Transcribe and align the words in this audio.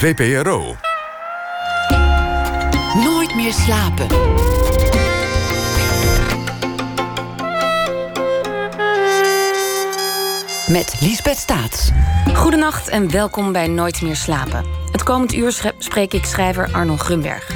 VPRO. 0.00 0.76
Nooit 3.04 3.34
meer 3.34 3.52
slapen. 3.52 4.06
Met 10.68 10.96
Liesbeth 11.00 11.36
Staats. 11.36 11.90
Goedenacht 12.34 12.88
en 12.88 13.10
welkom 13.10 13.52
bij 13.52 13.66
Nooit 13.66 14.02
meer 14.02 14.16
slapen. 14.16 14.64
Het 14.92 15.02
komend 15.02 15.34
uur 15.34 15.72
spreek 15.78 16.12
ik 16.12 16.24
schrijver 16.24 16.72
Arno 16.72 16.96
Grunberg. 16.96 17.50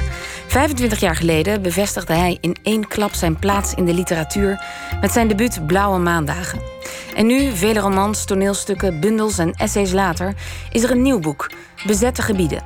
25 0.47 0.99
jaar 0.99 1.15
geleden 1.15 1.61
bevestigde 1.61 2.13
hij 2.13 2.37
in 2.41 2.55
één 2.63 2.87
klap 2.87 3.13
zijn 3.13 3.39
plaats 3.39 3.73
in 3.73 3.85
de 3.85 3.93
literatuur 3.93 4.65
met 5.01 5.11
zijn 5.11 5.27
debuut 5.27 5.67
Blauwe 5.67 5.99
Maandagen. 5.99 6.74
En 7.15 7.25
nu, 7.25 7.55
vele 7.55 7.79
romans, 7.79 8.25
toneelstukken, 8.25 8.99
bundels 8.99 9.37
en 9.37 9.53
essays 9.53 9.91
later, 9.91 10.33
is 10.71 10.83
er 10.83 10.91
een 10.91 11.01
nieuw 11.01 11.19
boek, 11.19 11.51
Bezette 11.85 12.21
Gebieden. 12.21 12.63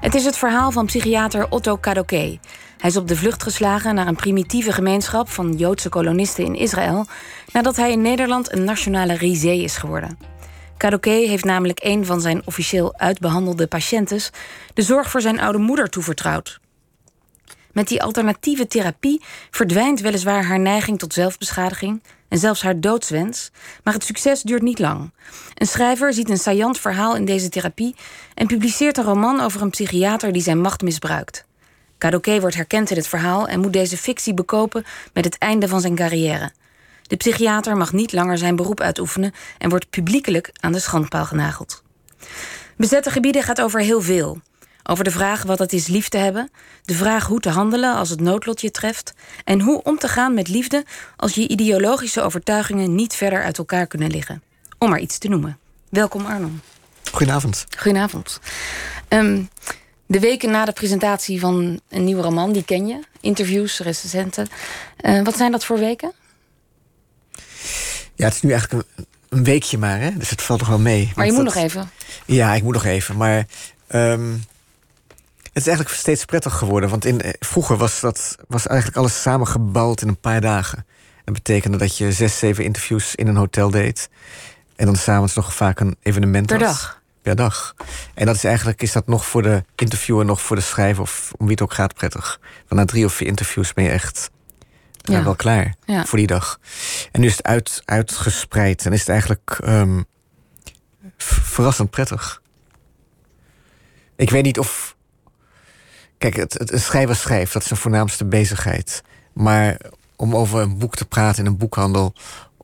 Het 0.00 0.14
is 0.14 0.24
het 0.24 0.36
verhaal 0.36 0.70
van 0.70 0.86
psychiater 0.86 1.46
Otto 1.50 1.76
Kadoké. 1.76 2.38
Hij 2.78 2.90
is 2.90 2.96
op 2.96 3.08
de 3.08 3.16
vlucht 3.16 3.42
geslagen 3.42 3.94
naar 3.94 4.06
een 4.06 4.16
primitieve 4.16 4.72
gemeenschap 4.72 5.28
van 5.28 5.52
Joodse 5.56 5.88
kolonisten 5.88 6.44
in 6.44 6.54
Israël, 6.54 7.06
nadat 7.52 7.76
hij 7.76 7.92
in 7.92 8.02
Nederland 8.02 8.52
een 8.52 8.64
nationale 8.64 9.16
risée 9.16 9.62
is 9.62 9.76
geworden. 9.76 10.18
Kadoké 10.76 11.10
heeft 11.10 11.44
namelijk 11.44 11.80
een 11.82 12.06
van 12.06 12.20
zijn 12.20 12.42
officieel 12.44 12.98
uitbehandelde 12.98 13.66
patiënten 13.66 14.20
de 14.74 14.82
zorg 14.82 15.10
voor 15.10 15.20
zijn 15.20 15.40
oude 15.40 15.58
moeder 15.58 15.88
toevertrouwd. 15.88 16.60
Met 17.72 17.88
die 17.88 18.02
alternatieve 18.02 18.66
therapie 18.66 19.22
verdwijnt 19.50 20.00
weliswaar 20.00 20.44
haar 20.44 20.60
neiging 20.60 20.98
tot 20.98 21.14
zelfbeschadiging 21.14 22.02
en 22.32 22.38
zelfs 22.38 22.62
haar 22.62 22.80
doodswens, 22.80 23.50
maar 23.84 23.94
het 23.94 24.04
succes 24.04 24.42
duurt 24.42 24.62
niet 24.62 24.78
lang. 24.78 25.12
Een 25.54 25.66
schrijver 25.66 26.12
ziet 26.12 26.30
een 26.30 26.38
saillant 26.38 26.80
verhaal 26.80 27.16
in 27.16 27.24
deze 27.24 27.48
therapie 27.48 27.94
en 28.34 28.46
publiceert 28.46 28.98
een 28.98 29.04
roman 29.04 29.40
over 29.40 29.62
een 29.62 29.70
psychiater 29.70 30.32
die 30.32 30.42
zijn 30.42 30.60
macht 30.60 30.82
misbruikt. 30.82 31.44
Kadoké 31.98 32.40
wordt 32.40 32.56
herkend 32.56 32.90
in 32.90 32.96
het 32.96 33.08
verhaal 33.08 33.48
en 33.48 33.60
moet 33.60 33.72
deze 33.72 33.96
fictie 33.96 34.34
bekopen 34.34 34.84
met 35.12 35.24
het 35.24 35.38
einde 35.38 35.68
van 35.68 35.80
zijn 35.80 35.94
carrière. 35.94 36.50
De 37.02 37.16
psychiater 37.16 37.76
mag 37.76 37.92
niet 37.92 38.12
langer 38.12 38.38
zijn 38.38 38.56
beroep 38.56 38.80
uitoefenen 38.80 39.32
en 39.58 39.70
wordt 39.70 39.90
publiekelijk 39.90 40.50
aan 40.60 40.72
de 40.72 40.78
schandpaal 40.78 41.24
genageld. 41.24 41.82
Bezette 42.76 43.10
gebieden 43.10 43.42
gaat 43.42 43.60
over 43.60 43.80
heel 43.80 44.00
veel. 44.00 44.40
Over 44.84 45.04
de 45.04 45.10
vraag 45.10 45.42
wat 45.42 45.58
het 45.58 45.72
is 45.72 45.86
lief 45.86 46.08
te 46.08 46.16
hebben, 46.16 46.50
de 46.82 46.94
vraag 46.94 47.26
hoe 47.26 47.40
te 47.40 47.50
handelen 47.50 47.94
als 47.94 48.10
het 48.10 48.20
noodlot 48.20 48.60
je 48.60 48.70
treft 48.70 49.14
en 49.44 49.60
hoe 49.60 49.82
om 49.82 49.98
te 49.98 50.08
gaan 50.08 50.34
met 50.34 50.48
liefde 50.48 50.84
als 51.16 51.34
je 51.34 51.48
ideologische 51.48 52.22
overtuigingen 52.22 52.94
niet 52.94 53.14
verder 53.14 53.42
uit 53.42 53.58
elkaar 53.58 53.86
kunnen 53.86 54.10
liggen. 54.10 54.42
Om 54.78 54.90
maar 54.90 55.00
iets 55.00 55.18
te 55.18 55.28
noemen. 55.28 55.58
Welkom 55.88 56.26
Arnon. 56.26 56.60
Goedenavond. 57.10 57.66
Goedenavond. 57.78 58.40
Um, 59.08 59.48
de 60.06 60.20
weken 60.20 60.50
na 60.50 60.64
de 60.64 60.72
presentatie 60.72 61.40
van 61.40 61.80
een 61.88 62.04
nieuwe 62.04 62.22
roman, 62.22 62.52
die 62.52 62.64
ken 62.64 62.86
je. 62.86 63.00
Interviews, 63.20 63.78
recensenten. 63.78 64.48
Uh, 65.00 65.24
wat 65.24 65.36
zijn 65.36 65.52
dat 65.52 65.64
voor 65.64 65.78
weken? 65.78 66.12
Ja, 68.14 68.24
het 68.24 68.34
is 68.34 68.42
nu 68.42 68.50
eigenlijk 68.50 68.88
een, 68.96 69.06
een 69.28 69.44
weekje 69.44 69.78
maar, 69.78 70.00
hè? 70.00 70.16
dus 70.16 70.30
het 70.30 70.42
valt 70.42 70.58
toch 70.58 70.68
wel 70.68 70.78
mee. 70.78 71.12
Maar 71.16 71.26
je 71.26 71.32
moet 71.32 71.44
nog 71.44 71.54
even. 71.54 71.90
Ja, 72.26 72.54
ik 72.54 72.62
moet 72.62 72.74
nog 72.74 72.84
even. 72.84 73.16
Maar 73.16 73.46
um, 73.94 74.44
het 75.52 75.62
is 75.62 75.66
eigenlijk 75.66 75.96
steeds 75.96 76.24
prettig 76.24 76.54
geworden. 76.54 76.90
Want 76.90 77.04
in, 77.04 77.20
eh, 77.20 77.32
vroeger 77.38 77.76
was, 77.76 78.00
dat, 78.00 78.36
was 78.48 78.66
eigenlijk 78.66 78.98
alles 78.98 79.22
samengebald 79.22 80.02
in 80.02 80.08
een 80.08 80.20
paar 80.20 80.40
dagen. 80.40 80.86
Dat 81.24 81.34
betekende 81.34 81.78
dat 81.78 81.96
je 81.96 82.12
zes, 82.12 82.38
zeven 82.38 82.64
interviews 82.64 83.14
in 83.14 83.26
een 83.26 83.36
hotel 83.36 83.70
deed. 83.70 84.08
En 84.76 84.86
dan 84.86 84.96
s'avonds 84.96 85.34
nog 85.34 85.54
vaak 85.54 85.80
een 85.80 85.96
evenement 86.02 86.46
Per 86.46 86.58
dag? 86.58 87.00
Per 87.22 87.36
dag. 87.36 87.74
En 88.14 88.26
dat 88.26 88.34
is 88.34 88.44
eigenlijk 88.44 88.82
is 88.82 88.92
dat 88.92 89.06
nog 89.06 89.26
voor 89.26 89.42
de 89.42 89.64
interviewer, 89.76 90.24
nog 90.24 90.42
voor 90.42 90.56
de 90.56 90.62
schrijver... 90.62 91.02
of 91.02 91.32
om 91.38 91.46
wie 91.46 91.54
het 91.54 91.62
ook 91.62 91.74
gaat 91.74 91.94
prettig. 91.94 92.40
Want 92.68 92.80
na 92.80 92.84
drie 92.84 93.04
of 93.04 93.12
vier 93.12 93.28
interviews 93.28 93.72
ben 93.72 93.84
je 93.84 93.90
echt 93.90 94.30
ja. 95.02 95.24
wel 95.24 95.36
klaar 95.36 95.74
ja. 95.84 96.04
voor 96.04 96.18
die 96.18 96.26
dag. 96.26 96.58
En 97.12 97.20
nu 97.20 97.26
is 97.26 97.36
het 97.36 97.46
uit, 97.46 97.82
uitgespreid 97.84 98.86
en 98.86 98.92
is 98.92 99.00
het 99.00 99.08
eigenlijk 99.08 99.58
um, 99.64 100.04
verrassend 101.16 101.90
prettig. 101.90 102.42
Ik 104.16 104.30
weet 104.30 104.44
niet 104.44 104.58
of 104.58 104.96
Kijk, 106.22 106.36
het, 106.36 106.52
het, 106.52 106.72
een 106.72 106.80
schrijver 106.80 107.16
schrijft, 107.16 107.52
dat 107.52 107.62
is 107.62 107.68
zijn 107.68 107.80
voornaamste 107.80 108.24
bezigheid. 108.24 109.02
Maar 109.32 109.76
om 110.16 110.36
over 110.36 110.60
een 110.60 110.78
boek 110.78 110.94
te 110.94 111.04
praten 111.04 111.44
in 111.44 111.50
een 111.50 111.56
boekhandel 111.56 112.14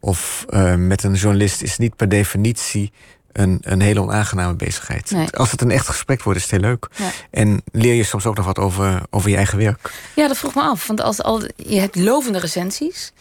of 0.01 0.45
uh, 0.51 0.75
met 0.75 1.03
een 1.03 1.15
journalist 1.15 1.63
is 1.63 1.79
niet 1.79 1.97
per 1.97 2.09
definitie 2.09 2.93
een, 3.33 3.59
een 3.61 3.81
hele 3.81 4.01
onaangename 4.01 4.55
bezigheid. 4.55 5.11
Nee. 5.11 5.31
Als 5.31 5.51
het 5.51 5.61
een 5.61 5.71
echt 5.71 5.87
gesprek 5.87 6.23
wordt, 6.23 6.39
is 6.39 6.45
het 6.45 6.61
heel 6.61 6.71
leuk. 6.71 6.89
Ja. 6.97 7.11
En 7.31 7.63
leer 7.73 7.95
je 7.95 8.05
soms 8.05 8.27
ook 8.27 8.37
nog 8.37 8.47
wat 8.47 8.59
over, 8.59 9.03
over 9.11 9.31
je 9.31 9.37
eigen 9.37 9.59
werk. 9.59 9.93
Ja, 10.15 10.29
dat 10.29 10.39
vroeg 10.39 10.55
me 10.55 10.63
af. 10.63 10.87
Want 10.87 11.01
als 11.01 11.23
al, 11.23 11.43
je 11.57 11.81
hebt 11.81 11.97
lovende 11.97 12.39
recensies. 12.39 13.13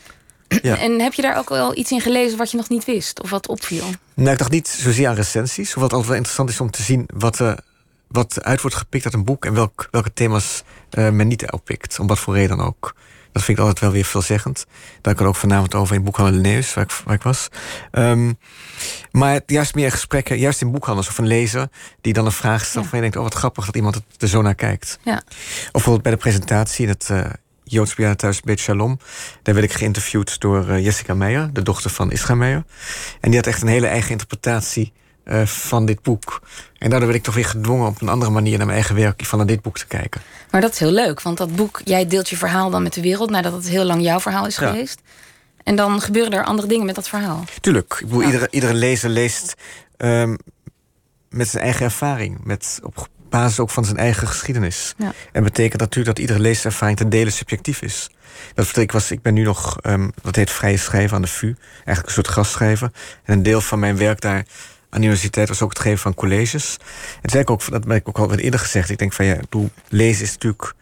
Ja. 0.61 0.77
En 0.77 0.99
heb 0.99 1.13
je 1.13 1.21
daar 1.21 1.37
ook 1.37 1.49
wel 1.49 1.77
iets 1.77 1.91
in 1.91 2.01
gelezen 2.01 2.37
wat 2.37 2.51
je 2.51 2.57
nog 2.57 2.69
niet 2.69 2.85
wist? 2.85 3.21
Of 3.21 3.29
wat 3.29 3.47
opviel? 3.47 3.85
Nou, 4.13 4.31
ik 4.31 4.37
dacht 4.37 4.51
niet 4.51 4.67
zozeer 4.67 5.07
aan 5.07 5.15
recensies. 5.15 5.73
Hoewel 5.73 5.83
het 5.83 5.91
altijd 5.91 6.07
wel 6.07 6.17
interessant 6.17 6.49
is 6.49 6.59
om 6.59 6.71
te 6.71 6.81
zien 6.81 7.09
wat 7.13 7.39
er 7.39 7.59
wat 8.07 8.44
uit 8.44 8.62
wordt 8.62 8.75
gepikt 8.75 9.06
uit 9.06 9.13
een 9.13 9.25
boek 9.25 9.45
en 9.45 9.53
welk, 9.53 9.88
welke 9.91 10.13
thema's 10.13 10.63
uh, 10.91 11.09
men 11.09 11.28
niet 11.28 11.51
oppikt. 11.51 12.00
Om 12.00 12.07
wat 12.07 12.19
voor 12.19 12.34
reden 12.34 12.57
dan 12.57 12.66
ook. 12.66 12.95
Dat 13.31 13.45
vind 13.45 13.57
ik 13.57 13.63
altijd 13.63 13.84
wel 13.84 13.91
weer 13.91 14.06
veelzeggend. 14.06 14.66
Daar 15.01 15.16
kan 15.16 15.23
ik 15.23 15.29
ook 15.29 15.35
vanavond 15.38 15.75
over 15.75 15.95
in 15.95 16.03
boekhandel 16.03 16.35
Linnaeus, 16.35 16.73
waar 16.73 16.84
ik, 16.84 16.91
waar 16.91 17.16
ik 17.16 17.22
was. 17.22 17.47
Um, 17.91 18.38
maar 19.12 19.41
juist 19.45 19.75
meer 19.75 19.91
gesprekken, 19.91 20.38
juist 20.38 20.62
in 20.62 20.72
boekhandels 20.72 21.07
of 21.07 21.18
een 21.18 21.28
lezer... 21.28 21.69
die 22.01 22.13
dan 22.13 22.25
een 22.25 22.31
vraag 22.31 22.66
stelt 22.66 22.84
ja. 22.84 22.90
van 22.90 22.97
je 22.97 23.03
denkt... 23.03 23.18
oh, 23.18 23.23
wat 23.23 23.34
grappig 23.34 23.66
dat 23.66 23.75
iemand 23.75 24.01
er 24.18 24.28
zo 24.28 24.41
naar 24.41 24.56
kijkt. 24.56 25.00
Ja. 25.03 25.22
Of 25.66 25.72
bijvoorbeeld 25.72 26.03
bij 26.03 26.12
de 26.12 26.18
presentatie 26.18 26.84
in 26.84 26.89
het 26.89 27.07
uh, 27.12 27.25
Joods 27.63 27.95
thuis 28.16 28.41
Beit 28.41 28.59
Shalom... 28.59 29.00
daar 29.44 29.56
werd 29.56 29.72
ik 29.72 29.78
geïnterviewd 29.78 30.39
door 30.39 30.69
uh, 30.69 30.84
Jessica 30.84 31.13
Meijer, 31.13 31.53
de 31.53 31.63
dochter 31.63 31.89
van 31.89 32.12
Isra 32.12 32.35
Meijer. 32.35 32.63
En 33.22 33.29
die 33.29 33.39
had 33.39 33.47
echt 33.47 33.62
een 33.62 33.68
hele 33.68 33.88
eigen 33.88 34.12
interpretatie 34.12 34.94
uh, 35.29 35.45
van 35.45 35.85
dit 35.85 36.01
boek. 36.01 36.41
En 36.77 36.89
daardoor 36.89 37.07
werd 37.07 37.19
ik 37.19 37.25
toch 37.25 37.35
weer 37.35 37.45
gedwongen 37.45 37.88
op 37.88 38.01
een 38.01 38.09
andere 38.09 38.31
manier 38.31 38.57
naar 38.57 38.65
mijn 38.65 38.77
eigen 38.77 38.95
werk 38.95 39.25
van 39.25 39.38
naar 39.38 39.47
dit 39.47 39.61
boek 39.61 39.77
te 39.77 39.88
kijken. 39.88 40.21
Maar 40.51 40.61
dat 40.61 40.71
is 40.71 40.79
heel 40.79 40.91
leuk, 40.91 41.21
want 41.21 41.38
dat 41.38 41.55
boek, 41.55 41.81
jij 41.83 42.07
deelt 42.07 42.29
je 42.29 42.38
verhaal 42.38 42.69
dan 42.69 42.83
met 42.83 42.93
de 42.93 43.01
wereld 43.01 43.29
nadat 43.29 43.53
het 43.53 43.67
heel 43.67 43.83
lang 43.83 44.01
jouw 44.01 44.19
verhaal 44.19 44.45
is 44.45 44.57
ja. 44.57 44.69
geweest. 44.69 45.01
En 45.63 45.75
dan 45.75 46.01
gebeuren 46.01 46.33
er 46.33 46.45
andere 46.45 46.67
dingen 46.67 46.85
met 46.85 46.95
dat 46.95 47.09
verhaal. 47.09 47.43
Tuurlijk. 47.61 47.93
Ik 47.93 48.07
bedoel, 48.07 48.19
ja. 48.19 48.25
iedere, 48.25 48.47
iedere 48.51 48.73
lezer 48.73 49.09
leest 49.09 49.53
um, 49.97 50.38
met 51.29 51.47
zijn 51.47 51.63
eigen 51.63 51.85
ervaring. 51.85 52.39
Met, 52.44 52.79
op 52.83 53.07
basis 53.29 53.59
ook 53.59 53.69
van 53.69 53.85
zijn 53.85 53.97
eigen 53.97 54.27
geschiedenis. 54.27 54.94
Ja. 54.97 55.13
En 55.31 55.44
betekent 55.44 55.81
natuurlijk 55.81 56.15
dat 56.15 56.19
iedere 56.19 56.39
leeservaring 56.39 56.97
te 56.97 57.07
delen 57.07 57.33
subjectief 57.33 57.81
is. 57.81 58.09
Dat 58.53 58.75
ik, 58.75 58.91
was, 58.91 59.11
ik 59.11 59.21
ben 59.21 59.33
nu 59.33 59.44
nog, 59.44 59.77
um, 59.83 60.11
dat 60.21 60.35
heet 60.35 60.51
vrije 60.51 60.77
schrijven 60.77 61.15
aan 61.15 61.21
de 61.21 61.27
VU. 61.27 61.55
Eigenlijk 61.75 62.07
een 62.07 62.13
soort 62.13 62.27
gastschrijver. 62.27 62.91
En 63.23 63.33
een 63.33 63.44
deel 63.44 63.61
van 63.61 63.79
mijn 63.79 63.97
werk 63.97 64.21
daar 64.21 64.45
aan 64.89 64.99
de 64.99 65.05
universiteit 65.05 65.47
was 65.47 65.61
ook 65.61 65.69
het 65.69 65.79
geven 65.79 65.99
van 65.99 66.13
colleges. 66.13 66.77
En 67.21 67.29
zei 67.29 67.41
ik 67.41 67.49
ook, 67.49 67.69
dat 67.69 67.83
heb 67.83 67.91
ik 67.91 68.07
ook 68.07 68.17
al 68.17 68.35
eerder 68.35 68.59
gezegd. 68.59 68.89
Ik 68.89 68.97
denk 68.97 69.13
van 69.13 69.25
ja, 69.25 69.37
doe, 69.49 69.69
lezen 69.89 70.23
is 70.23 70.31
natuurlijk. 70.31 70.73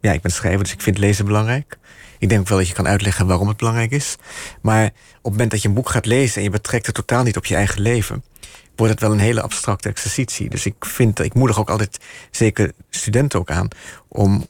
Ja, 0.00 0.12
ik 0.12 0.20
ben 0.20 0.32
schrijver, 0.32 0.62
dus 0.62 0.72
ik 0.72 0.80
vind 0.80 0.98
lezen 0.98 1.24
belangrijk. 1.24 1.78
Ik 2.18 2.28
denk 2.28 2.48
wel 2.48 2.58
dat 2.58 2.68
je 2.68 2.74
kan 2.74 2.86
uitleggen 2.88 3.26
waarom 3.26 3.48
het 3.48 3.56
belangrijk 3.56 3.90
is. 3.90 4.16
Maar 4.62 4.86
op 4.86 4.92
het 5.22 5.32
moment 5.32 5.50
dat 5.50 5.62
je 5.62 5.68
een 5.68 5.74
boek 5.74 5.88
gaat 5.88 6.06
lezen 6.06 6.36
en 6.36 6.42
je 6.42 6.50
betrekt 6.50 6.86
het 6.86 6.94
totaal 6.94 7.22
niet 7.22 7.36
op 7.36 7.46
je 7.46 7.54
eigen 7.54 7.80
leven, 7.80 8.24
wordt 8.76 8.92
het 8.92 9.02
wel 9.02 9.12
een 9.12 9.18
hele 9.18 9.42
abstracte 9.42 9.88
exercitie. 9.88 10.48
Dus 10.48 10.66
ik 10.66 10.74
vind, 10.84 11.20
ik 11.20 11.34
moedig 11.34 11.58
ook 11.58 11.70
altijd, 11.70 11.98
zeker 12.30 12.72
studenten 12.90 13.38
ook 13.38 13.50
aan, 13.50 13.68
om 14.08 14.46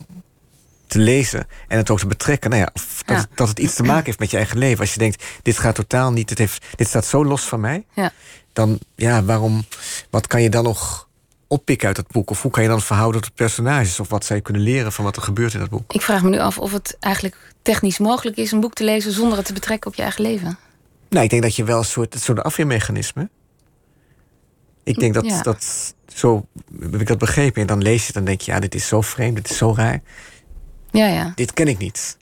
te 0.86 0.98
lezen 0.98 1.47
en 1.69 1.76
het 1.76 1.91
ook 1.91 1.98
te 1.98 2.06
betrekken. 2.06 2.50
Nou 2.50 2.62
ja, 2.62 2.70
dat, 3.04 3.16
Ja. 3.16 3.26
dat 3.34 3.48
het 3.48 3.59
iets 3.59 3.75
te 3.75 3.82
maken 3.82 4.04
heeft 4.04 4.19
met 4.19 4.31
je 4.31 4.36
eigen 4.36 4.59
leven. 4.59 4.81
Als 4.81 4.92
je 4.92 4.98
denkt, 4.98 5.25
dit 5.42 5.59
gaat 5.59 5.75
totaal 5.75 6.12
niet, 6.12 6.28
dit, 6.28 6.38
heeft, 6.38 6.65
dit 6.76 6.88
staat 6.88 7.04
zo 7.04 7.25
los 7.25 7.42
van 7.42 7.60
mij. 7.60 7.84
Ja. 7.94 8.12
Dan, 8.56 8.78
ja, 8.94 9.25
waarom, 9.25 9.65
wat 10.11 10.27
kan 10.27 10.43
je 10.43 10.50
dan 10.50 10.65
nog 10.65 11.09
oppikken 11.47 11.89
uit 11.89 11.97
het 11.97 12.09
boek? 12.09 12.30
Of 12.30 12.42
hoe 12.42 12.51
kan 12.51 12.63
je 12.63 12.69
dan 12.69 12.80
verhouden 12.80 13.21
tot 13.21 13.34
personages? 13.34 14.01
Of 14.01 14.09
wat 14.09 14.25
zou 14.25 14.39
je 14.39 14.45
kunnen 14.45 14.63
leren 14.63 14.92
van 14.92 15.04
wat 15.04 15.16
er 15.16 15.22
gebeurt 15.22 15.54
in 15.54 15.60
dat 15.60 15.69
boek? 15.69 15.92
Ik 15.92 16.03
vraag 16.03 16.22
me 16.22 16.30
nu 16.30 16.39
af 16.39 16.59
of 16.59 16.72
het 16.72 16.97
eigenlijk 17.01 17.54
technisch 17.63 17.98
mogelijk 17.98 18.36
is... 18.36 18.53
een 18.53 18.60
boek 18.60 18.75
te 18.75 18.84
lezen 18.84 19.13
zonder 19.13 19.36
het 19.39 19.47
te 19.47 19.53
betrekken 19.53 19.91
op 19.91 19.97
je 19.97 20.03
eigen 20.03 20.22
leven. 20.22 20.59
Nou, 21.09 21.25
ik 21.25 21.30
denk 21.30 21.42
dat 21.42 21.57
je 21.57 21.65
wel 21.65 21.78
een 21.78 21.84
soort, 21.84 22.15
een 22.15 22.21
soort 22.21 22.42
afweermechanisme... 22.42 23.28
Ik 24.84 24.98
denk 24.98 25.15
dat, 25.15 25.25
Ja. 25.25 25.42
dat 25.42 25.95
zo 26.15 26.47
heb 26.80 27.01
ik 27.01 27.07
dat 27.07 27.19
begrepen. 27.19 27.60
En 27.60 27.66
dan 27.66 27.83
lees 27.83 28.01
je 28.01 28.07
het 28.07 28.16
en 28.16 28.25
denk 28.25 28.41
je, 28.41 28.53
ja, 28.53 28.60
dit 28.60 28.75
is 28.75 28.86
zo 28.89 29.01
vreemd, 29.01 29.36
dit 29.36 29.51
is 29.51 29.57
zo 29.57 29.75
raar. 29.77 30.03
Ja, 30.91 31.07
ja. 31.07 31.33
Dit 31.34 31.53
ken 31.53 31.69
ik 31.69 31.78
niet. 31.78 32.16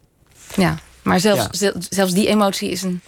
ja. 0.57 0.79
Maar 1.05 1.21
zelfs, 1.21 1.59
Ja. 1.61 1.73
zelfs 1.91 2.13
die 2.13 2.29
emotie 2.29 2.71
is 2.71 2.83
een... 2.83 3.01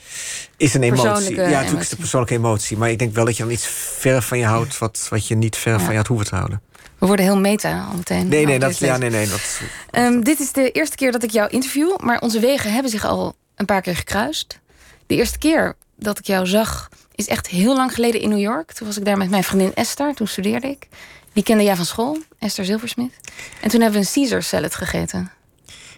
Is 0.57 0.75
een 0.75 0.83
emotie. 0.83 1.05
Ja, 1.05 1.11
natuurlijk 1.13 1.41
is 1.41 1.61
het 1.61 1.71
emotie. 1.73 1.91
een 1.91 1.97
persoonlijke 1.99 2.35
emotie. 2.35 2.77
Maar 2.77 2.91
ik 2.91 2.99
denk 2.99 3.15
wel 3.15 3.25
dat 3.25 3.37
je 3.37 3.43
dan 3.43 3.53
iets 3.53 3.67
ver 3.99 4.23
van 4.23 4.39
je 4.39 4.45
houdt... 4.45 4.79
wat, 4.79 5.07
wat 5.11 5.27
je 5.27 5.35
niet 5.35 5.57
ver 5.57 5.81
van 5.81 5.91
je 5.91 5.97
had 5.97 6.07
hoeven 6.07 6.27
te 6.27 6.35
houden. 6.35 6.61
We 6.99 7.07
worden 7.07 7.25
heel 7.25 7.39
meta 7.39 7.87
al 7.91 7.97
meteen. 7.97 8.29
Nee, 8.29 8.47
nee, 8.47 8.59
dat, 8.59 8.79
ja, 8.79 8.97
nee, 8.97 9.11
nee. 9.11 9.29
Dat, 9.29 9.61
Ehm, 9.91 10.21
dit 10.21 10.41
is 10.41 10.53
de 10.53 10.71
eerste 10.71 10.97
keer 10.97 11.13
dat 11.13 11.23
ik 11.23 11.31
jou 11.31 11.51
interview, 11.51 11.99
maar 11.99 12.21
onze 12.21 12.41
wegen 12.41 12.73
hebben 12.73 12.91
zich 12.91 13.05
al 13.05 13.37
een 13.55 13.67
paar 13.67 13.81
keer 13.81 13.97
gekruist. 13.97 14.61
De 15.07 15.15
eerste 15.15 15.39
keer 15.39 15.75
dat 15.97 16.19
ik 16.19 16.27
jou 16.27 16.47
zag 16.47 16.89
is 17.15 17.27
echt 17.29 17.47
heel 17.47 17.77
lang 17.77 17.95
geleden 17.95 18.21
in 18.21 18.29
New 18.29 18.39
York. 18.41 18.73
Toen 18.73 18.87
was 18.87 18.97
ik 18.97 19.05
daar 19.05 19.17
met 19.17 19.31
mijn 19.31 19.45
vriendin 19.45 19.75
Esther, 19.75 20.15
toen 20.15 20.27
studeerde 20.27 20.69
ik. 20.69 20.89
Die 21.33 21.43
kende 21.45 21.63
jij 21.65 21.77
van 21.77 21.85
school, 21.85 22.19
Esther 22.39 22.65
Zilversmith. 22.65 23.13
En 23.61 23.69
toen 23.71 23.81
hebben 23.81 24.01
we 24.01 24.07
een 24.07 24.13
Caesar 24.13 24.43
salad 24.43 24.75
gegeten. 24.75 25.31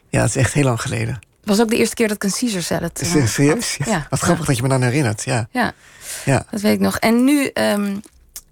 Ja, 0.09 0.21
dat 0.21 0.29
is 0.29 0.37
echt 0.37 0.53
heel 0.53 0.65
lang 0.65 0.81
geleden. 0.81 1.19
Het 1.49 1.57
was 1.57 1.67
ook 1.67 1.73
de 1.73 1.77
eerste 1.79 1.95
keer 1.95 2.09
dat 2.09 2.17
ik 2.17 2.25
een 2.25 2.33
Caesar 2.39 2.63
salad 2.63 3.01
Is 3.01 3.15
uh, 3.15 3.21
het 3.23 3.31
serieus? 3.31 3.77
had. 3.79 3.87
Ja. 3.89 4.07
Wat 4.11 4.21
grappig 4.21 4.47
dat 4.47 4.57
je 4.57 4.63
me 4.63 4.69
dan 4.69 4.83
herinnert. 4.83 5.25
Ja. 5.25 5.49
Ja, 5.53 5.73
ja. 6.25 6.45
dat 6.51 6.61
weet 6.61 6.73
ik 6.75 6.81
nog. 6.81 6.97
En 6.99 7.25
nu 7.25 7.47
ehm, 7.47 7.97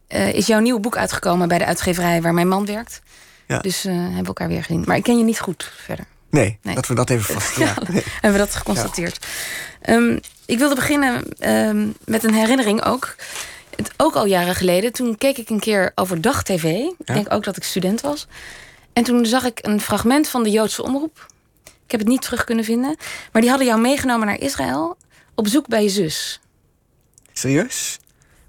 eh, 0.09 0.33
is 0.33 0.47
jouw 0.47 0.61
nieuwe 0.61 0.81
boek 0.81 0.97
uitgekomen 0.97 1.49
bij 1.49 1.59
de 1.59 1.65
uitgeverij 1.67 2.23
waar 2.23 2.35
mijn 2.35 2.49
man 2.49 2.67
werkt. 2.67 3.01
Ja. 3.47 3.59
Dus 3.59 3.85
eh, 3.85 3.93
hebben 3.95 4.21
we 4.21 4.27
elkaar 4.27 4.49
weer 4.49 4.63
gezien. 4.65 4.83
Maar 4.87 4.97
ik 4.97 5.03
ken 5.03 5.19
je 5.19 5.25
niet 5.25 5.41
goed 5.41 5.71
verder. 5.85 6.05
Nee, 6.31 6.59
Nee. 6.63 6.75
dat 6.75 6.87
we 6.87 6.95
dat 6.95 7.11
even 7.11 7.35
vast. 7.35 7.57
Ja, 7.59 7.65
Ja. 7.65 7.75
Nee. 7.93 8.03
hebben 8.21 8.41
we 8.41 8.47
dat 8.47 8.55
geconstateerd. 8.55 9.27
Ehm, 9.81 10.19
ik 10.47 10.59
wilde 10.59 10.75
beginnen 10.75 11.23
ehm, 11.39 11.87
met 12.05 12.25
een 12.25 12.35
herinnering 12.35 12.85
ook. 12.85 13.15
Het, 13.77 13.91
ook 13.97 14.15
al 14.15 14.27
jaren 14.27 14.55
geleden, 14.55 14.93
toen 14.93 15.19
keek 15.19 15.39
ik 15.39 15.49
een 15.51 15.61
keer 15.61 15.93
overdag 15.95 16.43
tv. 16.43 16.65
Ik 16.65 16.95
Ja. 17.05 17.15
denk 17.15 17.33
ook 17.33 17.45
dat 17.45 17.57
ik 17.57 17.63
student 17.65 18.01
was. 18.01 18.27
En 18.93 19.03
toen 19.03 19.27
zag 19.27 19.45
ik 19.45 19.59
een 19.63 19.81
fragment 19.81 20.29
van 20.29 20.43
de 20.43 20.51
Joodse 20.51 20.83
omroep. 20.83 21.27
Ik 21.87 21.91
heb 21.93 22.01
het 22.01 22.09
niet 22.09 22.23
terug 22.23 22.45
kunnen 22.45 22.65
vinden. 22.65 22.97
Maar 23.33 23.41
die 23.43 23.51
hadden 23.51 23.69
jou 23.69 23.81
meegenomen 23.81 24.27
naar 24.27 24.41
Israël 24.41 24.97
op 25.35 25.47
zoek 25.49 25.69
bij 25.69 25.83
je 25.83 25.89
zus. 25.89 26.41
Serieus? 27.33 27.99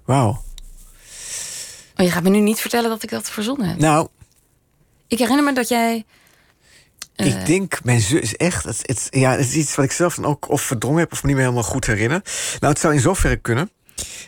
Wauw. 0.04 0.42
Oh, 1.96 2.04
je 2.04 2.10
gaat 2.10 2.22
me 2.22 2.28
nu 2.30 2.38
niet 2.40 2.60
vertellen 2.60 2.90
dat 2.90 3.02
ik 3.02 3.10
dat 3.10 3.30
verzonnen 3.30 3.68
heb. 3.68 3.78
Nou, 3.78 4.08
Ik 5.06 5.18
herinner 5.18 5.44
me 5.44 5.52
dat 5.52 5.68
jij... 5.68 6.04
eh, 7.14 7.26
ik 7.26 7.46
denk, 7.46 7.84
mijn 7.84 8.00
zus 8.00 8.20
is 8.20 8.36
echt. 8.36 8.64
Het, 8.64 8.78
het, 8.82 9.06
ja, 9.10 9.30
het 9.30 9.40
is 9.40 9.54
iets 9.54 9.74
wat 9.74 9.84
ik 9.84 9.92
zelf 9.92 10.14
dan 10.14 10.24
ook 10.24 10.48
of 10.48 10.62
verdrongen 10.62 10.98
heb 10.98 11.12
of 11.12 11.20
me 11.22 11.26
niet 11.28 11.36
meer 11.36 11.44
helemaal 11.44 11.70
goed 11.70 11.86
herinner. 11.86 12.22
Nou, 12.60 12.72
het 12.72 12.78
zou 12.82 12.94
in 12.94 13.00
zoverre 13.00 13.36
kunnen. 13.36 13.70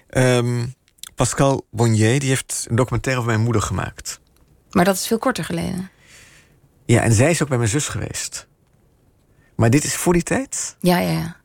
Ehm, 0.09 0.67
Pascal 1.15 1.67
Bonnier 1.71 2.21
die 2.21 2.29
heeft 2.29 2.67
een 2.69 2.77
documentaire 2.77 3.21
over 3.21 3.33
mijn 3.33 3.45
moeder 3.45 3.63
gemaakt. 3.63 4.21
Maar 4.71 4.85
dat 4.85 4.95
is 4.97 5.07
veel 5.07 5.19
korter 5.19 5.45
geleden. 5.45 5.91
Ja, 6.87 7.03
en 7.03 7.13
zij 7.13 7.31
is 7.31 7.43
ook 7.43 7.49
bij 7.49 7.59
mijn 7.59 7.71
zus 7.71 7.89
geweest. 7.89 8.49
Maar 9.61 9.71
dit 9.71 9.85
is 9.85 9.95
voor 9.95 10.13
die 10.13 10.23
tijd? 10.23 10.77
Ja, 10.81 10.99
ja, 10.99 11.11
ja. 11.11 11.37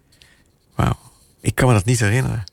Wauw. 0.76 0.98
Ik 1.42 1.56
kan 1.56 1.68
me 1.68 1.74
dat 1.74 1.86
niet 1.86 2.00
herinneren. 2.00 2.44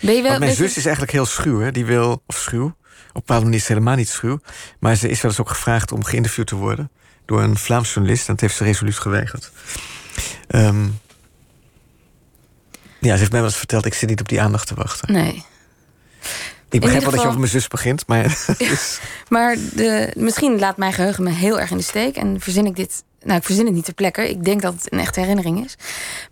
Ben 0.00 0.14
je 0.14 0.20
wel, 0.20 0.30
Want 0.30 0.38
mijn 0.38 0.50
je- 0.50 0.56
zus 0.56 0.76
is 0.76 0.84
eigenlijk 0.84 1.12
heel 1.12 1.26
schuw. 1.26 1.60
Hè? 1.60 1.70
Die 1.70 1.84
wil, 1.84 2.22
of 2.26 2.36
schuw. 2.36 2.64
Op 2.64 2.74
een 2.74 3.12
bepaalde 3.12 3.42
manier 3.44 3.58
is 3.58 3.64
ze 3.64 3.72
helemaal 3.72 3.96
niet 3.96 4.08
schuw. 4.08 4.40
Maar 4.78 4.94
ze 4.96 5.08
is 5.08 5.20
wel 5.20 5.30
eens 5.30 5.40
ook 5.40 5.48
gevraagd 5.48 5.92
om 5.92 6.04
geïnterviewd 6.04 6.46
te 6.46 6.54
worden. 6.54 6.90
Door 7.24 7.42
een 7.42 7.56
Vlaams 7.56 7.94
journalist. 7.94 8.26
En 8.26 8.32
dat 8.32 8.40
heeft 8.40 8.56
ze 8.56 8.64
resoluut 8.64 8.98
geweigerd. 8.98 9.50
Ehm, 10.48 10.84
ja, 13.00 13.12
ze 13.12 13.18
heeft 13.18 13.30
mij 13.30 13.40
wel 13.40 13.48
eens 13.48 13.58
verteld... 13.58 13.86
ik 13.86 13.94
zit 13.94 14.08
niet 14.08 14.20
op 14.20 14.28
die 14.28 14.40
aandacht 14.40 14.66
te 14.66 14.74
wachten. 14.74 15.12
Nee. 15.12 15.44
Ik 16.70 16.80
begrijp 16.80 17.02
wel 17.02 17.10
dat 17.10 17.20
je 17.20 17.26
over 17.26 17.38
mijn 17.40 17.50
zus 17.50 17.68
begint. 17.68 18.06
Maar 18.06 18.22
het 18.22 19.00
Maar 19.28 19.56
de, 19.74 20.12
misschien 20.16 20.58
laat 20.58 20.76
mijn 20.76 20.92
geheugen 20.92 21.24
me 21.24 21.30
heel 21.30 21.60
erg 21.60 21.70
in 21.70 21.76
de 21.76 21.82
steek. 21.82 22.16
En 22.16 22.40
verzin 22.40 22.66
ik 22.66 22.76
dit. 22.76 23.04
Nou, 23.24 23.38
ik 23.38 23.44
verzin 23.44 23.64
het 23.64 23.74
niet 23.74 23.84
ter 23.84 23.94
plekke. 23.94 24.30
Ik 24.30 24.44
denk 24.44 24.62
dat 24.62 24.74
het 24.74 24.92
een 24.92 24.98
echte 24.98 25.20
herinnering 25.20 25.64
is. 25.64 25.76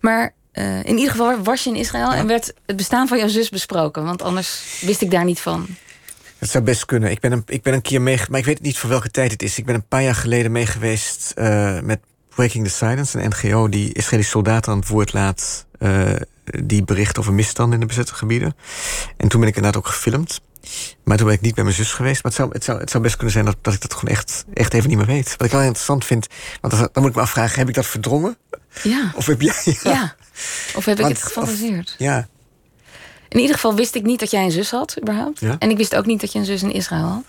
Maar 0.01 0.33
eh, 0.51 0.83
in 0.83 0.97
ieder 0.97 1.11
geval 1.11 1.43
was 1.43 1.63
je 1.63 1.69
in 1.69 1.75
Israël 1.75 2.13
en 2.13 2.27
werd 2.27 2.53
het 2.65 2.75
bestaan 2.75 3.07
van 3.07 3.17
jouw 3.17 3.27
zus 3.27 3.49
besproken. 3.49 4.03
Want 4.03 4.21
anders 4.21 4.79
wist 4.81 5.01
ik 5.01 5.11
daar 5.11 5.25
niet 5.25 5.39
van. 5.39 5.67
Het 6.37 6.49
zou 6.49 6.63
best 6.63 6.85
kunnen. 6.85 7.11
Ik 7.11 7.19
ben 7.19 7.31
een, 7.31 7.43
ik 7.45 7.61
ben 7.61 7.73
een 7.73 7.81
keer 7.81 8.01
mee... 8.01 8.19
Maar 8.29 8.39
ik 8.39 8.45
weet 8.45 8.61
niet 8.61 8.77
van 8.77 8.89
welke 8.89 9.11
tijd 9.11 9.31
het 9.31 9.43
is. 9.43 9.57
Ik 9.57 9.65
ben 9.65 9.75
een 9.75 9.87
paar 9.87 10.03
jaar 10.03 10.15
geleden 10.15 10.51
mee 10.51 10.65
geweest 10.65 11.31
eh, 11.35 11.79
met 11.79 11.99
Breaking 12.35 12.63
the 12.63 12.73
Silence. 12.73 13.19
Een 13.19 13.29
NGO 13.29 13.69
die 13.69 13.93
Israëlische 13.93 14.31
soldaten 14.31 14.71
aan 14.71 14.79
het 14.79 14.87
woord 14.87 15.13
laat... 15.13 15.65
eh, 15.79 16.13
die 16.43 16.83
bericht 16.83 17.19
over 17.19 17.33
misstanden 17.33 17.73
in 17.73 17.79
de 17.79 17.85
bezette 17.85 18.13
gebieden. 18.13 18.55
En 19.17 19.27
toen 19.27 19.39
ben 19.39 19.49
ik 19.49 19.55
inderdaad 19.55 19.81
ook 19.81 19.87
gefilmd. 19.87 20.41
Maar 21.03 21.17
toen 21.17 21.25
ben 21.25 21.35
ik 21.35 21.41
niet 21.41 21.55
bij 21.55 21.63
mijn 21.63 21.75
zus 21.75 21.93
geweest. 21.93 22.23
Maar 22.23 22.31
het 22.31 22.41
zou, 22.41 22.51
het 22.51 22.63
zou, 22.63 22.79
het 22.79 22.89
zou 22.89 23.03
best 23.03 23.15
kunnen 23.15 23.33
zijn 23.33 23.45
dat, 23.45 23.55
dat 23.61 23.73
ik 23.73 23.81
dat 23.81 23.93
gewoon 23.93 24.15
echt, 24.15 24.45
echt 24.53 24.73
even 24.73 24.89
niet 24.89 24.97
meer 24.97 25.07
weet. 25.07 25.31
Wat 25.37 25.47
ik 25.47 25.51
wel 25.51 25.61
interessant 25.61 26.05
vind... 26.05 26.27
Want 26.61 26.73
dan 26.73 26.89
dan 26.91 27.01
moet 27.01 27.11
ik 27.11 27.15
me 27.15 27.21
afvragen, 27.21 27.59
heb 27.59 27.69
ik 27.69 27.75
dat 27.75 27.85
verdrongen? 27.85 28.37
Ja. 28.83 29.11
Of 29.15 29.25
heb 29.25 29.41
jij... 29.41 29.77
Ja. 29.83 29.91
Ja. 29.91 30.15
Of 30.75 30.85
heb 30.85 30.99
ik 30.99 31.05
het 31.05 31.23
gefantaseerd? 31.23 31.95
Ja. 31.97 32.27
In 33.27 33.39
ieder 33.39 33.55
geval 33.55 33.75
wist 33.75 33.95
ik 33.95 34.03
niet 34.03 34.19
dat 34.19 34.31
jij 34.31 34.43
een 34.43 34.51
zus 34.51 34.71
had, 34.71 34.97
überhaupt. 35.01 35.39
Ja. 35.39 35.55
En 35.59 35.69
ik 35.69 35.77
wist 35.77 35.95
ook 35.95 36.05
niet 36.05 36.21
dat 36.21 36.31
je 36.31 36.39
een 36.39 36.45
zus 36.45 36.63
in 36.63 36.71
Israël 36.71 37.03
had. 37.03 37.23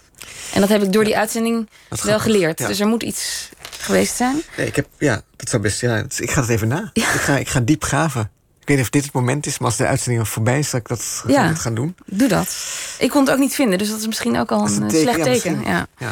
En 0.53 0.61
dat 0.61 0.69
heb 0.69 0.83
ik 0.83 0.93
door 0.93 1.05
die 1.05 1.17
uitzending 1.17 1.69
wel 1.89 1.99
grappig. 1.99 2.23
geleerd. 2.23 2.59
Dus 2.59 2.81
er 2.81 2.87
moet 2.87 3.03
iets 3.03 3.49
geweest 3.79 4.17
zijn. 4.17 4.43
Nee, 4.57 4.67
ik 4.67 4.77
heb, 4.77 4.87
ja, 4.99 5.23
dat 5.37 5.49
zou 5.49 5.63
best. 5.63 5.81
Ja, 5.81 6.05
ik 6.17 6.31
ga 6.31 6.41
het 6.41 6.51
even 6.51 6.69
na. 6.69 6.91
Ik, 6.93 7.03
ga, 7.03 7.37
ik 7.37 7.49
ga 7.49 7.61
diep 7.61 7.85
graven. 7.85 8.31
Ik 8.63 8.69
weet 8.69 8.77
niet 8.77 8.87
of 8.87 8.91
dit 8.93 9.05
het 9.05 9.13
moment 9.13 9.47
is, 9.47 9.59
maar 9.59 9.69
als 9.69 9.77
de 9.77 9.87
uitzending 9.87 10.29
voorbij 10.29 10.59
is, 10.59 10.71
dat 10.71 10.81
ik 10.81 10.89
dat 10.89 11.25
Ja. 11.27 11.55
gaan 11.55 11.75
doen. 11.75 11.97
Doe 12.07 12.29
dat. 12.29 12.57
Ik 12.99 13.11
kon 13.11 13.21
het 13.25 13.31
ook 13.33 13.39
niet 13.39 13.55
vinden, 13.55 13.79
dus 13.79 13.89
dat 13.89 13.99
is 13.99 14.07
misschien 14.07 14.39
ook 14.39 14.53
al 14.53 14.67
een, 14.67 14.73
een 14.77 14.83
eh, 14.83 14.89
teken, 14.89 15.03
slecht 15.03 15.19
ja, 15.19 15.25
teken. 15.25 15.63
Ja. 15.65 15.87
Ja. 15.99 16.11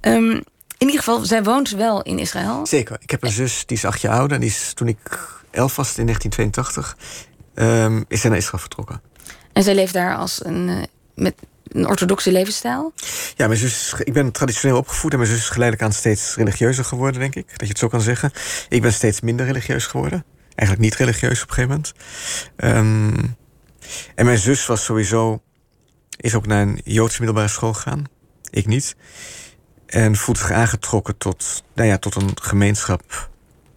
Ehm, 0.00 0.30
in 0.78 0.88
ieder 0.88 0.98
geval, 0.98 1.24
zij 1.24 1.42
woont 1.42 1.70
wel 1.70 2.02
in 2.02 2.18
Israël. 2.18 2.66
Zeker. 2.66 2.96
Ik 3.00 3.10
heb 3.10 3.22
een 3.22 3.30
zus, 3.32 3.66
die 3.66 3.76
is 3.76 3.84
acht 3.84 4.00
jaar 4.00 4.14
ouder. 4.14 4.32
En 4.34 4.40
die 4.40 4.50
is 4.50 4.72
toen 4.74 4.88
ik 4.88 4.98
elf 5.50 5.76
was, 5.76 5.98
in 5.98 6.04
1982, 6.04 6.96
ehm, 7.54 8.02
is 8.08 8.20
zij 8.20 8.30
naar 8.30 8.38
Israël 8.38 8.58
vertrokken. 8.60 9.00
En 9.52 9.62
zij 9.62 9.74
leeft 9.74 9.92
daar 9.92 10.16
als 10.16 10.44
een, 10.44 10.68
eh, 10.68 10.76
met 11.14 11.34
een 11.68 11.86
orthodoxe 11.88 12.32
levensstijl. 12.32 12.92
Ja, 13.36 13.46
mijn 13.46 13.58
zus, 13.58 13.94
ik 13.98 14.12
ben 14.12 14.32
traditioneel 14.32 14.76
opgevoed 14.76 15.12
en 15.12 15.18
mijn 15.18 15.30
zus 15.30 15.38
is 15.40 15.48
geleidelijk 15.48 15.88
aan 15.88 15.92
steeds 15.96 16.34
religieuzer 16.36 16.84
geworden, 16.84 17.20
denk 17.20 17.34
ik. 17.34 17.48
Dat 17.48 17.60
je 17.60 17.66
het 17.66 17.78
zo 17.78 17.88
kan 17.88 18.00
zeggen. 18.00 18.32
Ik 18.68 18.82
ben 18.82 18.92
steeds 18.92 19.20
minder 19.20 19.46
religieus 19.46 19.86
geworden. 19.86 20.24
Eigenlijk 20.54 20.78
niet 20.78 20.94
religieus 20.94 21.42
op 21.42 21.48
een 21.48 21.54
gegeven 21.54 21.70
moment. 21.70 21.94
Ehm, 22.56 23.24
en 24.14 24.24
mijn 24.24 24.38
zus 24.38 24.66
was 24.66 24.84
sowieso, 24.84 25.42
is 26.16 26.34
ook 26.34 26.46
naar 26.46 26.62
een 26.62 26.80
Joodse 26.84 27.16
middelbare 27.18 27.48
school 27.48 27.72
gegaan. 27.72 28.04
Ik 28.50 28.66
niet. 28.66 28.96
En 29.86 30.16
voelt 30.16 30.38
zich 30.38 30.50
aangetrokken 30.50 31.18
tot, 31.18 31.64
nou 31.74 31.88
ja, 31.88 31.98
tot 31.98 32.14
een 32.14 32.30
gemeenschap. 32.34 33.30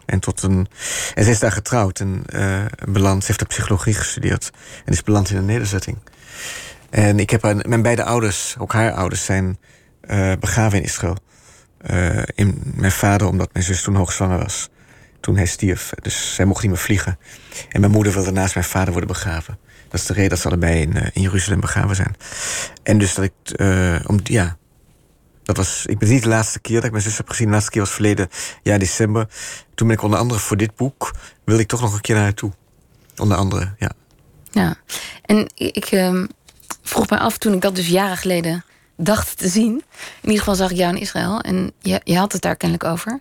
En, 0.06 0.20
tot 0.20 0.42
een, 0.42 0.68
en 1.14 1.24
ze 1.24 1.30
is 1.30 1.40
daar 1.40 1.52
getrouwd 1.52 2.00
en 2.00 2.24
eh, 2.26 2.66
beland. 2.90 3.22
Ze 3.22 3.28
heeft 3.28 3.40
daar 3.40 3.48
psychologie 3.48 3.94
gestudeerd. 3.94 4.52
En 4.86 4.94
is 4.94 5.04
beland 5.04 5.30
in 5.30 5.38
een 5.38 5.46
nederzetting. 5.46 5.98
En 6.90 7.20
ik 7.20 7.30
heb 7.30 7.42
haar, 7.42 7.56
mijn 7.68 7.82
beide 7.82 8.04
ouders, 8.04 8.56
ook 8.60 8.74
haar 8.74 8.92
ouders, 8.92 9.26
zijn 9.26 9.60
eh, 10.02 10.32
begraven 10.40 10.78
in 10.78 10.84
Israël. 10.84 11.18
Eh, 11.78 12.24
in, 12.36 12.62
mijn 12.76 12.92
vader, 12.92 13.28
omdat 13.28 13.54
mijn 13.54 13.66
zus 13.66 13.82
toen 13.82 13.96
hoogzwanger 13.96 14.38
was. 14.38 14.70
Toen 15.26 15.36
hij 15.36 15.46
stierf. 15.46 15.92
Dus 16.02 16.36
zij 16.36 16.46
mocht 16.46 16.62
niet 16.62 16.72
meer 16.72 16.80
vliegen. 16.80 17.18
En 17.70 17.80
mijn 17.80 17.92
moeder 17.92 18.14
wilde 18.14 18.32
naast 18.32 18.54
mijn 18.54 18.66
vader 18.66 18.92
worden 18.92 19.08
begraven. 19.10 19.58
Dat 19.90 20.00
is 20.00 20.06
de 20.06 20.14
reden 20.14 20.30
dat 20.30 20.40
ze 20.40 20.48
allebei 20.48 20.82
in, 20.82 20.96
eh, 20.96 21.08
in 21.14 21.22
Jeruzalem 21.22 21.60
begraven 21.60 21.96
zijn. 21.96 22.16
En 22.84 22.98
dus 22.98 23.14
dat 23.14 23.26
ik, 23.26 23.34
eh, 23.56 23.96
om, 24.06 24.20
ja, 24.24 24.58
dat 25.44 25.58
was, 25.58 25.86
ik 25.86 25.98
ben 25.98 26.10
niet 26.10 26.24
de 26.24 26.30
laatste 26.30 26.60
keer 26.60 26.76
dat 26.76 26.84
ik 26.84 26.92
mijn 26.92 27.04
zus 27.04 27.18
heb 27.18 27.30
gezien. 27.30 27.46
De 27.46 27.52
laatste 27.52 27.72
keer 27.72 27.82
was 27.82 27.92
verleden 27.92 28.30
jaar 28.64 28.80
december. 28.80 29.28
Toen 29.76 29.88
ben 29.88 29.96
ik 29.96 30.04
onder 30.04 30.20
andere 30.20 30.40
voor 30.40 30.58
dit 30.58 30.76
boek, 30.76 31.12
wilde 31.46 31.62
ik 31.62 31.68
toch 31.68 31.82
nog 31.82 31.94
een 31.94 32.02
keer 32.02 32.16
naar 32.16 32.24
haar 32.24 32.34
toe. 32.34 32.52
Onder 33.16 33.38
andere, 33.38 33.76
ja. 33.78 33.92
Ja. 34.52 34.76
En 35.22 35.52
ik 35.56 35.86
ehm, 35.86 36.26
vroeg 36.82 37.10
me 37.10 37.20
af, 37.20 37.38
toen 37.38 37.54
ik 37.54 37.62
dat 37.62 37.76
dus 37.76 37.88
jaren 37.88 38.18
geleden 38.18 38.66
dacht 38.98 39.38
te 39.38 39.48
zien. 39.48 39.74
In 40.22 40.30
ieder 40.30 40.40
geval 40.40 40.56
zag 40.56 40.72
ik 40.72 40.78
jou 40.78 40.96
in 40.96 41.02
Israël 41.02 41.42
en 41.42 41.72
je, 41.80 42.02
je 42.04 42.18
had 42.18 42.32
het 42.32 42.42
daar 42.42 42.56
kennelijk 42.56 42.90
over. 42.90 43.20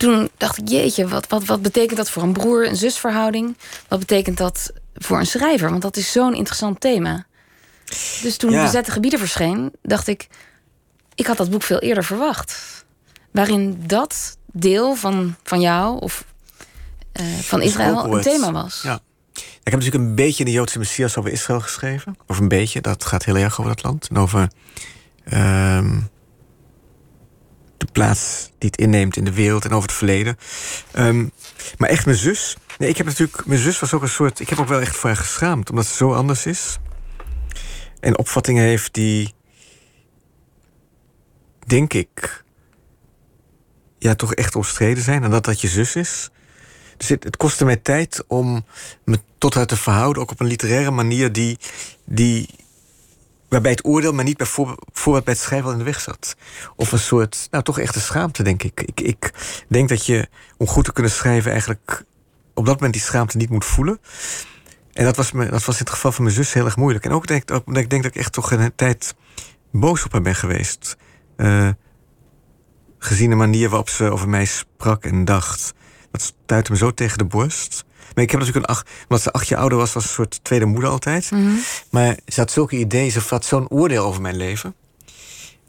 Toen 0.00 0.30
dacht 0.36 0.58
ik, 0.58 0.68
jeetje, 0.68 1.08
wat, 1.08 1.26
wat, 1.28 1.44
wat 1.44 1.62
betekent 1.62 1.96
dat 1.96 2.10
voor 2.10 2.22
een 2.22 2.32
broer- 2.32 2.66
en 2.66 2.76
zusverhouding? 2.76 3.56
Wat 3.88 3.98
betekent 3.98 4.36
dat 4.36 4.72
voor 4.94 5.18
een 5.18 5.26
schrijver? 5.26 5.70
Want 5.70 5.82
dat 5.82 5.96
is 5.96 6.12
zo'n 6.12 6.34
interessant 6.34 6.80
thema. 6.80 7.26
Dus 8.22 8.36
toen 8.36 8.50
Ja. 8.50 8.62
Bezette 8.62 8.90
Gebieden 8.90 9.18
verscheen, 9.18 9.72
dacht 9.82 10.06
ik... 10.06 10.28
ik 11.14 11.26
had 11.26 11.36
dat 11.36 11.50
boek 11.50 11.62
veel 11.62 11.78
eerder 11.78 12.04
verwacht. 12.04 12.84
Waarin 13.30 13.82
dat 13.86 14.36
deel 14.52 14.94
van, 14.94 15.36
van 15.42 15.60
jou 15.60 16.00
of 16.00 16.24
eh, 17.12 17.24
van 17.26 17.62
Israël 17.62 18.14
een 18.14 18.22
thema 18.22 18.52
was. 18.52 18.80
Ja. 18.82 19.00
Ik 19.34 19.72
heb 19.72 19.74
natuurlijk 19.74 20.04
een 20.04 20.14
beetje 20.14 20.44
de 20.44 20.50
Joodse 20.50 20.78
Messias 20.78 21.16
over 21.16 21.30
Israël 21.30 21.60
geschreven. 21.60 22.16
Of 22.26 22.38
een 22.38 22.48
beetje, 22.48 22.80
dat 22.80 23.04
gaat 23.04 23.24
heel 23.24 23.36
erg 23.36 23.60
over 23.60 23.74
dat 23.74 23.82
land. 23.84 24.08
En 24.08 24.16
over 24.16 24.50
ehm, 25.24 25.98
plaats 27.92 28.50
die 28.58 28.70
het 28.70 28.80
inneemt 28.80 29.16
in 29.16 29.24
de 29.24 29.32
wereld 29.32 29.64
en 29.64 29.70
over 29.70 29.88
het 29.88 29.96
verleden. 29.96 30.38
Ehm, 30.90 31.26
maar 31.78 31.88
echt 31.88 32.04
mijn 32.04 32.16
zus. 32.16 32.56
Nee, 32.78 32.88
ik 32.88 32.96
heb 32.96 33.06
natuurlijk. 33.06 33.46
Mijn 33.46 33.60
zus 33.60 33.80
was 33.80 33.94
ook 33.94 34.02
een 34.02 34.08
soort. 34.08 34.40
Ik 34.40 34.48
heb 34.48 34.58
ook 34.58 34.68
wel 34.68 34.80
echt 34.80 34.96
voor 34.96 35.08
haar 35.10 35.18
geschaamd, 35.18 35.70
omdat 35.70 35.86
ze 35.86 35.94
zo 35.94 36.12
anders 36.12 36.46
is. 36.46 36.78
En 38.00 38.18
opvattingen 38.18 38.64
heeft 38.64 38.94
die. 38.94 39.34
Denk 41.66 41.92
ik. 41.92 42.44
Ja, 43.98 44.14
toch 44.14 44.34
echt 44.34 44.56
omstreden 44.56 45.02
zijn. 45.02 45.24
En 45.24 45.30
dat 45.30 45.44
dat 45.44 45.60
je 45.60 45.68
zus 45.68 45.96
is. 45.96 46.30
Dus 46.96 47.08
het, 47.08 47.24
het 47.24 47.36
kostte 47.36 47.64
mij 47.64 47.76
tijd 47.76 48.24
om 48.26 48.64
me 49.04 49.20
tot 49.38 49.54
haar 49.54 49.66
te 49.66 49.76
verhouden, 49.76 50.22
ook 50.22 50.30
op 50.30 50.40
een 50.40 50.46
literaire 50.46 50.90
manier 50.90 51.32
die, 51.32 51.58
die 52.04 52.48
waarbij 53.50 53.70
het 53.70 53.84
oordeel 53.84 54.12
maar 54.12 54.24
niet 54.24 54.36
bijvoorbeeld, 54.36 54.84
bijvoorbeeld 54.84 55.24
bij 55.24 55.34
het 55.34 55.42
schrijven 55.42 55.72
in 55.72 55.78
de 55.78 55.84
weg 55.84 56.00
zat. 56.00 56.36
Of 56.76 56.92
een 56.92 56.98
soort, 56.98 57.48
nou 57.50 57.64
toch 57.64 57.78
echt 57.78 57.94
een 57.94 58.00
schaamte, 58.00 58.42
denk 58.42 58.62
ik. 58.62 58.80
ik. 58.80 59.00
Ik 59.00 59.32
denk 59.68 59.88
dat 59.88 60.06
je, 60.06 60.28
om 60.56 60.66
goed 60.66 60.84
te 60.84 60.92
kunnen 60.92 61.12
schrijven, 61.12 61.50
eigenlijk 61.50 62.04
op 62.54 62.66
dat 62.66 62.74
moment 62.74 62.92
die 62.92 63.02
schaamte 63.02 63.36
niet 63.36 63.50
moet 63.50 63.64
voelen. 63.64 64.00
En 64.92 65.04
dat 65.04 65.16
was, 65.16 65.32
me, 65.32 65.48
dat 65.48 65.64
was 65.64 65.74
in 65.74 65.84
het 65.84 65.90
geval 65.90 66.12
van 66.12 66.24
mijn 66.24 66.36
zus 66.36 66.52
heel 66.52 66.64
erg 66.64 66.76
moeilijk. 66.76 67.04
En 67.04 67.10
ook 67.10 67.26
denk, 67.26 67.50
ook, 67.50 67.76
ik 67.76 67.90
denk 67.90 68.02
dat 68.02 68.14
ik 68.14 68.20
echt 68.20 68.32
toch 68.32 68.50
een 68.50 68.74
tijd 68.74 69.14
boos 69.72 70.04
op 70.04 70.12
haar 70.12 70.22
ben 70.22 70.34
geweest. 70.34 70.96
Uh, 71.36 71.68
gezien 72.98 73.30
de 73.30 73.36
manier 73.36 73.68
waarop 73.68 73.88
ze 73.88 74.10
over 74.10 74.28
mij 74.28 74.44
sprak 74.44 75.04
en 75.04 75.24
dacht. 75.24 75.74
Dat 76.10 76.22
stuitte 76.22 76.72
me 76.72 76.76
zo 76.76 76.94
tegen 76.94 77.18
de 77.18 77.24
borst. 77.24 77.84
Maar 78.14 78.24
ik 78.24 78.30
heb 78.30 78.40
natuurlijk 78.40 78.66
een 78.66 78.74
acht, 78.74 78.88
omdat 79.02 79.22
ze 79.22 79.32
acht 79.32 79.48
jaar 79.48 79.60
ouder 79.60 79.78
was, 79.78 79.92
was 79.92 80.04
een 80.04 80.10
soort 80.10 80.40
tweede 80.42 80.64
moeder 80.64 80.90
altijd. 80.90 81.30
Mhm. 81.30 81.50
Maar 81.90 82.16
ze 82.26 82.40
had 82.40 82.50
zulke 82.50 82.76
ideeën, 82.76 83.10
ze 83.10 83.20
had 83.28 83.44
zo'n 83.44 83.68
oordeel 83.68 84.04
over 84.04 84.20
mijn 84.20 84.36
leven. 84.36 84.74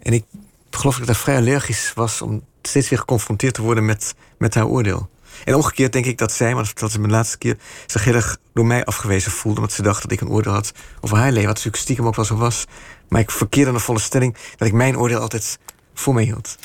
En 0.02 0.14
ik 0.14 0.24
geloof 0.70 0.94
dat 0.94 1.02
ik 1.02 1.08
daar 1.08 1.22
vrij 1.22 1.38
allergisch 1.38 1.92
was 1.96 2.22
om 2.22 2.44
steeds 2.62 2.90
weer 2.90 3.00
geconfronteerd 3.00 3.54
te 3.54 3.62
worden 3.62 3.86
met, 3.86 4.16
met 4.38 4.54
haar 4.54 4.68
oordeel. 4.68 5.10
En 5.46 5.56
omgekeerd 5.56 5.94
denk 5.94 6.06
ik 6.06 6.18
dat 6.18 6.32
zij, 6.32 6.56
want 6.56 6.80
dat 6.80 6.92
ze 6.92 7.00
mijn 7.00 7.12
laatste 7.12 7.38
keer, 7.38 7.58
zich 7.86 8.04
heel 8.04 8.14
erg 8.14 8.38
door 8.54 8.66
mij 8.66 8.86
afgewezen 8.86 9.32
voelde. 9.32 9.60
Omdat 9.60 9.76
ze 9.76 9.82
dacht 9.82 10.02
dat 10.02 10.12
ik 10.12 10.22
een 10.22 10.30
oordeel 10.30 10.54
had 10.54 10.72
over 11.02 11.18
haar 11.18 11.32
leven. 11.32 11.46
Wat 11.46 11.56
natuurlijk 11.56 11.84
stiekem 11.84 12.08
ook 12.08 12.16
wel 12.16 12.26
zo 12.26 12.36
was. 12.36 12.66
Maar 13.08 13.22
ik 13.22 13.32
verkeerde 13.32 13.70
in 13.70 13.76
de 13.76 13.82
volle 13.84 14.00
stelling 14.00 14.36
dat 14.58 14.68
ik 14.68 14.74
mijn 14.74 14.98
oordeel 14.98 15.20
altijd 15.20 15.60
voor 15.94 16.14
mij 16.14 16.24
hield. 16.24 16.58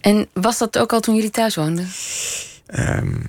En 0.00 0.28
was 0.32 0.58
dat 0.58 0.78
ook 0.78 0.92
al 0.92 1.00
toen 1.00 1.14
jullie 1.14 1.30
thuis 1.30 1.54
woonden? 1.54 1.88
Um, 2.78 3.26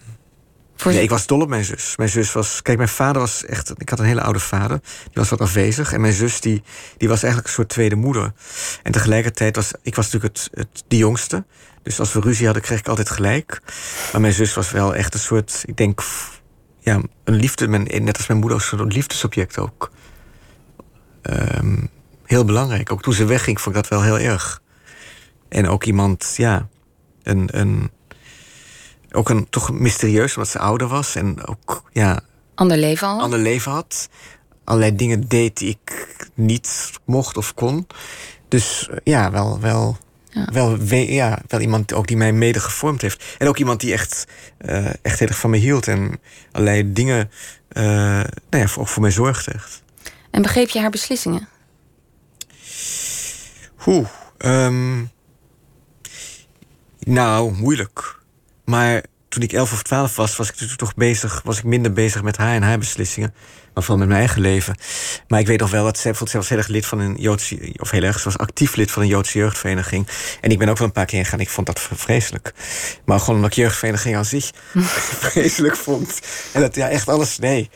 nee, 0.84 1.02
ik 1.02 1.10
was 1.10 1.28
dol 1.28 1.42
op 1.42 1.50
mijn 1.50 1.64
zus. 1.64 1.94
Mijn 1.98 2.10
zus 2.10 2.32
was. 2.32 2.62
Kijk, 2.62 2.78
mijn 2.78 2.90
vader 2.90 3.22
was 3.22 3.46
echt. 3.46 3.74
Ik 3.78 3.90
had 3.90 4.00
een 4.00 4.06
hele 4.06 4.22
oude 4.22 4.40
vader. 4.40 4.80
Die 5.04 5.14
was 5.14 5.30
wat 5.30 5.42
afwezig. 5.42 5.94
En 5.94 6.02
mijn 6.02 6.14
zus, 6.14 6.42
die, 6.42 6.64
die 6.98 7.08
was 7.08 7.24
eigenlijk 7.24 7.48
een 7.48 7.54
soort 7.54 7.70
tweede 7.70 7.96
moeder. 7.96 8.34
En 8.84 8.92
tegelijkertijd 8.92 9.56
was. 9.56 9.72
Ik 9.82 9.96
was 9.96 10.12
natuurlijk 10.12 10.36
het, 10.38 10.50
het, 10.54 10.84
de 10.88 10.98
jongste. 10.98 11.46
Dus 11.84 12.00
als 12.00 12.14
we 12.14 12.20
ruzie 12.20 12.46
hadden, 12.46 12.64
kreeg 12.64 12.80
ik 12.80 12.88
altijd 12.88 13.10
gelijk. 13.10 13.62
Maar 14.12 14.22
mijn 14.22 14.34
zus 14.34 14.54
was 14.54 14.72
wel 14.72 14.96
echt 14.96 15.14
een 15.14 15.20
soort. 15.20 15.64
Ik 15.66 15.78
denk. 15.78 16.02
Ja, 16.80 17.02
een 17.24 17.36
liefde. 17.36 17.68
Net 17.68 18.18
als 18.18 18.28
mijn 18.28 18.40
moeder, 18.40 18.70
een 18.72 18.88
liefdesobject 18.88 19.58
ook. 19.58 19.92
Um, 21.22 21.90
heel 22.26 22.46
belangrijk. 22.46 22.92
Ook 22.92 23.02
toen 23.02 23.14
ze 23.14 23.26
wegging, 23.26 23.62
vond 23.62 23.76
ik 23.76 23.82
dat 23.82 23.92
wel 23.92 24.02
heel 24.04 24.20
erg. 24.32 24.62
En 25.50 25.68
ook 25.68 25.84
iemand, 25.84 26.34
ja. 26.38 26.68
Een. 27.24 27.50
een 27.52 27.90
ook 29.16 29.30
een, 29.30 29.50
toch 29.50 29.72
mysterieus, 29.72 30.36
omdat 30.36 30.52
ze 30.52 30.60
ouder 30.60 30.88
was. 30.88 31.16
En 31.16 31.46
ook, 31.46 31.84
ja... 31.92 32.20
Ander 32.56 32.78
leven 32.78 33.08
al? 33.08 33.22
Ander 33.22 33.40
leven 33.40 33.72
had. 33.72 34.10
Allerlei 34.64 34.96
dingen 34.96 35.28
deed 35.28 35.58
die 35.58 35.70
ik 35.70 36.18
niet 36.34 36.92
mocht 37.06 37.38
of 37.38 37.54
kon. 37.54 37.88
Dus 38.48 38.90
ja, 39.04 39.32
wel... 39.32 39.60
wel 39.60 39.98
ja. 40.30 40.50
Wel, 40.52 40.82
ja, 40.90 41.42
wel 41.48 41.60
iemand 41.60 41.94
ook 41.94 42.08
die 42.08 42.18
mij 42.18 42.34
mede 42.34 42.60
gevormd 42.60 43.02
heeft. 43.02 43.24
En 43.38 43.48
ook 43.48 43.58
iemand 43.58 43.80
die 43.80 43.94
echt, 43.94 44.28
uh, 44.66 44.86
echt 45.02 45.20
heel 45.20 45.28
erg 45.28 45.40
van 45.40 45.50
me 45.50 45.58
hield. 45.58 45.88
En 45.88 46.20
allerlei 46.52 46.94
dingen 46.94 47.32
uh, 47.72 47.84
nou 47.84 48.26
ja, 48.50 48.68
voor, 48.68 48.82
ook 48.82 48.88
voor 48.88 49.02
mij 49.02 49.12
zorgde. 49.12 49.52
Echt. 49.52 49.84
En 50.32 50.42
begreep 50.42 50.70
je 50.70 50.80
haar 50.80 50.90
beslissingen? 50.90 51.48
Hoe? 53.76 54.06
Um, 54.38 55.12
nou, 57.00 57.54
moeilijk. 57.54 58.15
Maar 58.66 59.04
toen 59.36 59.44
ik 59.44 59.54
11 59.54 59.72
of 59.72 59.84
12 59.84 60.16
was, 60.16 60.36
was 60.36 60.50
ik 60.50 60.56
toch 60.76 60.96
bezig, 60.96 61.42
was 61.44 61.58
ik 61.58 61.64
minder 61.64 61.94
bezig 61.94 62.24
met 62.24 62.38
haar 62.38 62.56
en 62.56 62.64
haar 62.64 62.78
beslissingen. 62.78 63.34
Maar 63.74 63.84
vooral 63.84 63.98
met 63.98 64.08
mijn 64.08 64.20
eigen 64.20 64.42
leven. 64.42 64.76
Maar 65.28 65.40
ik 65.40 65.48
weet 65.48 65.60
nog 65.60 65.72
wel 65.72 65.84
dat 65.84 65.98
zij, 65.98 66.14
zij 66.14 66.40
was 66.40 66.50
heel 66.50 66.58
erg 66.58 66.68
lid 66.68 66.86
van 66.86 67.00
een 67.00 67.16
Joodse, 67.16 67.74
of 67.78 67.90
heel 67.90 68.02
erg, 68.02 68.18
ze 68.18 68.24
was 68.24 68.38
actief 68.38 68.76
lid 68.76 68.92
van 68.92 69.02
een 69.02 69.08
Joodse 69.08 69.38
jeugdvereniging. 69.38 70.08
En 70.42 70.52
ik 70.52 70.58
ben 70.58 70.70
ook 70.70 70.78
wel 70.78 70.88
een 70.88 70.94
paar 70.94 71.06
keer 71.06 71.24
gegaan. 71.24 71.40
Ik 71.40 71.50
vond 71.50 71.68
dat 71.68 71.80
vreselijk. 71.80 72.54
Maar 73.06 73.20
gewoon 73.20 73.36
omdat 73.36 73.50
ik 73.50 73.56
jeugdvereniging 73.56 74.16
aan 74.16 74.26
zich 74.26 74.52
vreselijk 75.32 75.76
vond. 75.76 76.20
En 76.54 76.62
dat, 76.62 76.76
ja, 76.76 76.90
echt 76.90 77.10
alles, 77.10 77.38
nee. 77.40 77.70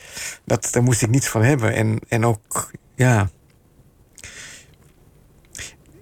Dat, 0.45 0.67
daar 0.71 0.83
moest 0.83 1.01
ik 1.01 1.09
niets 1.09 1.27
van 1.27 1.43
hebben. 1.43 1.73
En, 1.73 1.99
en 2.07 2.25
ook, 2.25 2.71
ja. 2.95 3.29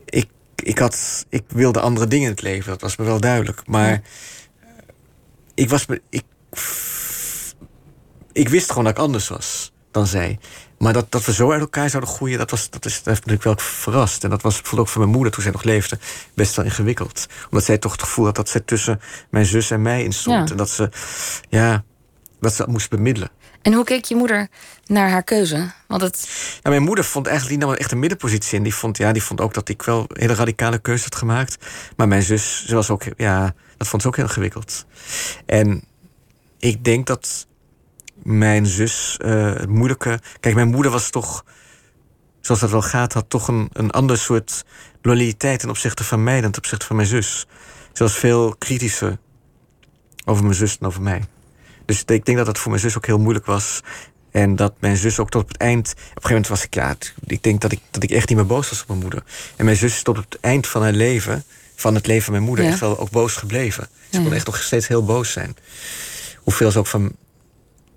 Ik, 0.06 0.29
ik, 0.56 0.77
had, 0.77 1.25
ik 1.29 1.44
wilde 1.48 1.79
andere 1.79 2.08
dingen 2.08 2.25
in 2.25 2.32
het 2.32 2.41
leven, 2.41 2.70
dat 2.72 2.82
was 2.82 2.96
me 2.96 3.06
wel 3.06 3.20
duidelijk. 3.20 3.62
Maar 3.65 4.01
ik 5.58 5.70
was. 5.70 5.86
Ik, 6.10 6.24
ik 8.32 8.50
wist 8.50 8.70
gewoon 8.70 8.84
dat 8.84 8.94
ik 8.94 9.00
anders 9.00 9.28
was 9.28 9.72
dan 9.92 10.08
zij. 10.08 10.40
Maar 10.78 10.94
dat, 10.94 11.12
dat 11.12 11.26
we 11.26 11.34
zo 11.34 11.52
uit 11.52 11.62
elkaar 11.62 11.90
zouden 11.90 12.14
groeien, 12.14 12.38
dat, 12.38 12.52
was, 12.52 12.70
dat, 12.70 12.86
is, 12.86 12.96
dat 12.96 13.06
heeft 13.06 13.26
natuurlijk 13.26 13.44
wel 13.44 13.68
verrast. 13.68 14.24
En 14.24 14.30
dat 14.30 14.42
was 14.42 14.54
bijvoorbeeld 14.54 14.88
ook 14.88 14.94
voor 14.94 15.02
mijn 15.02 15.14
moeder 15.14 15.34
toen 15.34 15.44
zij 15.44 15.52
nog 15.52 15.64
leefde 15.64 16.00
best 16.34 16.56
wel 16.56 16.66
ingewikkeld. 16.66 17.26
Omdat 17.46 17.64
zij 17.64 17.78
toch 17.78 17.92
het 17.92 18.02
gevoel 18.02 18.26
had 18.26 18.36
dat 18.36 18.50
zij 18.50 18.62
tussen 18.62 19.02
mijn 19.30 19.46
zus 19.46 19.72
en 19.72 19.82
mij 19.82 20.04
in 20.04 20.14
stond. 20.14 20.52
En 20.52 20.58
dat 20.58 20.70
ze, 20.70 20.90
ja, 21.50 21.84
dat 22.40 22.54
ze 22.54 22.66
moest 22.68 22.90
bemiddelen. 22.90 23.30
En 23.62 23.74
hoe 23.74 23.84
keek 23.84 24.06
je 24.06 24.16
moeder 24.16 24.48
naar 24.86 25.10
haar 25.10 25.24
keuze? 25.24 25.72
Want 25.88 26.02
het... 26.02 26.30
Nou, 26.62 26.76
mijn 26.76 26.84
moeder 26.84 27.06
vond 27.06 27.28
eigenlijk 27.28 27.60
die 27.60 27.68
nam 27.68 27.78
echt 27.78 27.92
een 27.92 28.00
middenpositie 28.00 28.58
in. 28.58 28.64
Die 28.64 28.76
vond, 28.76 28.98
ja, 28.98 29.12
die 29.12 29.24
vond 29.24 29.42
ook 29.42 29.54
dat 29.54 29.70
ik 29.70 29.82
wel 29.82 30.06
hele 30.08 30.34
radicale 30.34 30.80
keuzes 30.80 31.04
had 31.04 31.16
gemaakt. 31.16 31.66
Maar 31.96 32.08
mijn 32.08 32.24
zus, 32.24 32.66
ze 32.66 32.76
was 32.76 32.90
ook, 32.90 33.04
ja, 33.18 33.54
dat 33.77 33.88
vond 33.88 34.01
ze 34.01 34.07
ook 34.07 34.15
heel 34.15 34.25
ingewikkeld. 34.25 34.86
En 35.46 35.84
ik 36.57 36.84
denk 36.84 37.07
dat 37.07 37.48
mijn 38.24 38.65
zus 38.65 39.19
uh, 39.22 39.53
het 39.53 39.69
moeilijke. 39.69 40.19
Kijk, 40.39 40.55
mijn 40.55 40.67
moeder 40.69 40.91
was 40.91 41.10
toch, 41.10 41.46
zoals 42.41 42.62
dat 42.62 42.69
wel 42.72 42.81
gaat, 42.81 43.13
had 43.13 43.29
toch 43.29 43.48
een, 43.48 43.69
een 43.74 43.91
ander 43.91 44.17
soort 44.17 44.65
loyaliteit 45.01 45.60
ten 45.60 45.69
opzichte 45.69 46.03
van 46.03 46.24
mij 46.24 46.41
dan 46.41 46.51
ten 46.51 46.62
opzichte 46.62 46.86
van 46.86 46.96
mijn 46.96 47.07
zus. 47.07 47.48
Ze 47.93 48.03
was 48.03 48.13
veel 48.13 48.55
kritischer 48.57 49.17
over 50.25 50.43
mijn 50.43 50.55
zus 50.55 50.77
dan 50.77 50.88
over 50.88 51.01
mij. 51.01 51.24
Dus 51.86 52.03
ik 52.05 52.25
denk 52.25 52.38
dat 52.38 52.46
dat 52.46 52.57
voor 52.57 52.72
mijn 52.72 52.84
zus 52.84 52.98
ook 52.98 53.05
heel 53.05 53.19
moeilijk 53.19 53.46
was. 53.46 53.81
En 54.31 54.55
dat 54.55 54.74
mijn 54.79 54.98
zus 54.98 55.19
ook 55.19 55.29
tot 55.29 55.41
op 55.41 55.48
het 55.48 55.57
eind. 55.57 55.91
Op 55.91 55.98
een 55.98 56.05
gegeven 56.05 56.29
moment 56.29 56.48
was 56.48 56.63
ik, 56.63 56.74
ja, 56.74 56.96
ik 57.25 57.43
denk 57.43 57.62
dat 57.62 57.72
ik, 57.72 57.79
dat 57.91 58.03
ik 58.03 58.12
echt 58.12 58.29
niet 58.29 58.38
meer 58.38 58.48
boos 58.48 58.69
was 58.69 58.81
op 58.81 58.88
mijn 58.88 59.00
moeder. 59.00 59.24
En 59.55 59.65
mijn 59.65 59.77
zus 59.77 60.01
tot 60.01 60.17
op 60.17 60.25
het 60.29 60.39
eind 60.39 60.67
van 60.67 60.81
haar 60.81 60.91
leven, 60.91 61.43
van 61.79 61.96
het 61.96 62.07
leven 62.07 62.24
van 62.24 62.34
mijn 62.34 62.46
moeder, 62.46 62.65
ja. 62.65 62.72
echt 62.72 62.79
wel 62.79 63.00
ook 63.00 63.10
boos 63.10 63.36
gebleven. 63.36 63.88
Ze 64.12 64.22
kon 64.22 64.34
echt 64.34 64.46
nog 64.46 64.62
steeds 64.62 64.88
heel 64.88 65.05
boos 65.05 65.31
zijn. 65.31 65.55
Hoeveel 66.38 66.72
ze 66.72 66.79
ook 66.79 66.88
van 66.88 67.15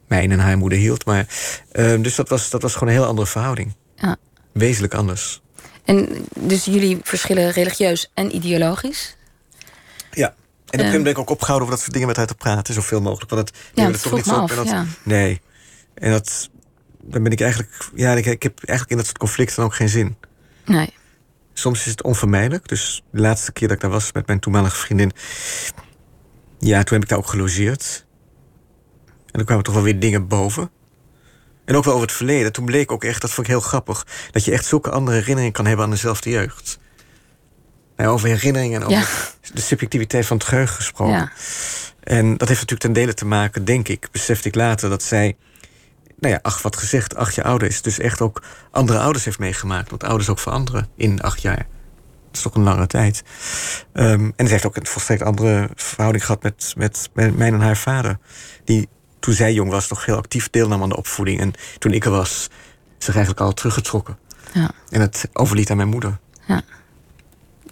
mij 0.07 0.29
en 0.29 0.39
haar 0.39 0.59
moeder 0.59 0.79
hield. 0.79 1.05
Maar, 1.05 1.27
uh, 1.73 2.03
dus 2.03 2.15
dat 2.15 2.29
was, 2.29 2.51
dat 2.51 2.63
was 2.63 2.73
gewoon 2.73 2.89
een 2.89 2.95
heel 2.95 3.09
andere 3.09 3.27
verhouding. 3.27 3.75
Ja. 3.97 4.17
Wezenlijk 4.53 4.95
anders. 4.95 5.41
En 5.85 6.27
dus 6.39 6.65
jullie 6.65 6.99
verschillen 7.03 7.51
religieus 7.51 8.11
en 8.15 8.35
ideologisch? 8.37 9.17
Ja. 10.11 10.27
En 10.27 10.33
op 10.33 10.35
een 10.67 10.71
gegeven 10.71 10.87
moment 10.87 11.03
ben 11.03 11.13
ik 11.13 11.19
ook 11.19 11.31
opgehouden 11.31 11.63
over 11.63 11.77
dat 11.77 11.81
soort 11.81 11.93
dingen 11.93 12.09
met 12.09 12.17
haar 12.17 12.27
te 12.27 12.35
praten, 12.35 12.75
zoveel 12.75 13.01
mogelijk. 13.01 13.31
Want 13.31 13.49
het 13.49 13.59
ja, 13.75 13.91
dat 13.91 14.03
toch 14.03 14.13
niet 14.13 14.25
zo. 14.25 14.47
Dat, 14.47 14.67
ja. 14.67 14.87
Nee. 15.03 15.41
En 15.95 16.11
dat. 16.11 16.51
Dan 17.03 17.23
ben 17.23 17.33
ik 17.33 17.41
eigenlijk. 17.41 17.91
Ja, 17.95 18.13
ik, 18.13 18.27
ik 18.27 18.43
heb 18.43 18.59
eigenlijk 18.59 18.91
in 18.91 18.97
dat 18.97 19.07
soort 19.07 19.19
conflicten 19.19 19.63
ook 19.63 19.75
geen 19.75 19.89
zin. 19.89 20.17
Nee. 20.65 20.95
Soms 21.61 21.81
is 21.81 21.91
het 21.91 22.03
onvermijdelijk. 22.03 22.69
Dus 22.69 23.03
de 23.11 23.21
laatste 23.21 23.53
keer 23.53 23.69
dat 23.69 23.77
ik 23.77 23.83
daar 23.83 23.91
was 23.91 24.13
met 24.13 24.27
mijn 24.27 24.41
toenmalige 24.41 24.77
vriendin. 24.77 25.13
Ja, 26.59 26.83
toen 26.83 26.95
heb 26.95 27.03
ik 27.03 27.09
daar 27.09 27.19
ook 27.19 27.27
gelogeerd. 27.27 28.07
En 29.07 29.33
dan 29.33 29.45
kwamen 29.45 29.65
toch 29.65 29.75
wel 29.75 29.83
weer 29.83 30.01
dingen 30.01 30.29
boven. 30.29 30.71
En 31.65 31.77
ook 31.77 31.85
wel 31.85 31.95
over 31.95 32.07
het 32.07 32.17
verleden. 32.17 32.53
Toen 32.53 32.65
bleek 32.65 32.93
ook 32.93 33.05
echt, 33.05 33.21
dat 33.21 33.31
vond 33.31 33.47
ik 33.47 33.53
heel 33.53 33.63
grappig, 33.63 34.07
dat 34.31 34.45
je 34.45 34.53
echt 34.53 34.65
zulke 34.65 34.91
andere 34.91 35.17
herinneringen 35.17 35.53
kan 35.53 35.67
hebben 35.67 35.85
aan 35.85 35.91
dezelfde 35.91 36.31
jeugd. 36.31 36.79
Nou, 37.97 38.11
over 38.11 38.29
herinneringen 38.29 38.81
en 38.81 38.87
over 38.87 39.35
de 39.55 39.61
subjectiviteit 39.61 40.27
van 40.27 40.37
het 40.37 40.47
geheugen 40.47 40.75
gesproken. 40.75 41.15
Ja. 41.15 41.33
En 42.01 42.37
dat 42.37 42.49
heeft 42.49 42.61
natuurlijk 42.61 42.81
ten 42.81 42.93
dele 42.93 43.15
te 43.15 43.27
maken, 43.27 43.65
denk 43.65 43.89
ik, 43.89 44.09
besefte 44.11 44.49
ik 44.49 44.55
later, 44.55 44.89
dat 44.89 45.03
zij, 45.03 45.37
nou 46.21 46.35
ja, 46.35 46.39
ach, 46.43 46.63
wat 46.63 46.77
gezegd, 46.77 47.17
acht 47.17 47.35
jaar 47.35 47.47
ouder 47.47 47.69
is. 47.69 47.83
Dus 47.83 47.99
echt 47.99 48.21
ook 48.21 48.43
andere 48.71 48.99
ouders 48.99 49.25
heeft 49.25 49.39
meegemaakt. 49.39 49.91
Want 49.91 50.05
ouders 50.05 50.29
ook 50.29 50.39
veranderen 50.39 50.89
in 50.97 51.21
acht 51.21 51.43
jaar. 51.43 51.67
Dat 52.27 52.39
is 52.39 52.43
toch 52.43 52.55
een 52.55 52.63
lange 52.63 52.87
tijd. 52.87 53.23
Um, 53.93 54.33
en 54.37 54.47
ze 54.47 54.53
heeft 54.53 54.67
ook 54.67 54.77
een 54.77 54.87
volstrekt 54.87 55.23
andere 55.23 55.69
verhouding 55.75 56.25
gehad 56.25 56.43
met, 56.43 56.75
met, 56.77 57.11
met 57.13 57.37
mijn 57.37 57.55
en 57.55 57.61
haar 57.61 57.77
vader. 57.77 58.19
Die 58.65 58.89
toen 59.19 59.35
zij 59.35 59.53
jong 59.53 59.71
was 59.71 59.89
nog 59.89 60.05
heel 60.05 60.17
actief 60.17 60.51
deelnam 60.51 60.83
aan 60.83 60.89
de 60.89 60.97
opvoeding. 60.97 61.41
En 61.41 61.53
toen 61.79 61.93
ik 61.93 62.05
er 62.05 62.11
was, 62.11 62.49
zich 62.99 63.15
eigenlijk 63.15 63.45
al 63.45 63.53
teruggetrokken. 63.53 64.19
Ja. 64.53 64.71
En 64.89 65.01
het 65.01 65.29
overliet 65.33 65.71
aan 65.71 65.77
mijn 65.77 65.89
moeder. 65.89 66.19
Ja. 66.47 66.63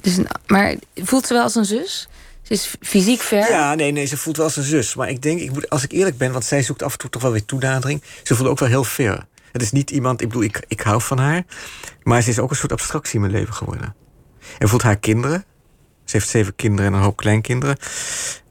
Dus, 0.01 0.19
maar 0.47 0.75
voelt 0.95 1.27
ze 1.27 1.35
wel 1.35 1.43
als 1.43 1.55
een 1.55 1.65
zus? 1.65 2.09
Ze 2.49 2.55
is 2.55 2.77
fysiek 2.81 3.21
ver? 3.21 3.51
Ja, 3.51 3.75
nee, 3.75 3.93
nee, 3.93 4.07
ze 4.07 4.17
voelt 4.17 4.37
wel 4.37 4.47
als 4.47 4.57
een 4.57 4.63
zus. 4.63 4.95
Maar 4.95 5.09
ik 5.09 5.23
denk, 5.23 5.41
ik 5.41 5.53
moet, 5.53 5.71
als 5.71 5.83
ik 5.83 5.93
eerlijk 5.93 6.19
ben, 6.19 6.33
want 6.33 6.45
zij 6.45 6.63
zoekt 6.63 6.83
af 6.83 6.93
en 6.93 6.99
toe 6.99 7.11
toch 7.11 7.23
wel 7.23 7.33
weer 7.33 7.45
toenadering. 7.45 8.03
Ze 8.23 8.35
voelt 8.35 8.49
ook 8.49 8.59
wel 8.59 8.69
heel 8.69 8.85
ver. 8.85 9.27
Het 9.53 9.63
is 9.63 9.73
niet 9.73 9.91
iemand, 9.91 10.21
ik 10.21 10.29
bedoel, 10.29 10.43
ik, 10.43 10.65
ik 10.69 10.81
hou 10.81 11.01
van 11.01 11.19
haar. 11.19 11.45
Maar 12.03 12.23
ze 12.23 12.31
is 12.31 12.39
ook 12.39 12.51
een 12.51 12.57
soort 12.57 12.73
abstractie 12.73 13.15
in 13.15 13.21
mijn 13.21 13.33
leven 13.33 13.55
geworden. 13.55 13.95
En 14.59 14.69
voelt 14.69 14.83
haar 14.83 14.99
kinderen. 14.99 15.45
Ze 16.05 16.17
heeft 16.17 16.29
zeven 16.29 16.57
kinderen 16.57 16.93
en 16.93 16.99
een 16.99 17.05
hoop 17.05 17.17
kleinkinderen. 17.17 17.77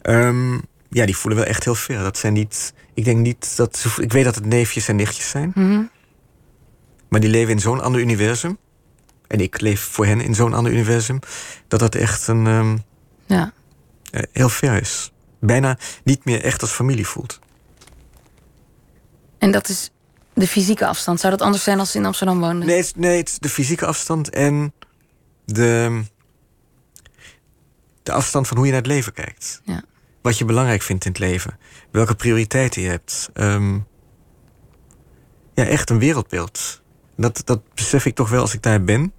Um, 0.02 0.62
ja, 0.90 1.06
die 1.06 1.18
voelen 1.18 1.40
wel 1.40 1.50
echt 1.50 1.64
heel 1.64 1.76
ver. 1.76 2.04
Dat 2.04 2.18
zijn 2.18 2.34
niet. 2.34 2.74
Ik 2.94 3.06
denk 3.06 3.18
niet 3.18 3.58
dat. 3.58 3.78
Ze, 3.78 3.90
ik 4.02 4.12
weet 4.12 4.24
dat 4.24 4.36
het 4.36 4.46
neefjes 4.46 4.88
en 4.88 4.96
nichtjes 4.96 5.30
zijn. 5.30 5.52
Mm 5.56 5.90
Maar 7.10 7.20
die 7.20 7.30
leven 7.30 7.54
in 7.54 7.60
zo'n 7.60 7.82
ander 7.82 8.02
universum. 8.02 8.58
En 9.28 9.40
ik 9.40 9.62
leef 9.62 9.82
voor 9.82 10.06
hen 10.06 10.22
in 10.22 10.36
zo'n 10.36 10.54
ander 10.54 10.72
universum. 10.72 11.20
Dat 11.68 11.80
dat 11.80 11.96
echt 11.96 12.28
een. 12.28 12.46
Um, 12.46 12.84
ja. 13.26 13.54
Uh, 14.12 14.22
heel 14.32 14.50
ver 14.50 14.82
is. 14.82 15.12
Bijna 15.40 15.78
niet 16.04 16.26
meer 16.26 16.44
echt 16.44 16.62
als 16.62 16.72
familie 16.72 17.08
voelt. 17.08 17.40
En 19.38 19.52
dat 19.52 19.70
is 19.70 19.92
de 20.34 20.48
fysieke 20.48 20.88
afstand. 20.88 21.20
Zou 21.20 21.32
dat 21.32 21.42
anders 21.42 21.64
zijn 21.64 21.80
als 21.80 21.92
ze 21.92 21.98
in 21.98 22.06
Amsterdam 22.06 22.40
wonen? 22.40 22.68
Nee, 22.68 22.78
het, 22.78 22.94
nee 22.96 23.18
het 23.18 23.30
is 23.30 23.40
de 23.40 23.50
fysieke 23.50 23.86
afstand 23.86 24.30
en 24.30 24.74
de, 25.46 26.02
de 28.04 28.12
afstand 28.12 28.48
van 28.48 28.58
hoe 28.58 28.66
je 28.66 28.72
naar 28.72 28.82
het 28.82 28.92
leven 28.92 29.14
kijkt. 29.14 29.62
Ja. 29.64 29.84
Wat 30.22 30.38
je 30.38 30.46
belangrijk 30.46 30.82
vindt 30.82 31.06
in 31.06 31.12
het 31.12 31.20
leven. 31.20 31.60
Welke 31.92 32.16
prioriteiten 32.16 32.82
je 32.82 32.90
hebt. 32.90 33.30
Ehm, 33.34 33.74
ja, 35.54 35.66
echt 35.66 35.90
een 35.90 36.00
wereldbeeld. 36.00 36.82
Dat, 37.16 37.42
dat 37.46 37.74
besef 37.74 38.06
ik 38.06 38.16
toch 38.16 38.30
wel 38.30 38.42
als 38.42 38.54
ik 38.54 38.62
daar 38.62 38.84
ben. 38.84 39.14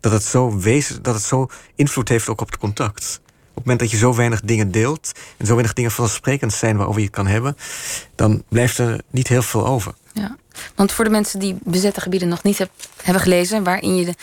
Dat 0.00 0.12
het 0.12 0.22
zo 0.22 0.58
wezen, 0.58 1.02
dat 1.02 1.14
het 1.14 1.22
zo 1.22 1.46
invloed 1.74 2.08
heeft 2.08 2.28
ook 2.28 2.40
op 2.40 2.50
het 2.50 2.58
contact. 2.58 3.20
Op 3.54 3.60
het 3.64 3.64
moment 3.64 3.80
dat 3.80 3.90
je 3.90 3.96
zo 3.96 4.14
weinig 4.14 4.40
dingen 4.40 4.70
deelt 4.70 5.12
en 5.36 5.46
zo 5.46 5.52
weinig 5.52 5.72
dingen 5.72 5.90
vanzelfsprekend 5.90 6.52
zijn 6.52 6.76
waarover 6.76 7.00
je 7.00 7.06
het 7.06 7.16
kan 7.16 7.26
hebben, 7.26 7.56
dan 8.14 8.42
blijft 8.48 8.78
er 8.78 9.00
niet 9.10 9.28
heel 9.28 9.42
veel 9.42 9.66
over. 9.66 9.94
Ja, 10.12 10.36
want 10.74 10.92
voor 10.92 11.04
de 11.04 11.10
mensen 11.10 11.38
die 11.38 11.56
bezette 11.62 12.00
gebieden 12.00 12.28
nog 12.28 12.42
niet 12.42 12.58
heb, 12.58 12.70
hebben 13.02 13.22
gelezen, 13.22 13.64
waarin 13.64 13.96
je 13.96 14.04
de, 14.04 14.14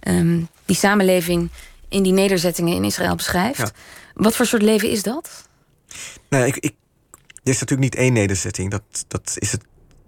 ehm, 0.00 0.40
die 0.64 0.76
samenleving 0.76 1.50
in 1.88 2.02
die 2.02 2.12
nederzettingen 2.12 2.74
in 2.74 2.84
Israël 2.84 3.14
beschrijft, 3.16 3.58
Ja. 3.58 3.70
wat 4.14 4.36
voor 4.36 4.46
soort 4.46 4.62
leven 4.62 4.90
is 4.90 5.02
dat? 5.02 5.48
Nou, 6.28 6.46
ik, 6.46 6.56
ik, 6.56 6.74
er 7.42 7.50
is 7.52 7.60
natuurlijk 7.60 7.80
niet 7.80 7.94
één 7.94 8.12
nederzetting. 8.12 8.70
Dat, 8.70 8.82
dat 9.08 9.36
is 9.38 9.52
het, 9.52 9.62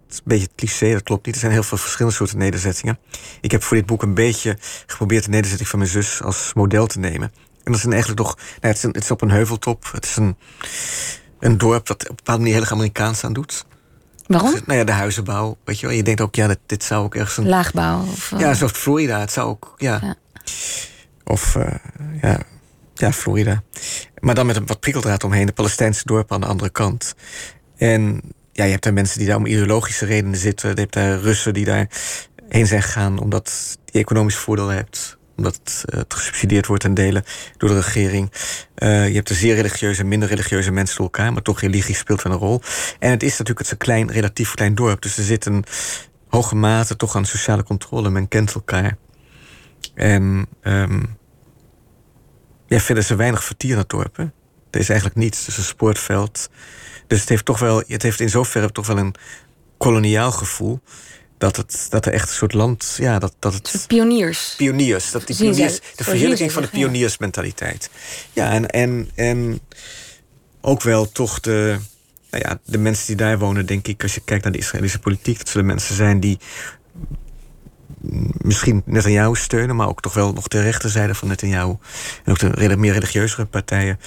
een 0.09 0.21
beetje 0.25 0.45
het 0.45 0.55
cliché, 0.57 0.93
dat 0.93 1.03
klopt 1.03 1.27
niet. 1.27 1.35
Er 1.35 1.41
zijn 1.41 1.53
heel 1.53 1.63
veel 1.63 1.79
verschillende 1.79 2.17
soorten 2.17 2.39
nederzettingen. 2.39 2.99
Ik 3.41 3.51
heb 3.51 3.63
voor 3.63 3.77
dit 3.77 3.87
boek 3.87 4.03
een 4.03 4.15
beetje 4.15 4.59
geprobeerd 4.87 5.25
de 5.25 5.31
nederzetting 5.31 5.69
van 5.69 5.79
mijn 5.79 5.91
zus 5.91 6.23
als 6.23 6.53
model 6.55 6.87
te 6.87 6.99
nemen. 6.99 7.33
En 7.65 7.73
dat 7.73 7.75
is 7.75 7.85
een 7.85 7.93
eigenlijk 7.93 8.21
toch. 8.23 8.37
Nou, 8.37 8.47
het, 8.61 8.77
is 8.77 8.83
een- 8.83 8.91
het 8.93 9.03
is 9.03 9.11
op 9.11 9.23
een 9.23 9.31
heuveltop. 9.31 9.89
Het 9.93 10.05
is 10.05 10.17
een, 10.17 10.37
een 11.41 11.59
dorp 11.59 11.87
dat 11.87 12.03
op 12.03 12.09
een 12.09 12.17
bepaalde 12.17 12.41
manier 12.41 12.55
heel 12.55 12.63
erg 12.65 12.73
Amerikaans 12.73 13.25
aan 13.25 13.33
doet. 13.33 13.65
Waarom? 14.27 14.53
Nou 14.67 14.79
ja, 14.79 14.85
de 14.85 14.93
huizenbouw. 14.93 15.57
Weet 15.65 15.81
je 15.81 15.87
wel. 15.87 15.97
Je 15.97 16.03
denkt 16.03 16.21
ook, 16.21 16.35
ja, 16.35 16.47
dit, 16.47 16.59
dit 16.67 16.85
zou 16.85 17.05
ook 17.05 17.15
ergens 17.15 17.37
een. 17.37 17.49
Laagbouw? 17.49 18.01
Of, 18.03 18.33
eh, 18.33 18.39
Ja, 18.41 18.55
zoals 18.55 18.73
Florida. 18.73 19.21
Het 19.21 19.33
zou 19.33 19.49
ook, 19.49 19.75
ja. 19.77 19.99
Ja. 20.03 20.15
Of, 21.25 21.57
eh, 21.57 21.75
ja, 22.23 22.39
ja, 22.95 23.13
Florida. 23.13 23.63
Maar 24.21 24.35
dan 24.35 24.47
met 24.47 24.57
een 24.57 24.67
wat 24.67 24.81
prikkeldraad 24.81 25.25
omheen. 25.25 25.47
De 25.47 25.53
Palestijnse 25.53 26.03
dorpen 26.05 26.35
aan 26.35 26.41
de 26.41 26.47
andere 26.47 26.71
kant. 26.71 27.15
En 27.77 28.21
ja, 28.53 28.65
je 28.65 28.71
hebt 28.71 28.83
daar 28.85 28.93
mensen 28.93 29.19
die 29.19 29.27
daar 29.29 29.37
om 29.37 29.47
ideologische 29.47 30.07
redenen 30.07 30.39
zitten. 30.39 30.69
Je 30.75 30.81
hebt 30.81 30.93
daar 30.93 31.19
Russen 31.21 31.55
die 31.55 31.65
daar 31.65 31.89
heen 32.49 32.67
zijn 32.67 32.83
gegaan 32.83 33.19
omdat 33.19 33.79
je 33.85 33.99
economisch 33.99 34.37
voordeel 34.37 34.69
hebt. 34.69 35.19
Omdat 35.37 35.55
het, 35.55 35.85
eh, 35.87 36.01
gesubsidieerd 36.09 36.67
wordt 36.67 36.85
en 36.85 36.95
delen 36.95 37.25
door 37.57 37.69
de 37.69 37.81
regering. 37.81 38.33
Eh, 38.75 39.09
je 39.09 39.15
hebt 39.15 39.29
de 39.29 39.35
zeer 39.35 39.55
religieuze 39.55 40.01
en 40.01 40.09
minder 40.09 40.29
religieuze 40.29 40.71
mensen 40.71 40.97
door 40.97 41.05
elkaar. 41.05 41.33
Maar 41.33 41.43
toch 41.43 41.61
religie 41.61 41.95
speelt 41.95 42.25
een 42.25 42.33
rol. 42.33 42.61
En 42.99 43.11
het 43.11 43.23
is 43.23 43.31
natuurlijk 43.31 43.59
het 43.59 43.67
is 43.67 43.73
een 43.73 43.79
klein, 43.79 44.11
relatief 44.11 44.55
klein 44.55 44.75
dorp. 44.75 45.03
Dus 45.03 45.17
er 45.17 45.25
zit 45.25 45.47
een 45.47 45.65
hoge 46.29 46.55
mate 46.55 46.97
toch 46.97 47.17
aan 47.17 47.25
sociale 47.25 47.63
controle. 47.63 48.11
Men 48.11 48.29
kent 48.29 48.55
elkaar. 48.55 48.97
En 49.95 50.47
ehm, 50.61 51.03
ja, 52.67 52.79
verder 52.79 53.05
is 53.05 53.11
er 53.11 53.17
weinig 53.17 53.45
vertier 53.45 53.71
in 53.71 53.79
het 53.79 53.89
dorp. 53.89 54.19
Er 54.71 54.81
is 54.81 54.89
eigenlijk 54.89 55.19
niets. 55.19 55.49
Is 55.49 55.57
een 55.57 55.63
sportveld. 55.63 56.49
Dus 57.07 57.21
het 57.21 57.29
heeft 57.29 57.45
toch 57.45 57.59
wel, 57.59 57.83
het 57.87 58.03
heeft 58.03 58.21
in 58.21 58.31
zoverre 58.31 58.73
toch 58.73 58.87
wel 58.87 58.99
een 58.99 59.15
koloniaal 59.79 60.33
gevoel. 60.33 60.81
Dat, 61.45 61.57
het, 61.57 61.87
dat 61.91 62.07
er 62.07 62.13
echt 62.13 62.29
een 62.29 62.35
soort 62.35 62.53
land, 62.53 62.95
ja, 62.99 63.19
dat, 63.19 63.35
dat 63.39 63.53
soort 63.53 63.73
het. 63.73 63.87
pioniers. 63.87 64.55
Pioniers, 64.57 65.11
dat 65.11 65.27
die 65.27 65.37
zij- 65.37 65.47
pioniers, 65.49 65.81
de 65.97 66.05
verheerlijking 66.05 66.53
van 66.53 66.63
de 66.63 66.69
pioniersmentaliteit. 66.69 67.91
Ja, 68.33 68.53
en, 68.53 68.69
en, 68.71 69.11
en 69.15 69.61
ook 70.61 70.83
wel 70.83 71.13
toch 71.13 71.41
de, 71.41 71.77
nou 72.31 72.45
ja, 72.49 72.59
de 72.65 72.79
mensen 72.79 73.07
die 73.07 73.17
daar 73.17 73.39
wonen, 73.39 73.67
denk 73.67 73.87
ik, 73.87 74.03
als 74.03 74.15
je 74.15 74.21
kijkt 74.25 74.45
naar 74.45 74.53
de 74.53 74.59
Israëlische 74.59 74.99
politiek, 74.99 75.39
dat 75.39 75.49
zullen 75.49 75.67
mensen 75.67 75.95
zijn 75.95 76.21
die 76.21 76.39
misschien 78.39 78.83
Netanyahu 78.85 79.35
steunen, 79.35 79.77
maar 79.77 79.89
ook 79.89 80.01
toch 80.01 80.15
wel 80.15 80.33
nog 80.33 80.49
de 80.49 80.63
rechterzijde 80.63 81.15
van 81.15 81.29
Netanyahu. 81.29 81.77
En 82.25 82.33
ook 82.33 82.39
de 82.39 82.77
meer 82.77 82.93
religieuzere 82.93 83.45
partijen 83.45 83.99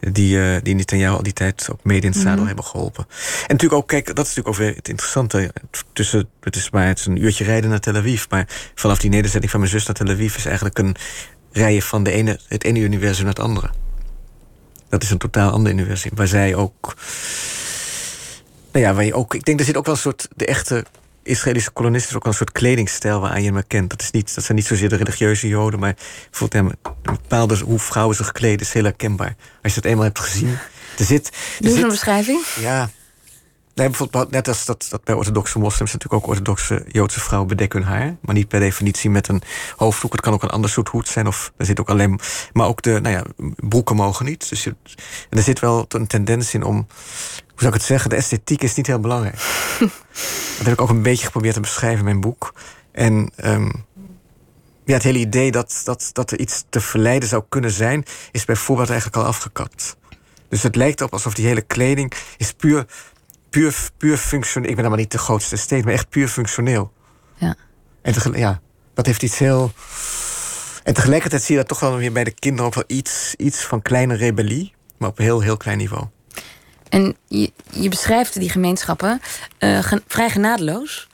die, 0.00 0.40
eh 0.40 0.62
die 0.62 0.74
Netanyahu 0.74 1.16
al 1.16 1.22
die 1.22 1.32
tijd 1.32 1.68
ook 1.72 1.84
mede 1.84 2.06
in 2.06 2.12
het 2.12 2.20
zadel 2.20 2.46
hebben 2.46 2.64
geholpen. 2.64 3.06
En 3.08 3.46
natuurlijk 3.48 3.82
ook, 3.82 3.88
kijk, 3.88 4.06
dat 4.06 4.26
is 4.26 4.34
natuurlijk 4.34 4.48
ook 4.48 4.66
weer 4.66 4.76
het 4.76 4.88
interessante. 4.88 5.52
Tussen, 5.92 6.28
het 6.40 6.56
is 6.56 6.70
maar 6.70 6.86
het 6.86 6.98
is 6.98 7.06
een 7.06 7.22
uurtje 7.22 7.44
rijden 7.44 7.70
naar 7.70 7.80
Tel 7.80 7.94
Aviv, 7.94 8.24
maar 8.28 8.48
vanaf 8.74 8.98
die 8.98 9.10
nederzetting 9.10 9.50
van 9.50 9.60
mijn 9.60 9.72
zus 9.72 9.86
naar 9.86 9.96
Tel 9.96 10.08
Aviv 10.08 10.36
is 10.36 10.44
eigenlijk 10.44 10.78
een 10.78 10.96
rijden 11.52 11.82
van 11.82 12.02
de 12.02 12.10
ene, 12.10 12.38
het 12.48 12.64
ene 12.64 12.80
universum 12.80 13.24
naar 13.24 13.34
het 13.34 13.42
andere. 13.42 13.70
Dat 14.88 15.02
is 15.02 15.10
een 15.10 15.18
totaal 15.18 15.50
ander 15.50 15.72
universum, 15.72 16.10
waar 16.14 16.26
zij 16.26 16.54
ook. 16.54 16.94
Nou 18.72 18.84
ja, 18.84 18.94
waar 18.94 19.04
je 19.04 19.14
ook. 19.14 19.34
Ik 19.34 19.44
denk 19.44 19.58
er 19.58 19.64
zit 19.64 19.76
ook 19.76 19.84
wel 19.84 19.94
een 19.94 20.00
soort. 20.00 20.28
De 20.36 20.46
echte 20.46 20.84
Israëlische 21.22 21.70
kolonisten 21.70 22.10
is 22.10 22.16
ook 22.16 22.26
een 22.26 22.34
soort 22.34 22.52
kledingstijl 22.52 23.20
waaraan 23.20 23.40
je 23.40 23.46
hem 23.46 23.54
herkent. 23.54 23.90
Dat, 23.90 24.00
is 24.00 24.10
niet, 24.10 24.34
dat 24.34 24.44
zijn 24.44 24.56
niet 24.56 24.66
zozeer 24.66 24.88
de 24.88 24.96
religieuze 24.96 25.48
Joden, 25.48 25.80
maar 25.80 25.96
bijvoorbeeld 26.30 26.64
ja, 26.64 26.90
een 27.02 27.16
bepaalde 27.20 27.58
hoe 27.58 27.78
vrouwen 27.78 28.16
zich 28.16 28.32
kleden 28.32 28.60
is 28.60 28.72
heel 28.72 28.84
herkenbaar. 28.84 29.34
Als 29.62 29.74
je 29.74 29.80
dat 29.80 29.90
eenmaal 29.90 30.04
hebt 30.04 30.18
gezien. 30.20 30.58
Er 30.98 31.04
zit. 31.04 31.26
Er 31.26 31.32
Doe 31.58 31.72
zit 31.72 31.82
een 31.82 31.88
beschrijving. 31.88 32.44
ja. 32.60 32.90
Nee, 33.74 33.86
bijvoorbeeld, 33.88 34.30
net 34.30 34.48
als 34.48 34.64
dat, 34.64 34.86
dat 34.90 35.04
bij 35.04 35.14
orthodoxe 35.14 35.58
moslims 35.58 35.92
natuurlijk 35.92 36.22
ook 36.22 36.28
orthodoxe 36.28 36.84
Joodse 36.88 37.20
vrouwen 37.20 37.48
bedekken 37.48 37.82
hun 37.82 37.88
haar. 37.88 38.16
Maar 38.20 38.34
niet 38.34 38.48
per 38.48 38.60
definitie 38.60 39.10
met 39.10 39.28
een 39.28 39.42
hoofddoek. 39.76 40.12
Het 40.12 40.20
kan 40.20 40.32
ook 40.32 40.42
een 40.42 40.48
ander 40.48 40.70
soort 40.70 40.88
hoed 40.88 41.08
zijn. 41.08 41.26
Of 41.26 41.52
er 41.56 41.66
zit 41.66 41.80
ook 41.80 41.88
alleen. 41.88 42.20
Maar 42.52 42.66
ook 42.66 42.82
de, 42.82 43.00
nou 43.02 43.14
ja, 43.14 43.24
broeken 43.56 43.96
mogen 43.96 44.24
niet. 44.24 44.48
Dus 44.48 44.64
je, 44.64 44.74
en 45.30 45.36
er 45.38 45.42
zit 45.42 45.60
wel 45.60 45.84
een 45.88 46.06
tendens 46.06 46.54
in 46.54 46.62
om. 46.62 46.86
Hoe 47.52 47.60
zou 47.60 47.72
ik 47.72 47.78
het 47.78 47.82
zeggen? 47.82 48.10
De 48.10 48.16
esthetiek 48.16 48.62
is 48.62 48.74
niet 48.74 48.86
heel 48.86 49.00
belangrijk. 49.00 49.36
dat 50.56 50.64
heb 50.64 50.72
ik 50.72 50.80
ook 50.80 50.88
een 50.88 51.02
beetje 51.02 51.24
geprobeerd 51.24 51.54
te 51.54 51.60
beschrijven 51.60 51.98
in 51.98 52.04
mijn 52.04 52.20
boek. 52.20 52.54
En 52.92 53.30
ehm, 53.36 53.70
ja, 54.84 54.94
het 54.94 55.02
hele 55.02 55.18
idee 55.18 55.50
dat, 55.50 55.80
dat, 55.84 56.10
dat 56.12 56.30
er 56.30 56.38
iets 56.38 56.64
te 56.68 56.80
verleiden 56.80 57.28
zou 57.28 57.42
kunnen 57.48 57.70
zijn, 57.70 58.04
is 58.30 58.44
bijvoorbeeld 58.44 58.90
eigenlijk 58.90 59.18
al 59.18 59.26
afgekapt. 59.26 59.96
Dus 60.48 60.62
het 60.62 60.76
lijkt 60.76 61.00
op 61.00 61.12
alsof 61.12 61.34
die 61.34 61.46
hele 61.46 61.62
kleding 61.62 62.12
is 62.36 62.52
puur, 62.52 62.86
puur, 63.50 63.90
puur 63.96 64.16
functioneel. 64.16 64.68
Ik 64.68 64.74
ben 64.74 64.84
dan 64.84 64.92
maar 64.92 65.02
niet 65.02 65.12
de 65.12 65.18
grootste 65.18 65.56
steed, 65.56 65.84
maar 65.84 65.92
echt 65.92 66.08
puur 66.08 66.28
functioneel. 66.28 66.92
Ja. 67.34 67.56
En 68.02 68.12
tegelijk, 68.12 68.40
ja, 68.40 68.60
dat 68.94 69.06
heeft 69.06 69.22
iets 69.22 69.38
heel. 69.38 69.72
En 70.82 70.94
tegelijkertijd 70.94 71.42
zie 71.42 71.54
je 71.54 71.60
dat 71.60 71.68
toch 71.68 71.80
wel 71.80 71.96
weer 71.96 72.12
bij 72.12 72.24
de 72.24 72.30
kinderen 72.30 72.66
ook 72.66 72.74
wel 72.74 72.84
iets, 72.86 73.34
iets 73.36 73.64
van 73.64 73.82
kleine 73.82 74.14
rebellie, 74.14 74.74
maar 74.96 75.08
op 75.08 75.18
een 75.18 75.24
heel, 75.24 75.40
heel 75.40 75.56
klein 75.56 75.78
niveau. 75.78 76.06
En 76.92 77.16
je, 77.28 77.88
beschrijft 77.88 78.38
die 78.40 78.50
gemeenschappen 78.50 79.20
eh, 79.58 79.92
vrij 80.06 80.30
genadeloos. 80.30 81.08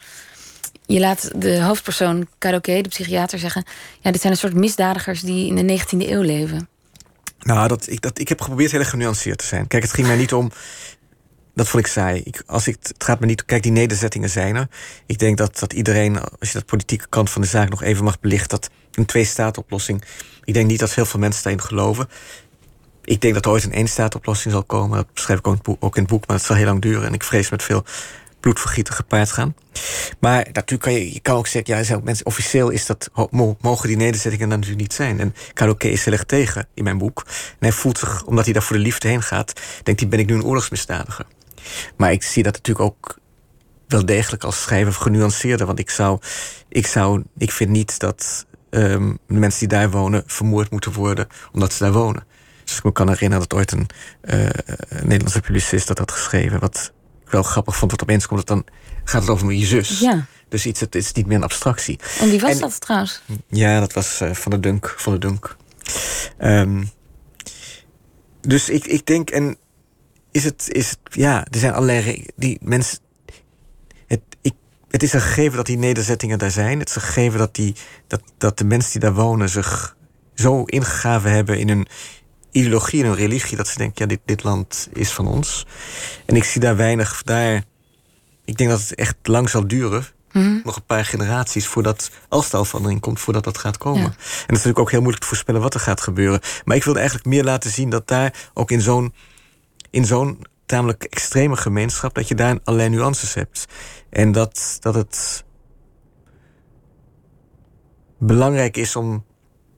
Je 0.87 1.01
laat 1.01 1.31
de 1.37 1.63
hoofdpersoon 1.63 2.29
Kadoke, 2.39 2.81
de 2.83 2.89
psychiater, 2.89 3.39
zeggen... 3.39 3.65
ja, 4.01 4.11
dit 4.11 4.21
zijn 4.21 4.33
een 4.33 4.39
soort 4.39 4.55
misdadigers 4.55 5.21
die 5.21 5.47
in 5.47 5.67
de 5.67 5.79
19e 5.79 6.09
eeuw 6.09 6.23
leven. 6.23 6.69
Nou, 7.39 7.69
dat, 7.69 7.91
ik, 7.91 8.01
dat, 8.01 8.19
ik 8.19 8.29
heb 8.29 8.41
geprobeerd 8.41 8.71
heel 8.71 8.85
genuanceerd 8.85 9.39
te 9.39 9.45
zijn. 9.45 9.67
Kijk, 9.67 9.83
het 9.83 9.93
ging 9.93 10.07
mij 10.07 10.17
niet 10.17 10.33
om. 10.33 10.51
Dat 11.55 11.69
vond 11.69 11.87
ik 11.87 11.93
saai. 11.93 12.21
Ik, 12.25 12.43
als 12.47 12.67
ik, 12.67 12.77
het 12.83 13.05
gaat 13.05 13.21
me 13.21 13.27
niet. 13.27 13.45
Kijk, 13.45 13.63
die 13.63 13.73
nederzettingen 13.73 14.31
zijn 14.31 14.57
er. 14.57 14.69
Ik 15.07 15.19
denk 15.19 15.37
dat, 15.37 15.59
dat 15.59 15.73
iedereen, 15.73 16.21
als 16.21 16.53
je 16.53 16.59
dat 16.59 16.67
politieke 16.67 17.09
kant 17.09 17.31
van 17.31 17.43
de 17.43 17.49
zaak 17.49 17.69
nog 17.69 17.83
even 17.83 18.05
mag 18.05 18.21
belichten, 18.21 18.49
dat 18.49 18.71
een 18.93 19.07
twee-staat-oplossing. 19.07 20.05
Ik 20.45 20.55
denk 20.55 20.67
niet 20.67 20.81
dat 20.81 20.95
heel 20.95 21.07
veel 21.07 21.21
mensen 21.21 21.43
daarin 21.43 21.63
geloven. 21.63 22.09
Ik 23.09 23.21
denk 23.21 23.35
dat 23.35 23.45
er 23.45 23.51
ooit 23.51 23.65
een 23.65 23.73
één-staat-oplossing 23.73 24.53
zal 24.53 24.65
komen. 24.65 24.97
Dat 24.97 25.13
beschrijf 25.13 25.39
ik 25.39 25.47
ook 25.47 25.97
in, 25.97 26.03
het 26.03 26.11
boek, 26.11 26.27
maar 26.27 26.37
het 26.37 26.45
zal 26.45 26.57
heel 26.57 26.65
lang 26.65 26.83
duren. 26.83 27.07
En 27.07 27.13
ik 27.13 27.23
vrees 27.23 27.51
met 27.51 27.63
veel 27.63 27.85
bloedvergieten 28.41 28.95
gepaard 28.95 29.31
gaan. 29.31 29.55
Maar 30.21 30.47
natuurlijk 30.53 30.83
kan 30.83 30.93
je, 30.93 31.13
je 31.13 31.21
kan 31.21 31.37
ook 31.37 31.47
zeggen, 31.47 31.85
ja, 31.85 32.01
mensen, 32.03 32.27
officieel 32.27 32.71
is 32.71 32.87
dat, 32.87 33.11
mogen 33.61 33.89
die 33.89 33.97
nederzettingen 33.97 34.49
dan 34.49 34.59
natuurlijk 34.59 34.89
niet 34.89 34.93
zijn. 34.93 35.21
En 35.21 35.35
Kadoke 35.53 35.91
is 35.91 36.05
heel 36.05 36.13
erg 36.13 36.25
tegen 36.25 36.69
in 36.75 36.85
mijn 36.85 36.99
boek. 36.99 37.25
En 37.27 37.57
hij 37.59 37.73
voelt 37.73 37.99
zich, 37.99 38.25
omdat 38.25 38.45
hij 38.45 38.53
daar 38.53 38.63
voor 38.63 38.77
de 38.77 38.83
liefde 38.83 39.09
heen 39.09 39.23
gaat, 39.23 39.61
denkt 39.83 40.01
hij, 40.01 40.09
ben 40.09 40.19
ik 40.19 40.27
nu 40.27 40.35
een 40.35 40.45
oorlogsmisdadiger. 40.45 41.27
Maar 41.97 42.13
ik 42.13 42.23
zie 42.23 42.43
dat 42.43 42.53
natuurlijk 42.53 42.87
ook 42.87 43.19
wel 43.87 44.07
degelijk 44.07 44.45
als 44.45 44.63
schrijver 44.63 44.93
genuanceerder. 44.93 45.67
Want 45.67 45.79
ik 45.79 45.91
zou, 45.91 46.19
ik 46.69 46.87
zou, 46.87 47.23
ik 47.39 47.53
vind 47.53 47.71
niet 47.71 47.99
dat 47.99 48.47
ehm, 48.71 49.15
de 49.27 49.35
mensen 49.35 49.59
die 49.59 49.79
daar 49.79 49.91
wonen 49.91 50.23
vermoord 50.27 50.71
moeten 50.71 50.93
worden 50.93 51.29
omdat 51.53 51.73
ze 51.73 51.83
daar 51.83 51.93
wonen. 51.93 52.27
Dus 52.69 52.77
ik 52.77 52.85
me 52.85 52.93
kan 52.93 53.09
herinneren 53.09 53.49
dat 53.49 53.59
ooit 53.59 53.73
een, 53.73 53.87
eh, 54.21 54.45
een 54.89 55.07
Nederlandse 55.07 55.41
publicist 55.41 55.87
dat 55.87 55.99
had 55.99 56.13
geschreven. 56.13 56.61
Wat 56.61 56.93
ik 57.25 57.31
wel 57.31 57.43
grappig 57.43 57.77
vond, 57.77 57.91
want 57.91 58.03
opeens 58.03 58.27
komt 58.27 58.39
het 58.39 58.49
dan, 58.49 58.65
gaat 59.05 59.21
het 59.21 59.31
over 59.31 59.53
je 59.53 59.67
zus. 59.67 59.99
Ja. 60.01 60.27
Dus 60.49 60.67
iets, 60.67 60.81
het 60.81 60.95
is 60.95 61.13
niet 61.13 61.27
meer 61.27 61.37
een 61.37 61.43
abstractie. 61.43 61.99
En 62.21 62.29
wie 62.31 62.41
was 62.41 62.51
En- 62.51 62.59
dat 62.59 62.81
trouwens? 62.81 63.23
Ja, 63.49 63.81
dat 63.81 63.93
was 63.93 64.21
eh, 64.21 64.35
van 64.35 64.51
de 64.51 64.61
Dunk. 64.61 64.95
Van 64.97 65.13
de 65.13 65.19
Dunk. 65.19 65.57
Ehm, 66.39 66.85
dus 68.41 68.69
ik, 68.69 68.87
ik 68.87 69.07
denk, 69.07 69.31
en 69.31 69.57
is 70.31 70.45
het, 70.45 70.69
is 70.69 70.91
het, 70.91 70.99
ja, 71.11 71.47
er 71.51 71.59
zijn 71.59 71.73
allerlei 71.73 72.27
die 72.37 72.59
mensen. 72.63 72.99
Het, 74.07 74.21
ik, 74.41 74.55
het 74.89 75.03
is 75.03 75.13
een 75.13 75.21
gegeven 75.21 75.57
dat 75.57 75.67
die 75.67 75.79
nederzettingen 75.79 76.39
daar 76.39 76.51
zijn. 76.51 76.79
Het 76.79 76.89
is 76.89 76.95
een 76.95 77.01
gegeven 77.01 77.39
dat, 77.39 77.55
die, 77.55 77.75
dat, 78.07 78.23
dat 78.39 78.59
de 78.59 78.65
mensen 78.65 78.93
die 78.93 79.01
daar 79.01 79.15
wonen 79.15 79.49
zich 79.49 79.97
zo 80.35 80.63
ingegraven 80.65 81.31
hebben 81.31 81.59
in 81.59 81.69
hun 81.69 81.87
ideologie 82.51 83.01
en 83.01 83.07
hun 83.07 83.17
religie, 83.17 83.57
dat 83.57 83.69
ze 83.69 83.79
denken, 83.79 83.97
ja, 83.97 84.07
dit, 84.07 84.21
dit 84.25 84.43
land 84.43 84.89
is 84.93 85.13
van 85.13 85.27
ons. 85.27 85.67
En 86.27 86.37
ik 86.37 86.45
zie 86.45 86.61
daar 86.61 86.77
weinig 86.77 87.23
daar. 87.23 87.65
Ik 88.45 88.57
denk 88.57 88.71
dat 88.71 88.81
het 88.81 88.95
echt 88.95 89.17
lang 89.23 89.51
zal 89.51 89.67
duren 89.67 90.07
mhm. 90.33 90.61
nog 90.65 90.77
een 90.77 90.87
paar 90.87 91.05
generaties 91.05 91.67
voordat, 91.67 92.11
als 92.29 92.51
de 92.51 92.57
afverandering 92.57 93.01
komt, 93.01 93.21
voordat 93.21 93.45
dat 93.45 93.59
gaat 93.59 93.79
komen. 93.79 94.05
En 94.05 94.11
het 94.11 94.39
is 94.39 94.47
natuurlijk 94.47 94.79
ook 94.79 94.91
heel 94.91 95.01
moeilijk 95.01 95.23
te 95.23 95.29
voorspellen 95.29 95.61
wat 95.61 95.75
er 95.75 95.81
gaat 95.81 96.01
gebeuren. 96.01 96.41
Maar 96.65 96.77
ik 96.77 96.85
wilde 96.85 96.99
eigenlijk 96.99 97.29
meer 97.29 97.45
laten 97.45 97.71
zien 97.71 97.91
dat 97.91 98.09
daar 98.09 98.51
ook 98.55 98.71
in 98.71 98.81
zo'n 98.81 99.15
in 99.91 100.05
zo'n 100.05 100.47
tamelijk 100.67 101.05
extreme 101.05 101.57
gemeenschap, 101.57 102.15
dat 102.15 102.29
je 102.29 102.35
daar 102.35 102.59
allerlei 102.65 102.91
nuances 102.91 103.35
hebt. 103.35 103.67
En 104.11 104.33
dat, 104.33 104.77
dat 104.81 104.95
het 104.95 105.45
belangrijk 108.19 108.77
is 108.77 108.97
om, 108.97 109.25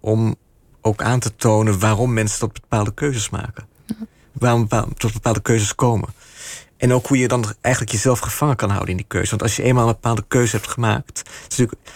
om 0.01 0.37
ook 0.81 1.03
aan 1.03 1.21
te 1.21 1.37
tonen 1.37 1.79
waarom 1.79 2.13
mensen 2.13 2.39
tot 2.39 2.53
bepaalde 2.53 2.95
keuzes 2.95 3.31
maken. 3.31 3.69
Waarom, 4.33 4.67
waarom 4.69 4.95
tot 4.95 5.13
bepaalde 5.13 5.43
keuzes 5.43 5.75
komen. 5.75 6.09
En 6.77 6.93
ook 6.93 7.07
hoe 7.07 7.19
je 7.19 7.29
dan 7.29 7.55
eigenlijk 7.61 7.95
jezelf 7.95 8.19
gevangen 8.19 8.57
kan 8.57 8.69
houden 8.69 8.91
in 8.91 8.97
die 8.97 9.07
keuze. 9.09 9.31
Want 9.31 9.43
als 9.43 9.57
je 9.57 9.63
eenmaal 9.63 9.87
een 9.87 9.93
bepaalde 9.93 10.25
keuze 10.29 10.57
hebt 10.57 10.69
gemaakt. 10.69 11.23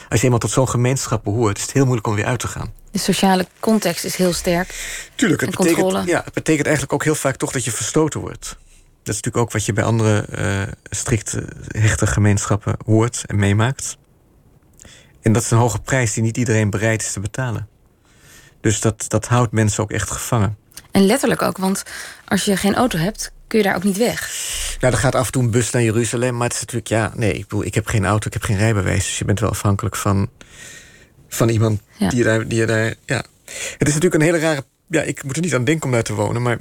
als 0.09 0.21
je 0.21 0.25
eenmaal 0.25 0.39
tot 0.39 0.51
zo'n 0.51 0.69
gemeenschap 0.69 1.25
behoort, 1.25 1.57
is 1.57 1.63
het 1.63 1.73
heel 1.73 1.85
moeilijk 1.85 2.07
om 2.07 2.15
weer 2.15 2.25
uit 2.25 2.39
te 2.39 2.49
gaan. 2.49 2.73
De 2.91 2.99
sociale 2.99 3.47
context 3.61 4.05
is 4.05 4.17
heel 4.17 4.33
sterk. 4.33 4.75
Tuurlijk, 5.15 5.41
het, 5.41 5.57
betekent, 5.57 6.07
ja, 6.07 6.23
het 6.25 6.35
betekent 6.35 6.67
eigenlijk 6.67 6.93
ook 6.93 7.05
heel 7.05 7.15
vaak 7.15 7.37
toch 7.37 7.53
dat 7.53 7.65
je 7.65 7.71
verstoten 7.71 8.21
wordt. 8.21 8.57
Dat 9.03 9.15
is 9.15 9.21
natuurlijk 9.21 9.37
ook 9.37 9.53
wat 9.53 9.65
je 9.65 9.73
bij 9.73 9.85
andere 9.85 10.27
uh, 10.39 10.73
strikt 10.91 11.37
hechte 11.69 12.07
gemeenschappen 12.07 12.77
hoort 12.85 13.23
en 13.27 13.37
meemaakt. 13.37 13.97
En 15.21 15.33
dat 15.33 15.43
is 15.43 15.51
een 15.51 15.59
hoge 15.59 15.81
prijs 15.81 16.13
die 16.13 16.23
niet 16.23 16.37
iedereen 16.37 16.71
bereid 16.71 17.03
is 17.03 17.13
te 17.13 17.21
betalen. 17.21 17.69
Dus 18.65 18.81
dat, 18.81 19.05
dat 19.09 19.27
houdt 19.27 19.53
mensen 19.53 19.83
ook 19.83 19.91
echt 19.91 20.11
gevangen. 20.11 20.57
En 20.91 21.07
letterlijk 21.07 21.43
ook, 21.43 21.57
want 21.57 21.83
als 22.25 22.45
je 22.45 22.57
geen 22.57 22.75
auto 22.75 22.99
hebt, 22.99 23.33
kun 23.47 23.59
je 23.59 23.65
daar 23.65 23.77
ook 23.77 23.83
niet 23.85 23.97
weg. 23.97 24.31
Nou, 24.81 24.93
er 24.93 24.99
gaat 24.99 25.15
af 25.15 25.27
en 25.27 25.33
toe 25.33 25.43
een 25.43 25.51
bus 25.51 25.71
naar 25.71 25.83
Jeruzalem, 25.83 26.37
maar 26.37 26.47
het 26.47 26.55
is 26.55 26.61
natuurlijk, 26.61 26.89
ja, 26.89 27.13
nee, 27.15 27.33
ik 27.33 27.41
bedoel, 27.41 27.65
ik 27.65 27.75
heb 27.75 27.87
geen 27.87 28.05
auto, 28.05 28.27
ik 28.27 28.33
heb 28.33 28.43
geen 28.43 28.57
rijbewijs. 28.57 29.05
Dus 29.05 29.19
je 29.19 29.25
bent 29.25 29.41
wel 29.41 29.51
afhankelijk 29.51 29.97
van, 29.97 30.31
van 31.29 31.49
iemand 31.49 31.81
die, 31.99 32.17
je 32.17 32.25
daar, 32.25 32.49
die 32.49 32.59
je 32.59 32.67
daar, 32.67 32.95
ja. 33.07 33.25
Het 33.79 33.89
is 33.89 33.95
natuurlijk 33.95 34.15
een 34.15 34.21
hele 34.21 34.39
rare, 34.39 34.65
ja, 34.89 35.03
ik 35.03 35.23
moet 35.23 35.37
er 35.37 35.43
niet 35.43 35.55
aan 35.55 35.65
denken 35.65 35.85
om 35.85 35.93
daar 35.93 36.03
te 36.03 36.15
wonen, 36.15 36.43
maar 36.43 36.59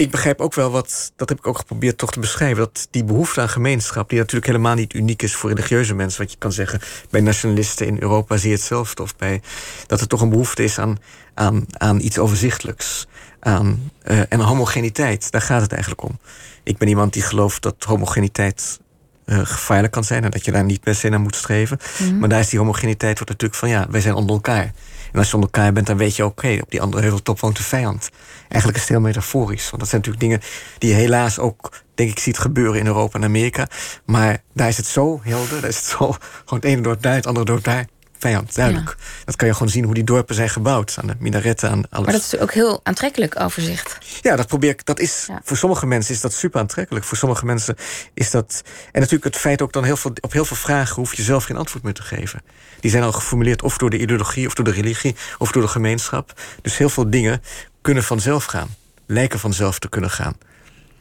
ik 0.00 0.10
begrijp 0.10 0.40
ook 0.40 0.54
wel 0.54 0.70
wat, 0.70 1.12
dat 1.16 1.28
heb 1.28 1.38
ik 1.38 1.46
ook 1.46 1.58
geprobeerd 1.58 1.98
toch 1.98 2.12
te 2.12 2.20
beschrijven, 2.20 2.58
dat 2.58 2.88
die 2.90 3.04
behoefte 3.04 3.40
aan 3.40 3.48
gemeenschap, 3.48 4.08
die 4.08 4.18
natuurlijk 4.18 4.46
helemaal 4.46 4.74
niet 4.74 4.94
uniek 4.94 5.22
is 5.22 5.34
voor 5.34 5.50
religieuze 5.50 5.94
mensen, 5.94 6.20
wat 6.20 6.32
je 6.32 6.38
kan 6.38 6.52
zeggen, 6.52 6.80
bij 7.10 7.20
nationalisten 7.20 7.86
in 7.86 7.96
Europa 8.00 8.36
zie 8.36 8.48
je 8.50 8.54
hetzelfde, 8.56 9.02
of 9.02 9.16
bij, 9.16 9.42
dat 9.86 10.00
er 10.00 10.06
toch 10.06 10.20
een 10.20 10.28
behoefte 10.28 10.64
is 10.64 10.78
aan, 10.78 10.98
aan, 11.34 11.64
aan 11.68 12.00
iets 12.00 12.18
overzichtelijks, 12.18 13.06
aan, 13.40 13.90
uh, 14.04 14.20
en 14.28 14.40
homogeniteit, 14.40 15.30
daar 15.30 15.42
gaat 15.42 15.62
het 15.62 15.72
eigenlijk 15.72 16.02
om. 16.02 16.18
Ik 16.62 16.78
ben 16.78 16.88
iemand 16.88 17.12
die 17.12 17.22
gelooft 17.22 17.62
dat 17.62 17.84
homogeniteit 17.84 18.80
uh, 19.26 19.40
gevaarlijk 19.42 19.92
kan 19.92 20.04
zijn 20.04 20.24
en 20.24 20.30
dat 20.30 20.44
je 20.44 20.52
daar 20.52 20.64
niet 20.64 20.80
per 20.80 20.94
se 20.94 21.08
naar 21.08 21.20
moet 21.20 21.36
streven. 21.36 21.78
Mhm. 21.98 22.18
Maar 22.18 22.28
daar 22.28 22.40
is 22.40 22.48
die 22.48 22.58
homogeniteit 22.58 23.18
wordt 23.18 23.30
natuurlijk 23.30 23.60
van 23.60 23.68
ja, 23.68 23.86
wij 23.90 24.00
zijn 24.00 24.14
onder 24.14 24.34
elkaar. 24.34 24.72
En 25.12 25.18
als 25.18 25.28
je 25.28 25.34
onder 25.34 25.50
elkaar 25.52 25.72
bent, 25.72 25.86
dan 25.86 25.96
weet 25.96 26.16
je 26.16 26.24
oké, 26.24 26.58
op 26.62 26.70
die 26.70 26.80
andere 26.80 27.02
heuveltop 27.02 27.40
woont 27.40 27.56
de 27.56 27.62
vijand. 27.62 28.10
Eigenlijk 28.40 28.74
is 28.74 28.80
het 28.80 28.90
heel 28.90 29.00
metaforisch. 29.00 29.70
Want 29.70 29.78
dat 29.82 29.88
zijn 29.88 30.02
natuurlijk 30.04 30.30
dingen 30.30 30.40
die 30.78 30.90
je 30.90 30.96
helaas 30.96 31.38
ook, 31.38 31.82
denk 31.94 32.10
ik, 32.10 32.18
ziet 32.18 32.38
gebeuren 32.38 32.80
in 32.80 32.86
Europa 32.86 33.18
en 33.18 33.24
Amerika. 33.24 33.68
Maar 34.04 34.42
daar 34.54 34.68
is 34.68 34.76
het 34.76 34.86
zo 34.86 35.20
helder. 35.22 35.60
Daar 35.60 35.70
is 35.70 35.76
het 35.76 35.84
zo 35.84 35.96
gewoon 36.44 36.58
het 36.58 36.64
ene 36.64 36.80
door 36.80 37.00
daar, 37.00 37.14
het 37.14 37.26
andere 37.26 37.46
door 37.46 37.62
daar 37.62 37.86
vijand, 38.20 38.54
duidelijk. 38.54 38.96
Dat 39.24 39.36
kan 39.36 39.48
je 39.48 39.54
gewoon 39.54 39.68
zien 39.68 39.84
hoe 39.84 39.94
die 39.94 40.04
dorpen 40.04 40.34
zijn 40.34 40.48
gebouwd. 40.48 40.96
Aan 41.00 41.06
de 41.06 41.14
minaretten, 41.18 41.70
aan 41.70 41.82
alles. 41.90 42.04
Maar 42.04 42.14
dat 42.14 42.32
is 42.32 42.38
ook 42.38 42.52
heel 42.52 42.80
aantrekkelijk 42.82 43.40
overzicht. 43.40 43.98
Ja, 44.20 44.36
dat 44.36 44.46
probeer 44.46 44.70
ik. 44.70 44.84
Dat 44.84 45.00
is, 45.00 45.28
Voor 45.42 45.56
sommige 45.56 45.86
mensen 45.86 46.14
is 46.14 46.20
dat 46.20 46.32
super 46.32 46.60
aantrekkelijk. 46.60 47.04
Voor 47.04 47.16
sommige 47.16 47.44
mensen 47.44 47.76
is 48.14 48.30
dat... 48.30 48.62
En 48.92 49.00
natuurlijk 49.00 49.24
het 49.24 49.36
feit 49.36 49.62
ook 49.62 49.72
dan 49.72 49.84
heel 49.84 49.96
veel, 49.96 50.12
op 50.20 50.32
heel 50.32 50.44
veel 50.44 50.56
vragen... 50.56 50.94
hoef 50.94 51.14
je 51.14 51.22
zelf 51.22 51.44
geen 51.44 51.56
antwoord 51.56 51.84
meer 51.84 51.94
te 51.94 52.02
geven. 52.02 52.42
Die 52.80 52.90
zijn 52.90 53.02
al 53.02 53.12
geformuleerd 53.12 53.62
of 53.62 53.78
door 53.78 53.90
de 53.90 53.98
ideologie... 53.98 54.46
of 54.46 54.54
door 54.54 54.64
de 54.64 54.70
religie, 54.70 55.16
of 55.38 55.52
door 55.52 55.62
de 55.62 55.68
gemeenschap. 55.68 56.40
Dus 56.62 56.76
heel 56.76 56.90
veel 56.90 57.10
dingen 57.10 57.42
kunnen 57.80 58.02
vanzelf 58.02 58.44
gaan. 58.44 58.68
Lijken 59.06 59.38
vanzelf 59.38 59.78
te 59.78 59.88
kunnen 59.88 60.10
gaan. 60.10 60.36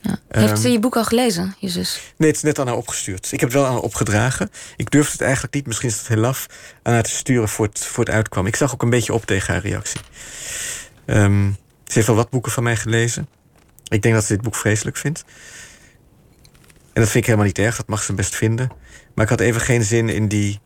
Ja. 0.01 0.19
Heeft 0.27 0.57
ze 0.57 0.63
ehm, 0.63 0.71
je 0.71 0.79
boek 0.79 0.95
al 0.95 1.03
gelezen, 1.03 1.55
je 1.59 1.69
zus? 1.69 2.13
Nee, 2.17 2.27
het 2.27 2.37
is 2.37 2.43
net 2.43 2.59
aan 2.59 2.67
haar 2.67 2.75
opgestuurd. 2.75 3.31
Ik 3.31 3.39
heb 3.39 3.49
het 3.49 3.57
wel 3.57 3.65
aan 3.65 3.73
haar 3.73 3.81
opgedragen. 3.81 4.49
Ik 4.75 4.91
durfde 4.91 5.11
het 5.11 5.21
eigenlijk 5.21 5.53
niet, 5.53 5.67
misschien 5.67 5.89
is 5.89 5.97
het 5.97 6.07
heel 6.07 6.17
laf, 6.17 6.45
aan 6.83 6.93
haar 6.93 7.03
te 7.03 7.09
sturen 7.09 7.49
voor 7.49 7.65
het, 7.65 7.79
voor 7.79 8.05
het 8.05 8.13
uitkwam. 8.13 8.45
Ik 8.45 8.55
zag 8.55 8.73
ook 8.73 8.81
een 8.81 8.89
beetje 8.89 9.13
op 9.13 9.25
tegen 9.25 9.53
haar 9.53 9.61
reactie. 9.61 9.99
Um, 11.05 11.57
ze 11.85 11.93
heeft 11.93 12.09
al 12.09 12.15
wat 12.15 12.29
boeken 12.29 12.51
van 12.51 12.63
mij 12.63 12.75
gelezen. 12.75 13.27
Ik 13.87 14.01
denk 14.01 14.15
dat 14.15 14.23
ze 14.23 14.33
dit 14.33 14.41
boek 14.41 14.55
vreselijk 14.55 14.97
vindt. 14.97 15.23
En 16.93 17.01
dat 17.01 17.09
vind 17.09 17.15
ik 17.15 17.25
helemaal 17.25 17.45
niet 17.45 17.59
erg, 17.59 17.75
dat 17.75 17.87
mag 17.87 18.03
ze 18.03 18.13
best 18.13 18.35
vinden. 18.35 18.71
Maar 19.13 19.23
ik 19.23 19.29
had 19.29 19.39
even 19.39 19.61
geen 19.61 19.83
zin 19.83 20.09
in 20.09 20.27
die. 20.27 20.59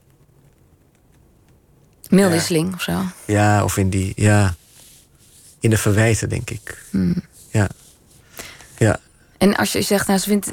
Mailwisseling 2.09 2.67
ja. 2.67 2.73
of 2.75 2.81
zo. 2.81 3.01
Ja, 3.25 3.63
of 3.63 3.77
in 3.77 3.89
die. 3.89 4.13
Ja, 4.15 4.55
in 5.59 5.69
de 5.69 5.77
verwijten, 5.77 6.29
denk 6.29 6.49
ik. 6.49 6.85
Hmm. 6.89 7.23
Ja. 7.51 7.69
En 9.43 9.55
als 9.55 9.71
je 9.71 9.81
zegt, 9.81 10.07
nou, 10.07 10.19
ze 10.19 10.27
vindt, 10.29 10.51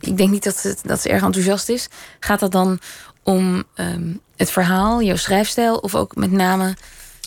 ik 0.00 0.16
denk 0.16 0.30
niet 0.30 0.44
dat 0.44 0.56
ze, 0.56 0.76
dat 0.82 1.00
ze 1.00 1.08
erg 1.08 1.22
enthousiast 1.22 1.68
is. 1.68 1.88
Gaat 2.20 2.40
dat 2.40 2.52
dan 2.52 2.80
om 3.22 3.64
um, 3.74 4.20
het 4.36 4.50
verhaal, 4.50 5.02
jouw 5.02 5.16
schrijfstijl, 5.16 5.76
of 5.76 5.94
ook 5.94 6.14
met 6.16 6.30
name 6.30 6.76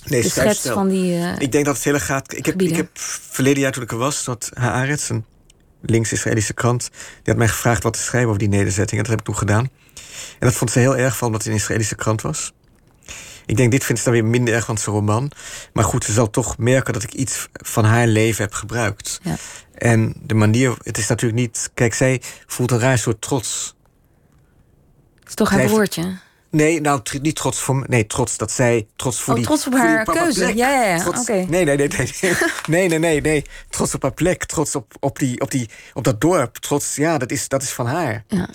nee, 0.05 0.21
de 0.21 0.29
schets 0.29 0.59
van 0.59 0.87
die. 0.87 1.17
Uh, 1.17 1.39
ik 1.39 1.51
denk 1.51 1.65
dat 1.65 1.75
het 1.75 1.83
hele 1.83 1.99
gaat. 1.99 2.37
Ik 2.37 2.45
heb, 2.45 2.61
ik 2.61 2.75
heb 2.75 2.89
verleden 2.93 3.61
jaar 3.61 3.71
toen 3.71 3.83
ik 3.83 3.91
er 3.91 3.97
was, 3.97 4.23
dat 4.23 4.51
Haaretz, 4.53 5.09
een 5.09 5.25
links-Israëlische 5.81 6.53
krant, 6.53 6.89
die 6.91 7.21
had 7.23 7.37
mij 7.37 7.47
gevraagd 7.47 7.83
wat 7.83 7.93
te 7.93 7.99
schrijven 7.99 8.29
over 8.29 8.39
die 8.39 8.49
nederzetting. 8.49 8.91
En 8.91 8.97
dat 8.97 9.07
heb 9.07 9.19
ik 9.19 9.25
toen 9.25 9.37
gedaan. 9.37 9.69
En 10.39 10.47
dat 10.47 10.53
vond 10.53 10.71
ze 10.71 10.79
heel 10.79 10.97
erg 10.97 11.17
van, 11.17 11.27
omdat 11.27 11.43
het 11.43 11.51
een 11.51 11.57
Israëlische 11.57 11.95
krant 11.95 12.21
was. 12.21 12.53
Ik 13.45 13.57
denk, 13.57 13.71
dit 13.71 13.83
vindt 13.83 14.01
ze 14.01 14.09
dan 14.09 14.19
weer 14.19 14.29
minder 14.29 14.53
erg 14.53 14.65
van 14.65 14.77
zijn 14.77 14.95
roman. 14.95 15.31
Maar 15.73 15.83
goed, 15.83 16.03
ze 16.03 16.11
zal 16.11 16.29
toch 16.29 16.57
merken 16.57 16.93
dat 16.93 17.03
ik 17.03 17.13
iets 17.13 17.47
van 17.51 17.85
haar 17.85 18.07
leven 18.07 18.43
heb 18.43 18.53
gebruikt. 18.53 19.19
Ja. 19.23 19.35
En 19.73 20.13
de 20.21 20.33
manier, 20.33 20.77
het 20.83 20.97
is 20.97 21.07
natuurlijk 21.07 21.41
niet. 21.41 21.69
Kijk, 21.73 21.93
zij 21.93 22.21
voelt 22.45 22.71
een 22.71 22.79
raar 22.79 22.97
soort 22.97 23.21
trots. 23.21 23.75
Het 25.19 25.27
is 25.27 25.35
toch 25.35 25.49
haar 25.49 25.69
woordje? 25.69 26.17
Nee, 26.49 26.81
nou, 26.81 27.01
niet 27.21 27.35
trots 27.35 27.59
voor 27.59 27.83
Nee, 27.87 28.07
trots 28.07 28.37
dat 28.37 28.51
zij. 28.51 28.87
Trots 28.95 29.21
voor 29.21 29.33
oh, 29.33 29.39
die. 29.39 29.45
Trots 29.47 29.67
op 29.67 29.73
haar 29.73 30.03
keuze. 30.03 30.55
Ja, 30.55 30.69
ja, 30.69 30.95
ja. 30.95 31.07
Oké. 31.07 31.33
Nee, 31.33 31.65
nee, 31.65 31.77
nee, 31.77 31.87
nee, 31.87 31.87
nee. 32.67 32.87
Nee, 32.87 32.99
nee, 32.99 33.21
nee, 33.21 33.45
Trots 33.69 33.93
op 33.93 34.01
haar 34.01 34.13
plek. 34.13 34.45
Trots 34.45 34.75
op, 34.75 34.93
op, 34.99 35.19
die, 35.19 35.41
op, 35.41 35.51
die, 35.51 35.69
op 35.93 36.03
dat 36.03 36.21
dorp. 36.21 36.55
Trots, 36.55 36.95
ja, 36.95 37.17
dat 37.17 37.31
is, 37.31 37.47
dat 37.47 37.61
is 37.61 37.69
van 37.69 37.85
haar. 37.85 38.23
Ja. 38.27 38.49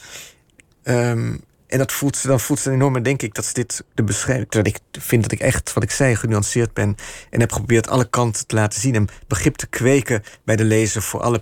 Um, 0.82 1.44
en 1.68 1.78
dat 1.78 1.92
voelt 1.92 2.16
ze, 2.16 2.26
dan 2.26 2.40
voelt 2.40 2.60
ze 2.60 2.70
enorm, 2.70 3.02
denk 3.02 3.22
ik, 3.22 3.34
dat 3.34 3.44
ze 3.44 3.52
dit 3.52 3.84
de 3.94 4.02
beschrijving. 4.02 4.48
Dat 4.48 4.66
ik 4.66 4.78
vind 4.92 5.22
dat 5.22 5.32
ik 5.32 5.40
echt, 5.40 5.72
wat 5.72 5.82
ik 5.82 5.90
zei, 5.90 6.16
genuanceerd 6.16 6.72
ben. 6.72 6.96
En 7.30 7.40
heb 7.40 7.52
geprobeerd 7.52 7.88
alle 7.88 8.08
kanten 8.08 8.46
te 8.46 8.54
laten 8.54 8.80
zien. 8.80 8.94
En 8.94 9.08
begrip 9.26 9.56
te 9.56 9.66
kweken 9.66 10.22
bij 10.44 10.56
de 10.56 10.64
lezer 10.64 11.02
voor 11.02 11.20
alle 11.20 11.38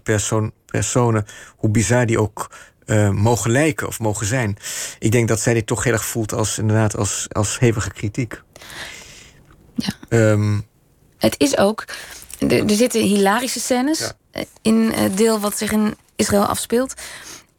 personen. 0.66 1.24
Hoe 1.56 1.70
bizar 1.70 2.06
die 2.06 2.20
ook 2.20 2.50
uh, 2.86 3.10
mogen 3.10 3.50
lijken 3.50 3.86
of 3.86 3.98
mogen 3.98 4.26
zijn. 4.26 4.56
Ik 4.98 5.12
denk 5.12 5.28
dat 5.28 5.40
zij 5.40 5.54
dit 5.54 5.66
toch 5.66 5.84
heel 5.84 5.92
erg 5.92 6.04
voelt 6.04 6.32
als 6.32 6.58
inderdaad 6.58 6.96
als, 6.96 7.26
als 7.28 7.58
hevige 7.58 7.92
kritiek. 7.92 8.42
Ja. 9.74 9.92
Um, 10.08 10.66
het 11.18 11.34
is 11.38 11.56
ook. 11.56 11.84
Er, 12.48 12.70
zitten 12.70 13.00
hilarische 13.00 13.60
scènes 13.60 14.12
in 14.62 14.90
het 14.94 15.16
deel 15.16 15.40
wat 15.40 15.58
zich 15.58 15.72
in 15.72 15.96
Israël 16.16 16.46
afspeelt. 16.46 16.94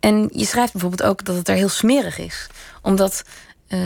En 0.08 0.30
je 0.32 0.46
schrijft 0.46 0.72
bijvoorbeeld 0.72 1.10
ook 1.10 1.26
dat 1.26 1.36
het 1.36 1.48
er 1.48 1.56
heel 1.56 1.70
smerig 1.70 2.18
is. 2.18 2.48
Omdat 2.82 3.24
uh, 3.70 3.80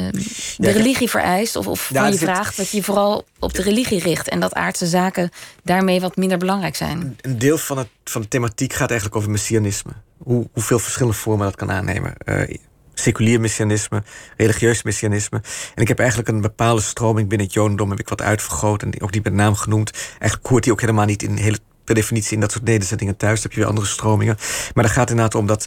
de 0.57 0.71
religie 0.71 1.09
vereist, 1.09 1.55
of, 1.55 1.67
of 1.67 1.89
van 1.93 2.11
je 2.11 2.17
vraagt, 2.17 2.57
dat 2.57 2.69
je 2.69 2.83
vooral 2.83 3.25
op 3.39 3.53
de 3.53 3.61
religie 3.61 3.99
richt. 3.99 4.29
En 4.29 4.39
dat 4.39 4.53
aardse 4.53 4.87
zaken 4.87 5.29
daarmee 5.63 6.01
wat 6.01 6.15
minder 6.15 6.37
belangrijk 6.37 6.75
zijn. 6.75 7.17
Een 7.21 7.37
deel 7.37 7.57
van, 7.57 7.77
het, 7.77 7.87
van 8.03 8.21
de 8.21 8.27
thematiek 8.27 8.73
gaat 8.73 8.89
eigenlijk 8.89 9.19
over 9.19 9.31
messianisme. 9.31 9.91
Hoe, 10.17 10.47
hoeveel 10.53 10.79
verschillende 10.79 11.17
vormen 11.17 11.45
dat 11.45 11.55
kan 11.55 11.71
aannemen. 11.71 12.13
Uh, 12.25 12.57
seculier 12.93 13.39
messianisme, 13.39 14.03
religieus 14.37 14.83
messianisme. 14.83 15.41
En 15.75 15.81
ik 15.81 15.87
heb 15.87 15.99
eigenlijk 15.99 16.29
een 16.29 16.41
bepaalde 16.41 16.81
stroming 16.81 17.27
binnen 17.29 17.47
het 17.47 17.55
Jodendom 17.55 17.89
heb 17.89 17.99
ik 17.99 18.09
wat 18.09 18.21
uitvergroot 18.21 18.83
en 18.83 19.01
ook 19.01 19.11
die 19.11 19.21
met 19.23 19.33
naam 19.33 19.55
genoemd. 19.55 19.91
Eigenlijk 20.09 20.47
hoort 20.47 20.63
die 20.63 20.71
ook 20.71 20.81
helemaal 20.81 21.05
niet 21.05 21.23
in 21.23 21.37
hele 21.37 21.59
per 21.83 21.95
definitie 21.95 22.33
in 22.33 22.39
dat 22.39 22.51
soort 22.51 22.63
nederzettingen 22.63 23.17
thuis. 23.17 23.43
heb 23.43 23.51
je 23.51 23.59
weer 23.59 23.67
andere 23.67 23.87
stromingen. 23.87 24.37
Maar 24.73 24.83
dan 24.83 24.93
gaat 24.93 25.09
inderdaad 25.09 25.35
om 25.35 25.47
dat 25.47 25.65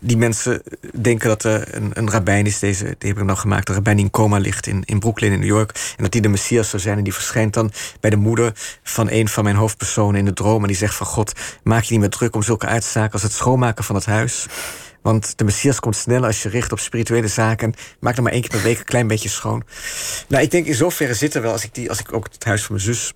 die 0.00 0.16
mensen 0.16 0.62
denken 1.00 1.28
dat 1.28 1.44
er 1.44 1.74
een, 1.74 1.90
een 1.94 2.10
rabbijn 2.10 2.46
is, 2.46 2.58
deze, 2.58 2.84
die 2.98 3.08
heb 3.08 3.18
ik 3.18 3.24
nog 3.24 3.40
gemaakt, 3.40 3.68
een 3.68 3.74
rabbijn 3.74 3.96
die 3.96 4.04
in 4.04 4.10
coma 4.10 4.38
ligt 4.38 4.66
in, 4.66 4.82
in 4.84 4.98
Brooklyn 4.98 5.32
in 5.32 5.38
New 5.38 5.48
York. 5.48 5.94
En 5.96 6.02
dat 6.02 6.12
die 6.12 6.20
de 6.20 6.28
Messias 6.28 6.70
zou 6.70 6.82
zijn. 6.82 6.98
En 6.98 7.04
die 7.04 7.12
verschijnt 7.12 7.54
dan 7.54 7.72
bij 8.00 8.10
de 8.10 8.16
moeder 8.16 8.52
van 8.82 9.10
een 9.10 9.28
van 9.28 9.44
mijn 9.44 9.56
hoofdpersonen 9.56 10.18
in 10.18 10.24
de 10.24 10.32
droom. 10.32 10.60
En 10.62 10.68
die 10.68 10.76
zegt 10.76 10.94
van 10.94 11.06
God, 11.06 11.32
maak 11.62 11.82
je 11.82 11.90
niet 11.90 12.00
meer 12.00 12.10
druk 12.10 12.34
om 12.34 12.42
zulke 12.42 12.66
uitzaken 12.66 13.12
als 13.12 13.22
het 13.22 13.32
schoonmaken 13.32 13.84
van 13.84 13.94
het 13.94 14.06
huis. 14.06 14.46
Want 15.02 15.38
de 15.38 15.44
Messias 15.44 15.80
komt 15.80 15.96
sneller 15.96 16.26
als 16.26 16.42
je 16.42 16.48
richt 16.48 16.72
op 16.72 16.78
spirituele 16.78 17.28
zaken. 17.28 17.74
Maak 18.00 18.14
dan 18.14 18.24
maar 18.24 18.32
één 18.32 18.42
keer 18.42 18.50
per 18.50 18.62
week 18.62 18.78
een 18.78 18.84
klein 18.84 19.06
beetje 19.06 19.28
schoon. 19.28 19.62
Nou, 20.28 20.42
ik 20.42 20.50
denk 20.50 20.66
in 20.66 20.74
zoverre 20.74 21.14
zit 21.14 21.34
er 21.34 21.42
wel, 21.42 21.52
als 21.52 21.64
ik, 21.64 21.74
die, 21.74 21.88
als 21.88 22.00
ik 22.00 22.12
ook 22.12 22.28
het 22.32 22.44
huis 22.44 22.62
van 22.64 22.74
mijn 22.74 22.86
zus 22.86 23.12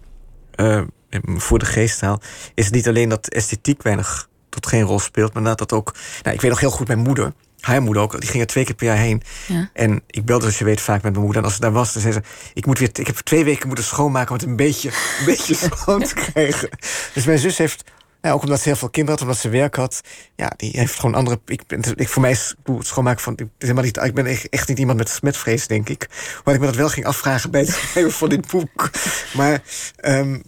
uh, 0.56 0.82
voor 1.24 1.58
de 1.58 1.64
geest 1.64 2.00
haal, 2.00 2.20
is 2.54 2.64
het 2.64 2.74
niet 2.74 2.88
alleen 2.88 3.08
dat 3.08 3.28
esthetiek 3.28 3.82
weinig 3.82 4.28
tot 4.48 4.66
geen 4.66 4.82
rol 4.82 4.98
speelt, 4.98 5.32
maar 5.32 5.42
dat 5.42 5.58
dat 5.58 5.72
ook. 5.72 5.94
Nou, 6.22 6.34
ik 6.34 6.40
weet 6.40 6.50
nog 6.50 6.60
heel 6.60 6.70
goed, 6.70 6.86
mijn 6.86 6.98
moeder 6.98 7.32
haar 7.64 7.82
moeder 7.82 8.02
ook, 8.02 8.20
die 8.20 8.30
ging 8.30 8.42
er 8.42 8.48
twee 8.48 8.64
keer 8.64 8.74
per 8.74 8.86
jaar 8.86 8.96
heen. 8.96 9.22
Ja. 9.46 9.70
En 9.72 10.02
ik 10.06 10.24
belde, 10.24 10.42
zoals 10.42 10.58
je 10.58 10.64
weet, 10.64 10.80
vaak 10.80 11.02
met 11.02 11.12
mijn 11.12 11.24
moeder. 11.24 11.38
En 11.38 11.44
als 11.44 11.54
ze 11.54 11.60
daar 11.60 11.72
was, 11.72 11.92
dan 11.92 12.02
zei 12.02 12.14
ze... 12.14 12.20
Ik, 12.54 12.66
moet 12.66 12.78
weer, 12.78 12.90
ik 12.92 13.06
heb 13.06 13.16
twee 13.16 13.44
weken 13.44 13.66
moeten 13.66 13.84
schoonmaken 13.84 14.30
om 14.30 14.36
het 14.36 14.46
een 14.46 14.56
beetje, 14.56 14.88
een 14.88 15.24
beetje 15.24 15.54
schoon 15.76 16.02
te 16.02 16.14
krijgen. 16.14 16.68
Dus 17.14 17.24
mijn 17.24 17.38
zus 17.38 17.58
heeft... 17.58 17.84
Nou, 18.20 18.36
ook 18.36 18.42
omdat 18.42 18.60
ze 18.60 18.68
heel 18.68 18.76
veel 18.76 18.90
kinderen 18.90 19.18
had, 19.18 19.28
omdat 19.28 19.42
ze 19.42 19.48
werk 19.48 19.74
had. 19.74 20.00
Ja, 20.36 20.52
die 20.56 20.70
heeft 20.78 20.94
gewoon 20.94 21.14
andere... 21.14 21.40
Ik, 21.46 21.66
ben, 21.66 21.82
ik, 21.96 22.08
voor 22.08 22.22
mij 22.22 22.30
is 22.30 22.54
het 22.64 22.86
schoonmaken 22.86 23.22
van... 23.22 23.32
Ik, 23.36 23.46
helemaal 23.58 23.84
niet, 23.84 23.96
ik 23.96 24.14
ben 24.14 24.26
echt, 24.26 24.48
echt 24.48 24.68
niet 24.68 24.78
iemand 24.78 24.98
met 24.98 25.08
smetvrees, 25.08 25.66
denk 25.66 25.88
ik. 25.88 26.08
Maar 26.44 26.54
ik 26.54 26.60
me 26.60 26.66
dat 26.66 26.74
wel 26.74 26.88
ging 26.88 27.06
afvragen 27.06 27.50
bij 27.50 27.60
het 27.60 27.70
schrijven 27.70 28.12
van 28.12 28.28
dit 28.28 28.50
boek. 28.50 28.90
Maar 29.34 29.62
um, 30.02 30.42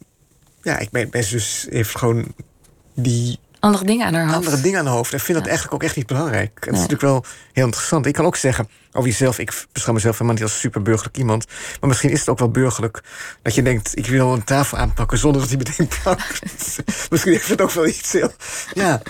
ja, 0.67 0.79
ik, 0.79 0.93
mijn, 0.93 1.09
mijn 1.11 1.25
zus 1.25 1.67
heeft 1.71 1.99
gewoon 1.99 2.35
die 2.95 3.39
andere 3.61 3.85
dingen 3.85 4.07
aan 4.07 4.15
haar 4.15 4.25
hoofd. 4.25 4.37
Andere 4.37 4.61
dingen 4.61 4.79
aan 4.79 4.87
haar 4.87 4.95
hoofd. 4.95 5.13
En 5.13 5.21
vind 5.21 5.39
dat 5.39 5.47
eigenlijk 5.47 5.75
ook 5.75 5.83
echt 5.83 5.97
niet 5.97 6.07
belangrijk. 6.07 6.55
Dat 6.55 6.75
is 6.75 6.81
natuurlijk 6.81 7.03
wel 7.03 7.25
heel 7.53 7.65
interessant. 7.65 8.07
Ik 8.07 8.13
kan 8.13 8.25
ook 8.25 8.37
zeggen 8.37 8.69
over 8.93 9.09
jezelf, 9.09 9.39
ik 9.39 9.67
beschouw 9.73 9.95
mezelf 9.95 10.15
helemaal 10.15 10.35
niet 10.35 10.43
als 10.43 10.61
superburgerlijk 10.61 11.17
iemand. 11.17 11.47
Maar 11.81 11.89
misschien 11.89 12.11
is 12.11 12.21
het 12.21 12.29
ook 12.29 12.39
wel 12.39 12.51
burgerlijk 12.51 13.03
dat 13.43 13.55
je 13.55 13.63
denkt, 13.63 13.99
ik 13.99 14.07
wil 14.07 14.33
een 14.33 14.45
tafel 14.45 14.79
aanpakken 14.79 15.19
zonder 15.19 15.41
dat 15.41 15.51
hij 15.51 15.59
meteen 15.59 15.89
pakt. 16.03 16.41
misschien 17.11 17.33
heeft 17.33 17.49
het 17.49 17.61
ook 17.61 17.71
wel 17.73 17.87
iets 17.87 18.13
heel. 18.13 18.33
Ja. 18.75 19.03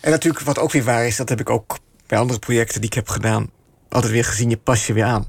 En 0.00 0.10
natuurlijk, 0.10 0.44
wat 0.44 0.58
ook 0.58 0.72
weer 0.72 0.84
waar 0.84 1.06
is, 1.06 1.16
dat 1.16 1.28
heb 1.28 1.40
ik 1.40 1.50
ook 1.50 1.78
bij 2.06 2.18
andere 2.18 2.38
projecten 2.38 2.80
die 2.80 2.90
ik 2.90 2.96
heb 2.96 3.08
gedaan, 3.08 3.50
altijd 3.88 4.12
weer 4.12 4.24
gezien, 4.24 4.50
je 4.50 4.56
pas 4.56 4.86
je 4.86 4.92
weer 4.92 5.04
aan. 5.04 5.26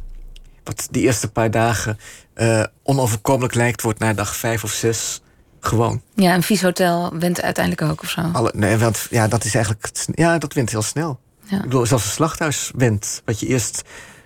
Wat 0.63 0.88
die 0.91 1.03
eerste 1.03 1.32
paar 1.32 1.51
dagen 1.51 1.99
uh, 2.36 2.63
onoverkomelijk 2.84 3.53
lijkt, 3.53 3.82
wordt 3.82 3.99
na 3.99 4.13
dag 4.13 4.36
vijf 4.36 4.63
of 4.63 4.71
zes 4.71 5.21
gewoon. 5.60 6.02
Ja, 6.15 6.36
een 6.36 6.43
vies 6.43 6.62
hotel 6.62 7.17
wint 7.17 7.41
uiteindelijk 7.41 7.91
ook 7.91 8.02
of 8.02 8.10
zo. 8.10 8.22
Alle, 8.34 8.52
nee, 8.56 8.78
want 8.78 9.08
ja, 9.10 9.28
dat 9.28 9.43
is 9.43 9.56
eigenlijk. 9.56 9.91
Ja, 10.13 10.38
dat 10.38 10.54
wint 10.54 10.69
heel 10.69 10.82
snel. 10.82 11.19
Ja. 11.43 11.58
Ik 11.58 11.63
bedoel, 11.63 11.86
zelfs 11.86 12.06
een 12.06 12.12
slachthuis 12.12 12.72
wint. 12.76 13.22
Wat 13.26 13.39
je 13.39 13.48
eerst. 13.48 13.82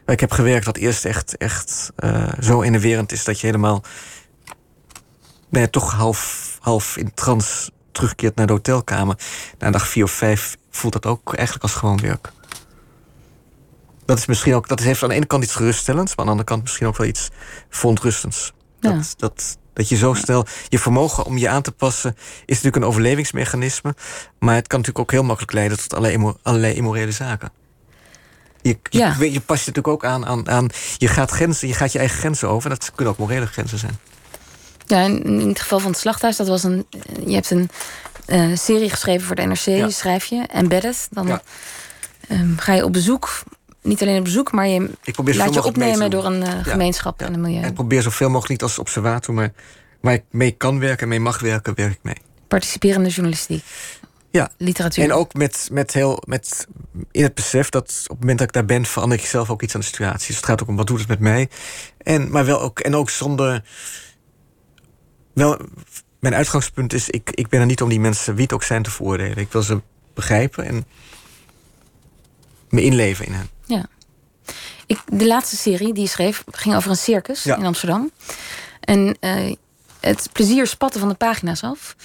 Ik 0.05 0.19
heb 0.19 0.31
gewerkt 0.31 0.65
wat 0.65 0.77
eerst 0.77 1.05
echt, 1.05 1.37
echt 1.37 1.91
uh, 2.03 2.31
zo 2.39 2.61
innoverend 2.61 3.11
is 3.11 3.23
dat 3.23 3.39
je 3.39 3.45
helemaal. 3.45 3.83
Nee, 5.49 5.69
toch 5.69 5.91
half, 5.91 6.57
half 6.61 6.97
in 6.97 7.13
trance 7.13 7.71
terugkeert 7.91 8.35
naar 8.35 8.47
de 8.47 8.53
hotelkamer. 8.53 9.17
Na 9.59 9.71
dag 9.71 9.87
vier 9.87 10.03
of 10.03 10.11
vijf 10.11 10.57
voelt 10.69 10.93
dat 10.93 11.05
ook 11.05 11.33
eigenlijk 11.33 11.63
als 11.63 11.73
gewoon 11.73 11.99
werk. 12.01 12.31
Dat 14.05 14.17
is 14.17 14.25
misschien 14.25 14.55
ook. 14.55 14.67
Dat 14.67 14.79
heeft 14.79 15.03
aan 15.03 15.09
de 15.09 15.15
ene 15.15 15.25
kant 15.25 15.43
iets 15.43 15.55
geruststellends, 15.55 16.09
maar 16.09 16.19
aan 16.19 16.25
de 16.25 16.31
andere 16.31 16.49
kant 16.49 16.61
misschien 16.61 16.87
ook 16.87 16.97
wel 16.97 17.07
iets 17.07 17.29
verontrustends. 17.69 18.53
Ja. 18.79 18.91
Dat, 18.91 19.13
dat, 19.17 19.57
dat 19.73 19.89
je 19.89 19.95
zo 19.95 20.13
snel 20.13 20.45
je 20.67 20.79
vermogen 20.79 21.25
om 21.25 21.37
je 21.37 21.49
aan 21.49 21.61
te 21.61 21.71
passen 21.71 22.15
is 22.45 22.55
natuurlijk 22.55 22.75
een 22.75 22.89
overlevingsmechanisme. 22.89 23.95
Maar 24.39 24.55
het 24.55 24.67
kan 24.67 24.79
natuurlijk 24.79 25.05
ook 25.05 25.11
heel 25.11 25.23
makkelijk 25.23 25.53
leiden 25.53 25.77
tot 25.77 25.93
allerlei, 25.93 26.33
allerlei 26.41 26.73
immorele 26.73 27.11
zaken. 27.11 27.51
Je, 28.61 28.77
je, 28.89 28.97
ja. 28.97 29.15
je 29.19 29.39
past 29.39 29.65
je 29.65 29.71
natuurlijk 29.71 29.87
ook 29.87 30.05
aan, 30.05 30.25
aan, 30.25 30.49
aan. 30.49 30.69
Je 30.97 31.07
gaat 31.07 31.31
grenzen, 31.31 31.67
je 31.67 31.73
gaat 31.73 31.91
je 31.91 31.99
eigen 31.99 32.17
grenzen 32.17 32.49
over. 32.49 32.71
En 32.71 32.77
dat 32.77 32.91
kunnen 32.95 33.13
ook 33.13 33.19
morele 33.19 33.45
grenzen 33.45 33.77
zijn. 33.77 33.99
Ja, 34.85 34.99
in, 34.99 35.23
in 35.23 35.47
het 35.47 35.59
geval 35.59 35.79
van 35.79 35.91
het 35.91 35.99
slachthuis, 35.99 36.35
dat 36.35 36.47
was 36.47 36.63
een. 36.63 36.85
Je 37.25 37.33
hebt 37.33 37.51
een 37.51 37.69
uh, 38.27 38.57
serie 38.57 38.89
geschreven 38.89 39.27
voor 39.27 39.35
de 39.35 39.41
NRC, 39.41 39.65
ja. 39.65 39.89
schrijf 39.89 40.25
je, 40.25 40.43
Embedded. 40.51 41.07
Dan 41.09 41.27
ja. 41.27 41.41
um, 42.29 42.55
ga 42.59 42.73
je 42.73 42.83
op 42.83 42.93
bezoek 42.93 43.43
niet 43.83 44.01
alleen 44.01 44.17
op 44.17 44.23
bezoek, 44.23 44.51
maar 44.51 44.67
je 44.67 44.89
laat 45.23 45.53
je 45.53 45.63
opnemen 45.63 46.09
door 46.09 46.25
een 46.25 46.41
uh, 46.41 46.49
gemeenschap 46.61 47.19
ja, 47.19 47.25
en 47.25 47.33
een 47.33 47.41
milieu. 47.41 47.61
En 47.61 47.73
probeer 47.73 48.01
zoveel 48.01 48.27
mogelijk 48.27 48.49
niet 48.49 48.61
als 48.63 48.79
observator, 48.79 49.33
maar 49.33 49.53
waar 50.01 50.13
ik 50.13 50.23
mee 50.29 50.51
kan 50.51 50.79
werken 50.79 51.01
en 51.01 51.07
mee 51.07 51.19
mag 51.19 51.39
werken, 51.39 51.75
werk 51.75 51.91
ik 51.91 51.99
mee. 52.01 52.17
Participerende 52.47 53.09
journalistiek. 53.09 53.63
Ja, 54.31 54.51
literatuur. 54.57 55.03
En 55.03 55.13
ook 55.13 55.33
met, 55.33 55.69
met 55.71 55.93
heel, 55.93 56.23
met 56.25 56.67
in 57.11 57.23
het 57.23 57.33
besef 57.33 57.69
dat 57.69 57.99
op 58.03 58.09
het 58.09 58.19
moment 58.19 58.37
dat 58.37 58.47
ik 58.47 58.53
daar 58.53 58.65
ben, 58.65 58.85
verander 58.85 59.17
ik 59.17 59.25
zelf 59.25 59.49
ook 59.49 59.61
iets 59.61 59.73
aan 59.73 59.79
de 59.79 59.85
situatie. 59.85 60.27
Dus 60.27 60.35
het 60.35 60.45
gaat 60.45 60.61
ook 60.61 60.67
om 60.67 60.75
wat 60.75 60.87
doet 60.87 60.99
het 60.99 61.07
met 61.07 61.19
mij. 61.19 61.49
En, 61.97 62.31
maar 62.31 62.45
wel 62.45 62.61
ook, 62.61 62.79
en 62.79 62.95
ook 62.95 63.09
zonder. 63.09 63.63
Wel, 65.33 65.59
mijn 66.19 66.35
uitgangspunt 66.35 66.93
is, 66.93 67.09
ik, 67.09 67.31
ik 67.31 67.47
ben 67.47 67.59
er 67.59 67.65
niet 67.65 67.81
om 67.81 67.89
die 67.89 67.99
mensen, 67.99 68.33
wie 68.33 68.43
het 68.43 68.53
ook 68.53 68.63
zijn, 68.63 68.83
te 68.83 68.91
veroordelen. 68.91 69.37
Ik 69.37 69.51
wil 69.51 69.61
ze 69.61 69.81
begrijpen 70.13 70.65
en 70.65 70.85
me 72.69 72.81
inleven 72.81 73.25
in 73.25 73.33
hen. 73.33 73.49
Ja. 73.65 73.85
Ik, 74.85 74.99
de 75.05 75.27
laatste 75.27 75.55
serie 75.55 75.93
die 75.93 76.03
je 76.03 76.09
schreef 76.09 76.43
ging 76.51 76.75
over 76.75 76.89
een 76.89 76.95
circus 76.95 77.45
in 77.45 77.65
Amsterdam. 77.65 78.11
En 78.79 79.17
uh, 79.21 79.55
het 79.99 80.29
plezier 80.31 80.67
spatte 80.67 80.99
van 80.99 81.09
de 81.09 81.15
pagina's 81.15 81.63
af. 81.63 81.95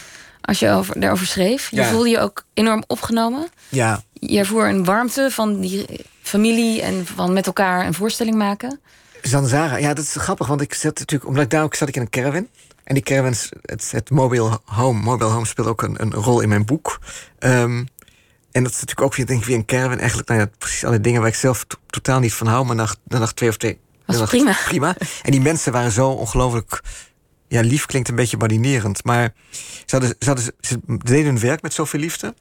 Als 0.40 0.58
je 0.58 0.70
over, 0.70 1.00
daarover 1.00 1.26
schreef. 1.26 1.70
Je 1.70 1.84
voelde 1.84 2.08
je 2.08 2.18
ook 2.18 2.44
enorm 2.54 2.84
opgenomen. 2.86 3.48
Ja. 3.68 4.02
Je 4.12 4.38
ervoor 4.38 4.66
een 4.66 4.84
warmte 4.84 5.28
van 5.30 5.60
die 5.60 6.04
familie 6.22 6.82
en 6.82 7.06
van 7.06 7.32
met 7.32 7.46
elkaar 7.46 7.86
een 7.86 7.94
voorstelling 7.94 8.36
maken. 8.36 8.80
Zanzara, 9.22 9.76
ja, 9.76 9.94
dat 9.94 10.04
is 10.04 10.14
grappig, 10.14 10.46
want 10.46 10.60
ik 10.60 10.74
zat 10.74 10.98
natuurlijk, 10.98 11.28
omdat 11.28 11.44
ik 11.44 11.50
daar 11.50 11.62
ook 11.62 11.74
zat 11.74 11.88
ik 11.88 11.96
in 11.96 12.02
een 12.02 12.10
caravan. 12.10 12.48
En 12.84 12.94
die 12.94 13.02
caravans, 13.02 13.48
het, 13.62 13.90
het 13.90 14.10
mobile 14.10 14.60
home, 14.64 15.00
mobile 15.00 15.30
home 15.30 15.46
speelt 15.46 15.66
ook 15.66 15.82
een, 15.82 16.02
een 16.02 16.12
rol 16.12 16.40
in 16.40 16.48
mijn 16.48 16.64
boek. 16.64 17.00
Um, 17.38 17.88
en 18.58 18.64
dat 18.64 18.72
is 18.72 18.80
natuurlijk 18.80 19.06
ook 19.06 19.14
weer, 19.14 19.26
denk 19.26 19.40
ik, 19.40 19.46
weer 19.46 19.56
een 19.56 19.64
caravan. 19.64 19.98
Eigenlijk, 19.98 20.28
nou 20.28 20.40
ja, 20.40 20.50
precies 20.58 20.84
alle 20.84 21.00
dingen 21.00 21.20
waar 21.20 21.30
ik 21.30 21.36
zelf 21.36 21.66
totaal 21.86 22.20
niet 22.20 22.34
van 22.34 22.46
hou. 22.46 22.64
Maar 22.64 22.76
na 22.76 23.18
nacht 23.18 23.36
twee 23.36 23.48
of 23.48 23.56
twee... 23.56 23.78
Was 24.06 24.28
prima. 24.28 24.56
prima. 24.64 24.96
En 25.22 25.30
die 25.30 25.40
mensen 25.40 25.72
waren 25.72 25.90
zo 25.90 26.08
ongelooflijk... 26.10 26.82
Ja, 27.48 27.60
lief 27.60 27.86
klinkt 27.86 28.08
een 28.08 28.14
beetje 28.14 28.36
badinerend. 28.36 29.04
Maar 29.04 29.34
ze, 29.50 29.96
hadden, 29.96 30.14
ze, 30.18 30.26
hadden, 30.26 30.52
ze 30.60 30.80
deden 30.84 31.24
hun 31.24 31.38
werk 31.38 31.62
met 31.62 31.74
zoveel 31.74 32.00
liefde. 32.00 32.34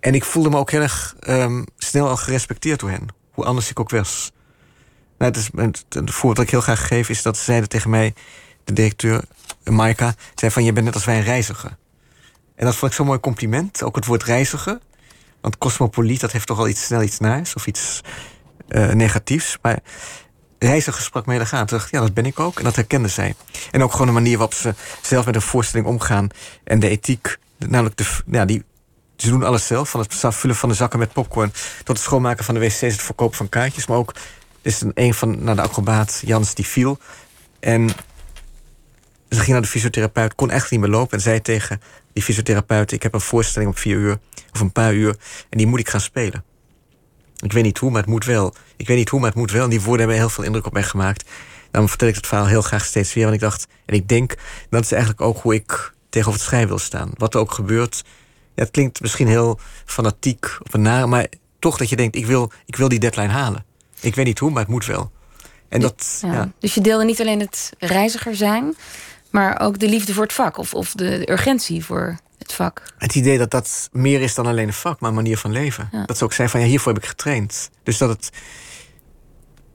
En 0.00 0.14
ik 0.14 0.24
voelde 0.24 0.50
me 0.50 0.56
ook 0.56 0.70
heel 0.70 0.80
erg 0.80 1.16
um, 1.28 1.66
snel 1.76 2.08
al 2.08 2.16
gerespecteerd 2.16 2.80
door 2.80 2.90
hen. 2.90 3.06
Hoe 3.30 3.44
anders 3.44 3.70
ik 3.70 3.80
ook 3.80 3.90
was. 3.90 4.32
Nou, 5.18 5.32
het, 5.32 5.40
is, 5.40 5.50
het, 5.54 5.84
het 5.88 6.10
voorbeeld 6.10 6.36
dat 6.36 6.44
ik 6.44 6.50
heel 6.50 6.60
graag 6.60 6.86
geef 6.86 7.08
is 7.08 7.22
dat 7.22 7.36
ze 7.36 7.44
zeiden 7.44 7.68
tegen 7.68 7.90
mij... 7.90 8.14
De 8.64 8.72
directeur, 8.72 9.22
Maika, 9.64 10.14
zei 10.34 10.52
van... 10.52 10.64
Je 10.64 10.72
bent 10.72 10.84
net 10.84 10.94
als 10.94 11.04
wij 11.04 11.16
een 11.16 11.22
reiziger. 11.22 11.76
En 12.54 12.64
dat 12.64 12.76
vond 12.76 12.90
ik 12.90 12.96
zo'n 12.96 13.06
mooi 13.06 13.20
compliment. 13.20 13.82
Ook 13.82 13.96
het 13.96 14.06
woord 14.06 14.22
reiziger. 14.22 14.78
Want 15.46 15.58
cosmopoliet, 15.58 16.20
dat 16.20 16.32
heeft 16.32 16.46
toch 16.46 16.58
al 16.58 16.68
iets 16.68 16.84
snel 16.84 17.02
iets 17.02 17.18
naars 17.18 17.54
of 17.54 17.66
iets 17.66 18.00
uh, 18.68 18.90
negatiefs. 18.90 19.58
Maar 19.62 19.78
reiziger 20.58 21.02
sprak 21.02 21.26
mij 21.26 21.38
aan. 21.38 21.66
Toen 21.66 21.78
dacht 21.78 21.90
ja, 21.90 22.00
dat 22.00 22.14
ben 22.14 22.26
ik 22.26 22.40
ook. 22.40 22.58
En 22.58 22.64
dat 22.64 22.76
herkende 22.76 23.08
zij. 23.08 23.34
En 23.70 23.82
ook 23.82 23.92
gewoon 23.92 24.06
de 24.06 24.12
manier 24.12 24.38
waarop 24.38 24.54
ze 24.54 24.74
zelf 25.02 25.26
met 25.26 25.34
een 25.34 25.42
voorstelling 25.42 25.88
omgaan. 25.88 26.28
En 26.64 26.80
de 26.80 26.88
ethiek, 26.88 27.38
namelijk 27.58 27.96
de, 27.96 28.04
ja, 28.26 28.44
die, 28.44 28.64
ze 29.16 29.28
doen 29.28 29.42
alles 29.42 29.66
zelf. 29.66 29.90
Van 29.90 30.00
het 30.00 30.14
vullen 30.34 30.56
van 30.56 30.68
de 30.68 30.74
zakken 30.74 30.98
met 30.98 31.12
popcorn 31.12 31.52
tot 31.78 31.96
het 31.96 32.06
schoonmaken 32.06 32.44
van 32.44 32.54
de 32.54 32.60
wc's, 32.60 32.80
het 32.80 33.02
verkopen 33.02 33.36
van 33.36 33.48
kaartjes. 33.48 33.86
Maar 33.86 33.96
ook, 33.96 34.14
is 34.62 34.80
een, 34.80 34.92
een 34.94 35.14
van 35.14 35.44
nou, 35.44 35.56
de 35.56 35.62
acrobaat, 35.62 36.22
Jans, 36.24 36.54
die 36.54 36.66
viel. 36.66 36.98
En 37.60 37.88
ze 39.28 39.38
ging 39.38 39.48
naar 39.48 39.62
de 39.62 39.68
fysiotherapeut, 39.68 40.34
kon 40.34 40.50
echt 40.50 40.70
niet 40.70 40.80
meer 40.80 40.90
lopen. 40.90 41.16
En 41.16 41.22
zei 41.22 41.42
tegen 41.42 41.80
die 42.16 42.24
fysiotherapeut: 42.24 42.92
Ik 42.92 43.02
heb 43.02 43.14
een 43.14 43.20
voorstelling 43.20 43.70
op 43.70 43.78
vier 43.78 43.96
uur 43.96 44.18
of 44.52 44.60
een 44.60 44.72
paar 44.72 44.94
uur. 44.94 45.16
En 45.48 45.58
die 45.58 45.66
moet 45.66 45.78
ik 45.78 45.88
gaan 45.88 46.00
spelen. 46.00 46.44
Ik 47.40 47.52
weet 47.52 47.64
niet 47.64 47.78
hoe, 47.78 47.90
maar 47.90 48.00
het 48.00 48.10
moet 48.10 48.24
wel. 48.24 48.54
Ik 48.76 48.86
weet 48.86 48.96
niet 48.96 49.08
hoe, 49.08 49.20
maar 49.20 49.28
het 49.28 49.38
moet 49.38 49.50
wel. 49.50 49.64
En 49.64 49.70
die 49.70 49.80
woorden 49.80 49.98
hebben 49.98 50.16
heel 50.16 50.28
veel 50.28 50.44
indruk 50.44 50.66
op 50.66 50.72
mij 50.72 50.82
gemaakt. 50.82 51.30
Daarom 51.70 51.88
vertel 51.88 52.08
ik 52.08 52.14
het 52.14 52.26
verhaal 52.26 52.46
heel 52.46 52.62
graag 52.62 52.84
steeds 52.84 53.14
weer. 53.14 53.24
Want 53.24 53.34
ik 53.34 53.42
dacht, 53.42 53.66
en 53.86 53.94
ik 53.94 54.08
denk, 54.08 54.34
dat 54.70 54.82
is 54.82 54.92
eigenlijk 54.92 55.20
ook 55.20 55.38
hoe 55.38 55.54
ik 55.54 55.92
tegenover 56.08 56.40
het 56.40 56.48
schrijven 56.48 56.68
wil 56.68 56.78
staan. 56.78 57.10
Wat 57.14 57.34
er 57.34 57.40
ook 57.40 57.52
gebeurt. 57.52 58.02
Ja, 58.54 58.62
het 58.62 58.70
klinkt 58.70 59.00
misschien 59.00 59.28
heel 59.28 59.60
fanatiek 59.84 60.44
of 60.62 60.74
een 60.74 60.82
nare, 60.82 61.06
maar 61.06 61.26
toch 61.58 61.76
dat 61.76 61.88
je 61.88 61.96
denkt: 61.96 62.16
ik 62.16 62.26
wil, 62.26 62.50
ik 62.66 62.76
wil 62.76 62.88
die 62.88 62.98
deadline 62.98 63.32
halen. 63.32 63.64
Ik 64.00 64.14
weet 64.14 64.26
niet 64.26 64.38
hoe, 64.38 64.50
maar 64.50 64.62
het 64.62 64.70
moet 64.70 64.86
wel. 64.86 65.10
En 65.68 65.80
dat, 65.80 66.18
ja. 66.22 66.52
Dus 66.58 66.74
je 66.74 66.80
deelde 66.80 67.04
niet 67.04 67.20
alleen 67.20 67.40
het 67.40 67.72
reiziger 67.78 68.36
zijn, 68.36 68.74
maar 69.36 69.60
ook 69.60 69.78
de 69.78 69.88
liefde 69.88 70.14
voor 70.14 70.22
het 70.22 70.32
vak 70.32 70.56
of, 70.58 70.74
of 70.74 70.92
de 70.92 71.30
urgentie 71.30 71.84
voor 71.84 72.18
het 72.38 72.52
vak. 72.52 72.82
Het 72.98 73.14
idee 73.14 73.38
dat 73.38 73.50
dat 73.50 73.88
meer 73.92 74.20
is 74.20 74.34
dan 74.34 74.46
alleen 74.46 74.66
een 74.66 74.72
vak, 74.72 75.00
maar 75.00 75.08
een 75.08 75.16
manier 75.16 75.38
van 75.38 75.52
leven. 75.52 75.88
Dat 76.06 76.18
ze 76.18 76.24
ook 76.24 76.32
zei 76.32 76.48
van 76.48 76.60
ja, 76.60 76.66
hiervoor 76.66 76.92
heb 76.92 77.02
ik 77.02 77.08
getraind. 77.08 77.70
Dus 77.82 77.98
dat 77.98 78.08
het. 78.08 78.30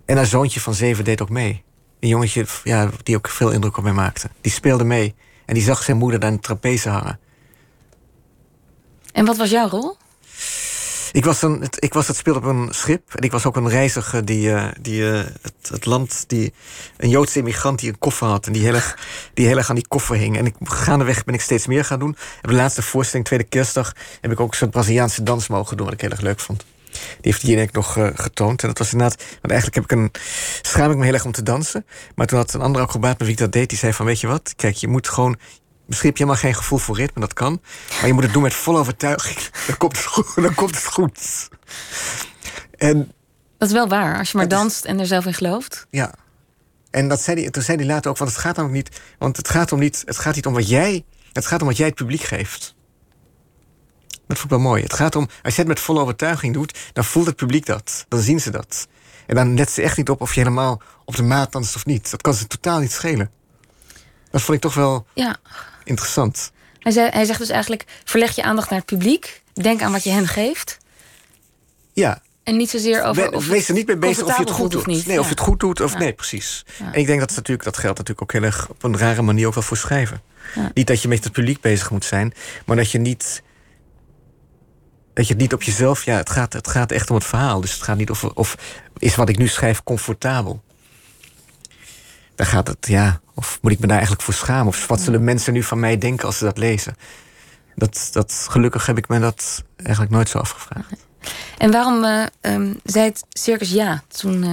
En 0.06 0.16
haar 0.16 0.26
zoontje 0.26 0.60
van 0.60 0.74
zeven 0.74 1.04
deed 1.04 1.22
ook 1.22 1.30
mee. 1.30 1.64
Een 2.00 2.10
jongetje 2.10 2.46
ja, 2.64 2.90
die 3.04 3.16
ook 3.16 3.28
veel 3.28 3.52
indruk 3.52 3.78
op 3.78 3.84
mij 3.84 3.94
maakte. 3.94 4.30
Die 4.42 4.52
speelde 4.52 4.84
mee. 4.84 5.16
En 5.46 5.54
die 5.54 5.64
zag 5.64 5.84
zijn 5.84 5.98
moeder 5.98 6.20
daar 6.20 6.32
de 6.32 6.40
trapeze 6.40 6.90
hangen. 6.90 7.20
En 9.12 9.26
wat 9.26 9.38
was 9.38 9.50
jouw 9.50 9.68
rol? 9.68 9.98
Ik 11.12 11.26
was, 11.26 11.42
een, 11.42 11.64
ik 11.80 11.94
was 11.94 12.08
het 12.08 12.16
speel 12.16 12.36
op 12.36 12.44
een 12.44 12.68
schip. 12.70 13.14
En 13.16 13.24
ik 13.24 13.32
was 13.32 13.46
ook 13.46 13.56
een 13.56 13.70
reiziger 13.70 14.26
die, 14.26 14.50
uh, 14.50 14.68
die 14.82 15.02
uh, 15.02 15.20
het, 15.42 15.70
het, 15.70 15.86
land... 15.86 16.24
Die, 16.28 16.54
een 16.98 17.10
Joodse 17.10 17.38
immigrant 17.38 17.80
die 17.80 17.90
een 17.90 18.00
koffer 18.00 18.28
had. 18.28 18.46
En 18.46 18.54
die 18.54 18.62
heel, 18.62 18.74
erg, 18.74 18.98
die 19.34 19.48
heel 19.48 19.58
erg 19.58 19.70
aan 19.70 19.76
die 19.76 19.88
koffer 19.88 20.16
hing. 20.16 20.38
En 20.38 20.46
ik, 20.46 20.56
gaandeweg 20.64 21.24
ben 21.24 21.34
ik 21.34 21.42
steeds 21.42 21.68
meer 21.68 21.86
gaan 21.86 22.00
doen. 22.00 22.16
En 22.42 22.50
de 22.50 22.56
laatste 22.56 22.82
voorstelling, 22.82 23.28
tweede 23.28 23.46
kerstdag... 23.46 23.96
heb 24.22 24.32
ik 24.32 24.40
ook 24.40 24.56
zo'n 24.56 24.70
Braziliaanse 24.70 25.24
dans 25.24 25.48
mogen 25.48 25.78
doen. 25.78 25.86
Wat 25.86 25.96
ik 25.96 26.02
heel 26.02 26.10
erg 26.10 26.22
leuk 26.22 26.40
vond. 26.40 26.66
Die 26.92 27.32
heeft 27.32 27.42
die 27.42 27.70
nog 27.72 27.98
uh, 27.98 28.08
getoond. 28.14 28.62
En 28.62 28.68
dat 28.68 28.78
was 28.78 28.92
inderdaad... 28.92 29.24
Want 29.24 29.52
eigenlijk 29.54 29.76
heb 29.76 29.84
ik 29.84 29.92
een, 29.92 30.12
schaam 30.62 30.92
ik 30.92 30.98
me 30.98 31.04
heel 31.04 31.14
erg 31.14 31.26
om 31.26 31.32
te 31.32 31.44
dansen. 31.44 31.86
Maar 32.16 32.28
toen 32.28 32.38
had 32.38 32.54
een 32.54 32.62
andere 32.62 32.86
acrobaat 32.86 33.18
met 33.18 33.28
wie 33.28 33.36
ik 33.36 33.38
dat 33.38 33.52
deed... 33.52 33.70
die 33.70 33.78
zei 33.78 33.94
van, 33.94 34.06
weet 34.06 34.20
je 34.20 34.28
wat? 34.28 34.54
Kijk, 34.56 34.76
je 34.76 34.88
moet 34.88 35.10
gewoon 35.10 35.38
Misschien 35.92 36.10
heb 36.10 36.18
je 36.20 36.24
helemaal 36.24 36.44
geen 36.46 36.56
gevoel 36.62 36.78
voor 36.80 36.96
ritme, 36.96 37.22
dat 37.22 37.34
kan. 37.34 37.62
Maar 37.98 38.08
je 38.08 38.14
moet 38.14 38.24
het 38.24 38.34
doen 38.34 38.42
met 38.42 38.54
volle 38.54 38.80
overtuiging. 38.80 39.38
Dan 39.68 39.78
komt 39.78 39.98
het 39.98 40.06
goed. 40.06 40.36
Dan 40.36 40.54
komt 40.54 40.76
het 40.76 40.86
goed. 40.86 41.50
En 42.78 43.12
Dat 43.58 43.68
is 43.68 43.74
wel 43.74 43.88
waar, 43.88 44.18
als 44.18 44.32
je 44.32 44.38
maar 44.38 44.46
is- 44.46 44.52
danst 44.54 44.86
en 44.86 45.00
er 45.00 45.06
zelf 45.06 45.26
in 45.26 45.34
gelooft. 45.34 45.88
Ja. 45.90 46.14
En 46.90 47.08
dat 47.08 47.22
zei 47.22 47.36
die, 47.36 47.50
toen 47.50 47.64
zei 47.64 47.78
hij 47.78 47.86
later 47.86 48.12
ook, 48.12 48.18
want 48.18 48.30
het 48.32 48.40
gaat 48.40 48.56
namelijk 48.56 48.90
niet, 48.90 49.02
want 49.18 49.38
het 49.38 49.50
gaat 49.50 49.72
om 49.72 49.80
niet, 49.80 50.02
het 50.06 50.18
gaat 50.18 50.36
niet 50.36 50.46
om 50.46 50.54
wat 50.54 50.68
jij, 50.70 51.06
het 51.34 51.46
gaat 51.46 51.62
om 51.62 51.68
wat 51.68 51.78
jij 51.78 51.88
het 51.88 51.96
publiek 51.96 52.22
geeft. 52.22 52.76
Dat 54.08 54.38
vond 54.40 54.44
ik 54.44 54.50
wel 54.50 54.60
mooi. 54.60 54.84
Het 54.84 54.94
gaat 54.94 55.16
om, 55.16 55.28
als 55.44 55.54
je 55.54 55.60
het 55.60 55.70
met 55.70 55.80
volle 55.80 56.00
overtuiging 56.00 56.54
doet, 56.54 56.80
dan 56.94 57.04
voelt 57.06 57.26
het 57.26 57.36
publiek 57.36 57.66
dat. 57.66 58.06
Dan 58.08 58.20
zien 58.20 58.40
ze 58.42 58.50
dat. 58.50 58.88
En 59.28 59.36
dan 59.36 59.56
let 59.56 59.72
ze 59.72 59.82
echt 59.82 59.98
niet 59.98 60.10
op 60.10 60.22
of 60.22 60.34
je 60.34 60.40
helemaal 60.40 60.82
op 61.06 61.16
de 61.16 61.24
maat 61.24 61.52
danst 61.52 61.76
of 61.76 61.86
niet. 61.86 62.12
Dat 62.12 62.22
kan 62.22 62.34
ze 62.34 62.48
totaal 62.48 62.80
niet 62.80 62.92
schelen. 62.92 63.32
Dat 64.32 64.42
vond 64.42 64.56
ik 64.58 64.64
toch 64.64 64.74
wel 64.74 65.06
Ja. 65.14 65.38
Interessant. 65.84 66.52
Hij, 66.80 66.92
zei, 66.92 67.10
hij 67.10 67.26
zegt 67.26 67.40
dus 67.40 67.50
eigenlijk, 67.50 67.86
verleg 68.04 68.36
je 68.36 68.44
aandacht 68.44 68.70
naar 68.70 68.80
het 68.80 68.88
publiek. 68.88 69.42
Denk 69.54 69.82
aan 69.82 69.92
wat 69.92 70.04
je 70.04 70.10
hen 70.10 70.28
geeft. 70.28 70.78
Ja, 71.94 72.22
En 72.44 72.58
niet 72.58 72.70
zozeer 72.70 73.04
over 73.04 73.30
We- 73.30 73.36
of 73.36 73.48
wees 73.48 73.68
er 73.68 73.74
niet 73.74 73.88
mee 73.88 73.98
bezig 73.98 74.24
of 74.26 74.36
je 74.38 74.42
het 74.42 74.52
goed 74.52 74.72
doet. 74.72 74.80
of 74.82 74.86
niet. 74.88 75.06
Nee, 75.06 75.20
of 75.20 75.26
je 75.26 75.32
het 75.32 75.40
goed 75.40 75.60
doet 75.60 75.82
of 75.82 75.92
Ja. 75.94 75.98
nee, 76.00 76.14
precies. 76.14 76.66
Ja. 76.80 76.86
En 76.94 77.00
ik 77.00 77.06
denk 77.06 77.20
dat, 77.20 77.28
het 77.30 77.38
natuurlijk, 77.38 77.64
dat 77.66 77.78
geldt 77.78 77.98
natuurlijk 77.98 78.22
ook 78.22 78.32
heel 78.32 78.50
erg 78.50 78.70
op 78.70 78.84
een 78.84 78.98
rare 78.98 79.22
manier 79.22 79.48
ook 79.48 79.54
wel 79.54 79.64
voor 79.64 79.78
schrijven. 79.78 80.22
Niet 80.74 80.88
dat 80.88 81.02
je 81.02 81.08
met 81.08 81.24
het 81.24 81.34
publiek 81.34 81.62
bezig 81.62 81.92
moet 81.92 82.06
zijn, 82.06 82.34
maar 82.66 82.76
dat 82.76 82.92
je 82.92 82.98
niet. 83.00 83.42
Dat 85.14 85.28
je 85.28 85.34
het 85.34 85.42
niet 85.42 85.54
op 85.54 85.64
jezelf. 85.64 86.04
Ja, 86.06 86.18
het 86.18 86.30
gaat, 86.30 86.54
het 86.54 86.68
gaat 86.68 86.92
echt 86.92 87.10
om 87.10 87.16
het 87.16 87.26
verhaal. 87.26 87.62
Dus 87.62 87.74
het 87.74 87.82
gaat 87.82 87.98
niet 87.98 88.10
of, 88.10 88.24
of 88.24 88.56
is 88.98 89.16
wat 89.16 89.30
ik 89.30 89.38
nu 89.38 89.48
schrijf 89.48 89.84
comfortabel. 89.84 90.64
Daar 92.42 92.50
gaat 92.50 92.68
het, 92.68 92.88
ja. 92.88 93.22
Of 93.34 93.60
moet 93.62 93.72
ik 93.72 93.80
me 93.80 93.86
daar 93.86 93.96
eigenlijk 93.96 94.26
voor 94.26 94.34
schamen? 94.34 94.68
Of 94.68 94.88
wat 94.88 95.02
zullen 95.02 95.24
mensen 95.24 95.54
nu 95.54 95.64
van 95.64 95.80
mij 95.80 95.98
denken 95.98 96.26
als 96.26 96.38
ze 96.38 96.44
dat 96.44 96.58
lezen? 96.58 96.96
Dat, 97.76 98.10
dat, 98.12 98.48
gelukkig 98.50 98.86
heb 98.86 98.98
ik 98.98 99.08
me 99.08 99.20
dat 99.20 99.64
eigenlijk 99.76 100.12
nooit 100.12 100.30
zo 100.30 100.38
afgevraagd. 100.38 100.94
En 101.58 101.72
waarom 101.72 102.04
eh, 102.04 102.26
ehm, 102.42 102.74
zei 102.84 103.06
het 103.06 103.24
circus 103.30 103.72
ja 103.72 104.04
toen 104.08 104.44
eh, 104.44 104.50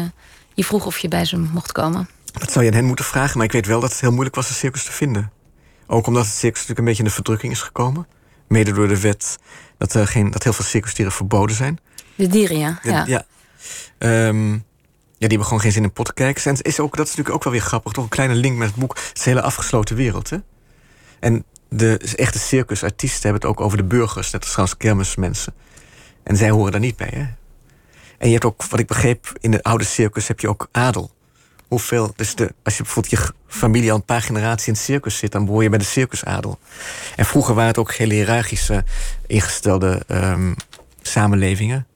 je 0.55 0.65
vroeg 0.65 0.87
of 0.87 0.99
je 0.99 1.09
bij 1.09 1.25
ze 1.25 1.39
mocht 1.39 1.73
komen? 1.73 2.09
Dat 2.33 2.53
zou 2.53 2.65
je 2.65 2.71
aan 2.71 2.77
hen 2.77 2.87
moeten 2.87 3.05
vragen, 3.05 3.37
maar 3.37 3.47
ik 3.47 3.53
weet 3.53 3.67
wel 3.67 3.81
dat 3.81 3.91
het 3.91 4.01
heel 4.01 4.13
moeilijk 4.13 4.37
was 4.37 4.49
een 4.49 4.55
circus 4.55 4.85
te 4.85 4.93
vinden. 4.93 5.33
Ook 5.87 6.07
omdat 6.07 6.25
het 6.25 6.35
circus 6.35 6.59
natuurlijk 6.61 6.79
een 6.79 6.85
beetje 6.85 7.03
in 7.03 7.09
de 7.09 7.15
verdrukking 7.15 7.53
is 7.53 7.63
gekomen. 7.63 8.07
Mede 8.49 8.73
door 8.73 8.89
de 8.89 9.01
wet 9.01 9.39
dat, 9.79 9.95
er 9.95 10.07
geen, 10.07 10.31
dat 10.31 10.43
heel 10.43 10.53
veel 10.53 10.65
circusdieren 10.65 11.13
verboden 11.13 11.57
zijn. 11.57 11.79
De 12.15 12.27
dieren, 12.27 12.59
ja. 12.59 12.79
ja. 12.83 13.05
ja. 13.07 13.27
Ehm, 13.99 14.59
ja, 15.19 15.27
die 15.27 15.29
hebben 15.29 15.47
gewoon 15.47 15.63
geen 15.63 15.73
zin 15.73 15.83
in 15.83 15.93
pottenkijkers. 15.93 16.47
En 16.47 16.57
is 16.61 16.81
ook, 16.81 16.97
dat 16.97 17.07
is 17.07 17.11
natuurlijk 17.11 17.37
ook 17.37 17.45
wel 17.45 17.53
weer 17.53 17.63
grappig. 17.63 17.93
Toch 17.93 18.05
een 18.05 18.11
kleine 18.11 18.35
link 18.35 18.57
met 18.57 18.69
het 18.69 18.77
boek. 18.77 18.97
Het 18.97 19.19
is 19.19 19.25
een 19.25 19.33
hele 19.33 19.43
afgesloten 19.43 19.97
wereld, 19.97 20.31
hè? 20.31 20.39
En 21.21 21.45
de 21.69 21.99
echte 22.17 22.39
circusartiesten 22.39 23.23
hebben 23.23 23.41
het 23.41 23.51
ook 23.51 23.65
over 23.65 23.77
de 23.77 23.85
burgers. 23.85 24.31
Net 24.31 24.41
als 24.41 24.51
trouwens 24.51 24.79
kermismensen. 24.79 25.55
En 26.23 26.37
zij 26.37 26.51
horen 26.51 26.73
daar 26.73 26.81
niet 26.81 26.97
bij, 26.97 27.13
hè? 27.15 27.27
En 28.19 28.27
je 28.27 28.33
hebt 28.33 28.45
ook, 28.45 28.65
wat 28.65 28.81
ik 28.81 28.87
begreep, 28.87 29.33
in 29.41 29.51
de 29.51 29.63
oude 29.63 29.85
circus 29.85 30.29
heb 30.29 30.41
je 30.41 30.49
ook 30.49 30.69
adel. 30.73 31.11
Hoeveel, 31.69 32.13
dus 32.17 32.35
de, 32.35 32.55
als 32.63 32.77
je 32.77 32.83
bijvoorbeeld 32.83 33.21
je 33.21 33.33
familie 33.47 33.91
al 33.91 33.97
een 33.97 34.05
paar 34.05 34.23
generaties 34.23 34.67
in 34.67 34.73
het 34.73 34.83
circus 34.83 35.17
zit, 35.17 35.33
dan 35.33 35.45
behoor 35.45 35.63
je 35.63 35.69
bij 35.69 35.79
de 35.79 35.85
circusadel. 35.85 36.59
En 37.17 37.25
vroeger 37.25 37.55
waren 37.55 37.69
het 37.69 37.79
ook 37.79 37.93
hele 37.93 38.15
hiërarchische 38.15 38.85
ingestelde 39.27 40.03
ehm, 40.07 40.53
samenlevingen, 41.03 41.87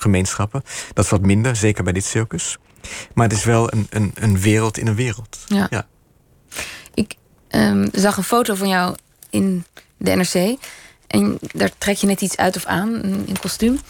gemeenschappen. 0.00 0.62
Dat 0.92 1.04
is 1.04 1.10
wat 1.10 1.20
minder, 1.20 1.56
zeker 1.56 1.84
bij 1.84 1.92
dit 1.92 2.04
circus. 2.04 2.58
Maar 3.14 3.28
het 3.28 3.36
is 3.36 3.44
wel 3.44 3.72
een, 3.72 3.86
een, 3.90 4.12
een 4.14 4.40
wereld 4.40 4.78
in 4.78 4.86
een 4.86 4.94
wereld. 4.94 5.38
Ja. 5.46 5.66
Ja. 5.70 5.86
Ik 6.94 7.14
ehm, 7.48 7.88
zag 7.92 8.16
een 8.16 8.22
foto 8.22 8.54
van 8.54 8.68
jou 8.68 8.96
in 9.30 9.64
de 9.96 10.10
NRC. 10.10 10.58
En 11.06 11.38
daar 11.40 11.70
trek 11.78 11.96
je 11.96 12.06
net 12.06 12.20
iets 12.20 12.36
uit 12.36 12.56
of 12.56 12.64
aan, 12.64 13.02
in 13.02 13.26
in 13.26 13.38
kostuum. 13.38 13.80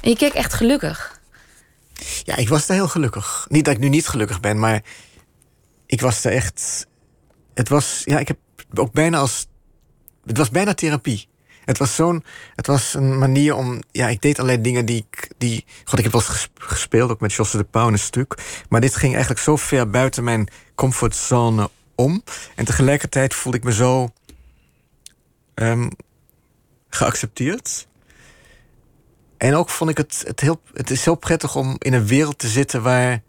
En 0.00 0.10
je 0.10 0.16
keek 0.16 0.32
echt 0.32 0.52
gelukkig. 0.52 1.20
Ja, 2.24 2.36
ik 2.36 2.48
was 2.48 2.66
daar 2.66 2.76
heel 2.76 2.88
gelukkig. 2.88 3.46
Niet 3.48 3.64
dat 3.64 3.74
ik 3.74 3.80
nu 3.80 3.88
niet 3.88 4.08
gelukkig 4.08 4.40
ben, 4.40 4.58
maar 4.58 4.82
ik 5.86 6.00
was 6.00 6.22
daar 6.22 6.32
echt. 6.32 6.86
Het 7.54 7.68
was, 7.68 8.02
ja, 8.04 8.18
ik 8.18 8.28
heb 8.28 8.38
ook 8.74 8.92
bijna 8.92 9.18
als. 9.18 9.46
Het 10.24 10.36
was 10.36 10.50
bijna 10.50 10.74
therapie. 10.74 11.28
Het 11.64 11.78
was 11.78 11.94
zo'n. 11.94 12.24
Het 12.54 12.66
was 12.66 12.94
een 12.94 13.18
manier 13.18 13.54
om. 13.54 13.82
Ja, 13.90 14.08
ik 14.08 14.20
deed 14.20 14.38
allerlei 14.38 14.62
dingen 14.62 14.84
die 14.86 15.06
ik. 15.10 15.30
Die, 15.38 15.64
God, 15.84 15.98
ik 15.98 16.04
heb 16.04 16.12
wel 16.12 16.20
eens 16.22 16.30
ges- 16.30 16.48
gespeeld, 16.54 17.10
ook 17.10 17.20
met 17.20 17.32
Josse 17.32 17.56
de 17.56 17.64
Pauw 17.64 17.88
een 17.88 17.98
stuk. 17.98 18.34
Maar 18.68 18.80
dit 18.80 18.96
ging 18.96 19.12
eigenlijk 19.12 19.42
zo 19.42 19.56
ver 19.56 19.90
buiten 19.90 20.24
mijn 20.24 20.48
comfortzone 20.74 21.70
om. 21.94 22.22
En 22.54 22.64
tegelijkertijd 22.64 23.34
voelde 23.34 23.58
ik 23.58 23.64
me 23.64 23.72
zo. 23.72 24.08
ehm, 25.54 25.88
geaccepteerd. 26.88 27.86
En 29.36 29.54
ook 29.54 29.70
vond 29.70 29.90
ik 29.90 29.96
het, 29.96 30.22
het 30.26 30.40
heel. 30.40 30.60
Het 30.72 30.90
is 30.90 31.04
heel 31.04 31.14
prettig 31.14 31.56
om 31.56 31.76
in 31.78 31.92
een 31.92 32.06
wereld 32.06 32.38
te 32.38 32.48
zitten 32.48 32.82
waar. 32.82 33.22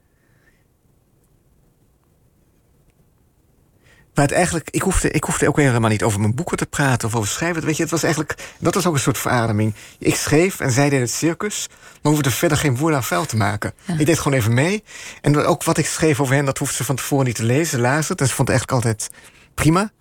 Waar 4.16 4.26
het 4.26 4.34
eigenlijk. 4.34 4.70
Ik 4.70 4.82
hoefde, 4.82 5.12
ik 5.12 5.24
hoefde 5.24 5.48
ook 5.48 5.58
helemaal 5.58 5.90
niet 5.90 6.04
over 6.04 6.20
mijn 6.20 6.36
boeken 6.36 6.58
te 6.58 6.66
praten 6.66 7.08
of 7.08 7.16
over 7.16 7.30
schrijven. 7.30 7.66
Weet 7.66 7.76
je, 7.76 7.82
het 7.82 7.92
was 7.92 8.04
eigenlijk. 8.04 8.36
Dat 8.60 8.74
was 8.74 8.86
ook 8.86 8.94
een 8.94 9.00
soort 9.00 9.18
verademing. 9.18 9.74
Ik 10.00 10.16
schreef 10.16 10.60
en 10.60 10.72
zij 10.72 10.90
deed 10.90 11.00
het 11.00 11.12
circus. 11.12 11.68
Maar 12.02 12.12
hoefde 12.12 12.30
er 12.30 12.36
verder 12.36 12.58
geen 12.58 12.78
woorden 12.78 12.98
aan 12.98 13.04
vuil 13.04 13.26
te 13.26 13.36
maken. 13.36 13.74
Ik 13.98 14.06
deed 14.06 14.20
gewoon 14.20 14.38
even 14.38 14.54
mee. 14.54 14.84
En 15.22 15.38
ook 15.38 15.64
wat 15.64 15.78
ik 15.78 15.86
schreef 15.86 16.20
over 16.20 16.36
hen, 16.36 16.46
dat 16.46 16.58
hoefde 16.58 16.76
ze 16.76 16.84
van 16.84 16.96
tevoren 16.96 17.26
niet 17.26 17.36
te 17.36 17.44
lezen. 17.44 17.66
Ze 17.66 17.80
Lazen 17.80 18.12
het. 18.12 18.22
En 18.22 18.28
ze 18.28 18.34
vond 18.34 18.48
het 18.48 18.58
eigenlijk 18.58 18.86
altijd 18.86 19.10
prima. 19.54 19.92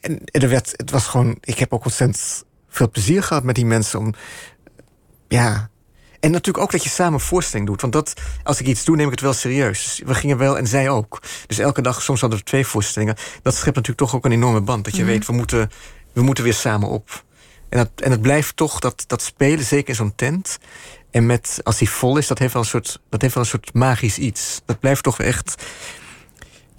En, 0.00 0.24
en 0.24 0.40
er 0.42 0.48
werd, 0.48 0.72
het 0.76 0.90
was 0.90 1.06
gewoon. 1.06 1.36
Ik 1.40 1.58
heb 1.58 1.72
ook 1.72 1.84
ontzettend 1.84 2.44
veel 2.68 2.90
plezier 2.90 3.22
gehad 3.22 3.42
met 3.42 3.54
die 3.54 3.66
mensen. 3.66 3.98
Om, 3.98 4.14
ja. 5.28 5.69
En 6.20 6.30
natuurlijk 6.30 6.64
ook 6.64 6.70
dat 6.72 6.82
je 6.82 6.88
samen 6.88 7.20
voorstelling 7.20 7.68
doet. 7.68 7.80
Want 7.80 7.92
dat, 7.92 8.12
als 8.42 8.60
ik 8.60 8.66
iets 8.66 8.84
doe, 8.84 8.96
neem 8.96 9.04
ik 9.06 9.10
het 9.12 9.20
wel 9.20 9.32
serieus. 9.32 9.84
Dus 9.84 10.02
we 10.06 10.14
gingen 10.14 10.38
wel 10.38 10.58
en 10.58 10.66
zij 10.66 10.88
ook. 10.90 11.22
Dus 11.46 11.58
elke 11.58 11.82
dag, 11.82 12.02
soms 12.02 12.20
hadden 12.20 12.38
we 12.38 12.44
twee 12.44 12.66
voorstellingen. 12.66 13.16
Dat 13.42 13.54
schept 13.54 13.76
natuurlijk 13.76 13.98
toch 13.98 14.14
ook 14.14 14.24
een 14.24 14.32
enorme 14.32 14.60
band. 14.60 14.84
Dat 14.84 14.96
je 14.96 15.04
weet, 15.04 15.26
we 15.26 15.32
moeten, 15.32 15.70
we 16.12 16.22
moeten 16.22 16.44
weer 16.44 16.54
samen 16.54 16.88
op. 16.88 17.24
En, 17.68 17.78
dat, 17.78 17.90
en 17.96 18.10
het 18.10 18.22
blijft 18.22 18.56
toch 18.56 18.78
dat, 18.78 19.04
dat 19.06 19.22
spelen, 19.22 19.64
zeker 19.64 19.88
in 19.88 19.94
zo'n 19.94 20.14
tent. 20.16 20.58
En 21.10 21.26
met, 21.26 21.60
als 21.62 21.78
die 21.78 21.90
vol 21.90 22.16
is, 22.16 22.26
dat 22.26 22.38
heeft 22.38 22.52
wel 22.52 22.62
een 22.62 22.68
soort, 22.68 23.00
dat 23.08 23.20
heeft 23.22 23.34
wel 23.34 23.42
een 23.42 23.48
soort 23.48 23.74
magisch 23.74 24.18
iets. 24.18 24.60
Dat 24.64 24.80
blijft 24.80 25.02
toch 25.02 25.20
echt. 25.20 25.62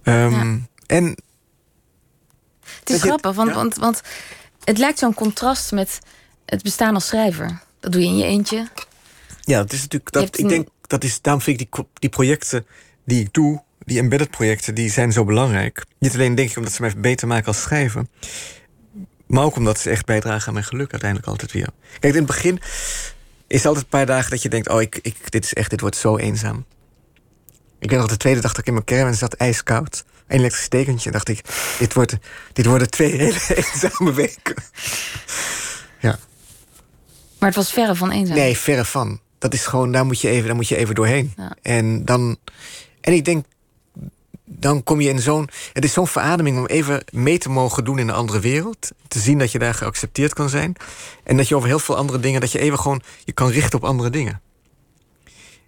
ehm, 0.04 0.58
En 0.86 1.06
Het 1.06 1.16
is 2.90 2.96
Dat 2.96 3.02
je- 3.02 3.08
grappig, 3.08 3.34
want, 3.36 3.50
ja. 3.50 3.56
want, 3.56 3.76
want 3.76 4.02
het 4.64 4.78
lijkt 4.78 5.00
zo'n 5.00 5.14
contrast 5.14 5.72
met 5.72 6.00
het 6.46 6.64
bestaan 6.64 6.94
als 6.94 7.08
schrijver. 7.08 7.62
Dat 7.80 7.92
doe 7.92 8.02
je 8.02 8.08
in 8.08 8.18
je 8.18 8.24
eentje. 8.26 8.68
Ja, 9.42 9.58
dat 9.58 9.74
is 9.74 9.82
natuurlijk. 9.82 10.12
Dat, 10.12 10.40
ik 10.40 10.50
denk 10.50 10.68
dat 10.82 11.04
is. 11.04 11.22
Daarom 11.22 11.44
vind 11.44 11.62
ik 11.62 11.76
die, 11.76 11.86
die 11.94 12.10
projecten 12.10 12.66
die 13.06 13.20
ik 13.20 13.34
doe, 13.34 13.64
die 13.86 14.00
embedded 14.00 14.30
projecten, 14.30 14.76
die 14.76 14.92
zijn 14.92 15.12
zo 15.12 15.26
belangrijk. 15.26 15.84
Niet 16.00 16.14
alleen 16.14 16.36
denk 16.36 16.50
ik 16.50 16.58
omdat 16.58 16.74
ze 16.74 16.82
mij 16.82 16.94
beter 16.98 17.28
maken 17.28 17.48
als 17.48 17.62
schrijver, 17.62 18.06
maar 19.28 19.44
ook 19.44 19.56
omdat 19.56 19.80
ze 19.80 19.90
echt 19.90 20.06
bijdragen 20.06 20.48
aan 20.48 20.54
mijn 20.54 20.66
geluk 20.66 20.92
uiteindelijk 20.92 21.30
altijd 21.30 21.52
weer. 21.52 21.70
Kijk, 22.00 22.14
in 22.14 22.20
het 22.20 22.26
begin 22.26 22.60
is 23.48 23.58
het 23.58 23.66
altijd 23.66 23.84
een 23.84 23.90
paar 23.90 24.06
dagen 24.06 24.30
dat 24.30 24.42
je 24.42 24.50
denkt: 24.50 24.70
oh, 24.70 24.82
ik, 24.82 25.00
ik, 25.02 25.32
dit 25.32 25.44
is 25.44 25.54
echt, 25.54 25.70
dit 25.70 25.82
wordt 25.82 25.96
zo 25.96 26.18
eenzaam. 26.18 26.66
Ik 27.80 27.90
weet 27.90 28.00
nog 28.00 28.08
de 28.08 28.18
tweede 28.18 28.42
dag 28.42 28.52
dat 28.52 28.60
ik 28.60 28.68
in 28.68 28.74
mijn 28.74 28.86
caravan 28.86 29.14
zat, 29.14 29.34
ijskoud. 29.34 30.04
Een 30.28 30.38
elektrisch 30.38 30.68
tekentje. 30.68 31.12
dacht 31.12 31.30
ik, 31.30 31.42
dit, 31.80 31.94
wordt, 31.94 32.18
dit 32.54 32.66
worden 32.66 32.90
twee 32.90 33.12
hele 33.12 33.40
eenzame 33.74 34.14
weken. 34.14 34.56
Ja. 36.00 36.20
Maar 37.40 37.50
het 37.50 37.58
was 37.58 37.72
verre 37.72 37.96
van 37.96 38.12
eenzaam. 38.12 38.36
Nee, 38.36 38.58
verre 38.58 38.86
van. 38.86 39.20
Dat 39.42 39.54
is 39.54 39.66
gewoon, 39.66 39.92
daar 39.92 40.06
moet 40.06 40.22
je 40.22 40.30
even, 40.30 40.46
daar 40.46 40.56
moet 40.56 40.68
je 40.68 40.76
even 40.76 40.96
doorheen. 40.96 41.34
Ja. 41.38 41.56
En 41.62 42.06
dan. 42.06 42.38
En 43.02 43.14
ik 43.14 43.26
denk, 43.26 43.46
dan 44.46 44.84
kom 44.84 45.02
je 45.02 45.10
in 45.10 45.20
zo'n. 45.20 45.50
Het 45.74 45.84
is 45.84 45.94
zo'n 45.94 46.08
verademing 46.08 46.58
om 46.58 46.66
even 46.66 47.04
mee 47.12 47.38
te 47.38 47.50
mogen 47.50 47.84
doen 47.84 48.00
in 48.00 48.08
een 48.08 48.16
andere 48.16 48.40
wereld. 48.40 48.92
Te 49.08 49.20
zien 49.20 49.38
dat 49.38 49.52
je 49.52 49.60
daar 49.60 49.74
geaccepteerd 49.74 50.34
kan 50.34 50.50
zijn. 50.50 50.76
En 51.24 51.38
dat 51.38 51.48
je 51.48 51.56
over 51.56 51.68
heel 51.68 51.80
veel 51.80 51.96
andere 51.96 52.20
dingen, 52.20 52.42
dat 52.42 52.52
je 52.52 52.60
even 52.60 52.80
gewoon 52.80 53.02
je 53.24 53.32
kan 53.32 53.50
richten 53.50 53.80
op 53.80 53.86
andere 53.86 54.10
dingen. 54.10 54.42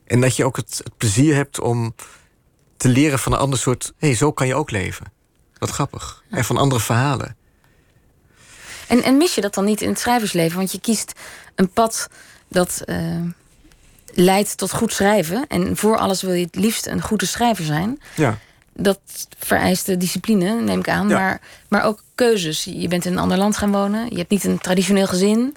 En 0.05 0.21
dat 0.21 0.35
je 0.35 0.45
ook 0.45 0.55
het, 0.55 0.81
het 0.83 0.97
plezier 0.97 1.35
hebt 1.35 1.59
om 1.59 1.95
te 2.77 2.87
leren 2.87 3.19
van 3.19 3.33
een 3.33 3.39
ander 3.39 3.59
soort. 3.59 3.93
Hé, 3.97 4.07
hey, 4.07 4.15
zo 4.15 4.31
kan 4.31 4.47
je 4.47 4.55
ook 4.55 4.71
leven. 4.71 5.05
Wat 5.57 5.69
grappig. 5.69 6.23
En 6.29 6.45
van 6.45 6.57
andere 6.57 6.81
verhalen. 6.81 7.35
En, 8.87 9.03
en 9.03 9.17
mis 9.17 9.35
je 9.35 9.41
dat 9.41 9.53
dan 9.53 9.65
niet 9.65 9.81
in 9.81 9.89
het 9.89 9.99
schrijversleven? 9.99 10.57
Want 10.57 10.71
je 10.71 10.79
kiest 10.79 11.13
een 11.55 11.69
pad 11.69 12.07
dat 12.47 12.81
eh, 12.85 13.21
leidt 14.15 14.57
tot 14.57 14.71
goed 14.71 14.93
schrijven. 14.93 15.45
En 15.47 15.77
voor 15.77 15.97
alles 15.97 16.21
wil 16.21 16.33
je 16.33 16.45
het 16.45 16.55
liefst 16.55 16.85
een 16.87 17.01
goede 17.01 17.25
schrijver 17.25 17.65
zijn. 17.65 17.99
Ja. 18.15 18.37
Dat 18.75 18.99
vereist 19.37 19.85
de 19.85 19.97
discipline, 19.97 20.61
neem 20.61 20.79
ik 20.79 20.89
aan. 20.89 21.09
Ja. 21.09 21.17
Maar, 21.19 21.41
maar 21.69 21.83
ook 21.83 22.03
keuzes. 22.15 22.63
Je 22.63 22.87
bent 22.87 23.05
in 23.05 23.11
een 23.11 23.17
ander 23.19 23.37
land 23.37 23.57
gaan 23.57 23.71
wonen. 23.71 24.09
Je 24.09 24.17
hebt 24.17 24.29
niet 24.29 24.43
een 24.43 24.57
traditioneel 24.57 25.07
gezin. 25.07 25.55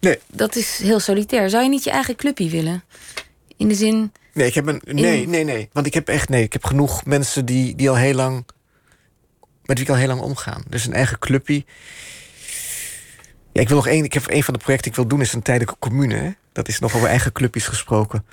Nee, 0.00 0.18
Dat 0.32 0.56
is 0.56 0.78
heel 0.82 1.00
solitair. 1.00 1.50
Zou 1.50 1.62
je 1.62 1.68
niet 1.68 1.84
je 1.84 1.90
eigen 1.90 2.16
clubje 2.16 2.48
willen? 2.50 2.84
In 3.56 3.68
de 3.68 3.74
zin... 3.74 4.12
Nee, 4.32 4.46
ik 4.46 4.54
heb 4.54 4.66
een. 4.66 4.80
Nee, 4.84 5.22
In- 5.22 5.30
nee, 5.30 5.44
nee. 5.44 5.68
Want 5.72 5.86
ik 5.86 5.94
heb 5.94 6.08
echt. 6.08 6.28
Nee, 6.28 6.42
ik 6.42 6.52
heb 6.52 6.64
genoeg 6.64 7.04
mensen 7.04 7.44
die, 7.44 7.74
die 7.74 7.88
al 7.90 7.96
heel 7.96 8.14
lang. 8.14 8.46
met 9.64 9.76
wie 9.78 9.86
ik 9.86 9.92
al 9.92 9.96
heel 9.98 10.06
lang 10.08 10.20
omgaan. 10.20 10.62
Dus 10.68 10.86
een 10.86 10.92
eigen 10.92 11.18
clubje. 11.18 11.64
Ja, 13.56 13.62
ik 13.62 13.68
wil 13.68 13.76
nog 13.76 13.86
één. 13.86 14.04
Ik 14.04 14.12
heb 14.12 14.30
een 14.30 14.42
van 14.42 14.54
de 14.54 14.60
projecten 14.60 14.90
die 14.90 15.00
ik 15.00 15.08
wil 15.08 15.18
doen 15.18 15.26
is 15.26 15.32
een 15.32 15.42
tijdelijke 15.42 15.78
commune. 15.78 16.36
Dat 16.52 16.68
is 16.68 16.78
nog 16.78 16.94
over 16.94 17.08
eigen 17.08 17.32
clubjes 17.32 17.66
gesproken. 17.66 18.24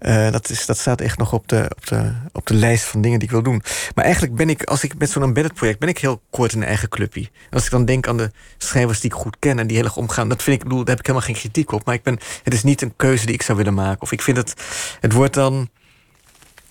Uh, 0.00 0.30
dat, 0.30 0.50
is, 0.50 0.66
dat 0.66 0.78
staat 0.78 1.00
echt 1.00 1.18
nog 1.18 1.32
op 1.32 1.48
de, 1.48 1.70
op, 1.76 1.86
de, 1.86 2.12
op 2.32 2.46
de 2.46 2.54
lijst 2.54 2.84
van 2.84 3.00
dingen 3.00 3.18
die 3.18 3.28
ik 3.28 3.34
wil 3.34 3.42
doen. 3.42 3.62
Maar 3.94 4.04
eigenlijk 4.04 4.34
ben 4.34 4.50
ik, 4.50 4.62
als 4.62 4.84
ik 4.84 4.98
met 4.98 5.10
zo'n 5.10 5.22
embedded 5.22 5.54
project, 5.54 5.78
ben 5.78 5.88
ik 5.88 5.98
heel 5.98 6.22
kort 6.30 6.52
in 6.52 6.60
een 6.60 6.66
eigen 6.66 6.88
clubje. 6.88 7.30
Als 7.50 7.64
ik 7.64 7.70
dan 7.70 7.84
denk 7.84 8.06
aan 8.06 8.16
de 8.16 8.30
schrijvers 8.58 9.00
die 9.00 9.10
ik 9.10 9.16
goed 9.16 9.36
ken 9.38 9.58
en 9.58 9.66
die 9.66 9.76
heel 9.76 9.84
erg 9.86 9.96
omgaan, 9.96 10.28
dat 10.28 10.42
vind 10.42 10.56
ik, 10.56 10.62
bedoel, 10.62 10.78
daar 10.78 10.88
heb 10.88 10.98
ik 10.98 11.06
helemaal 11.06 11.28
geen 11.28 11.40
kritiek 11.40 11.72
op. 11.72 11.84
Maar 11.84 11.94
ik 11.94 12.02
ben, 12.02 12.18
het 12.42 12.54
is 12.54 12.62
niet 12.62 12.82
een 12.82 12.96
keuze 12.96 13.26
die 13.26 13.34
ik 13.34 13.42
zou 13.42 13.58
willen 13.58 13.74
maken. 13.74 14.02
Of 14.02 14.12
ik 14.12 14.22
vind 14.22 14.36
het, 14.36 14.54
het 15.00 15.12
wordt 15.12 15.34
dan. 15.34 15.68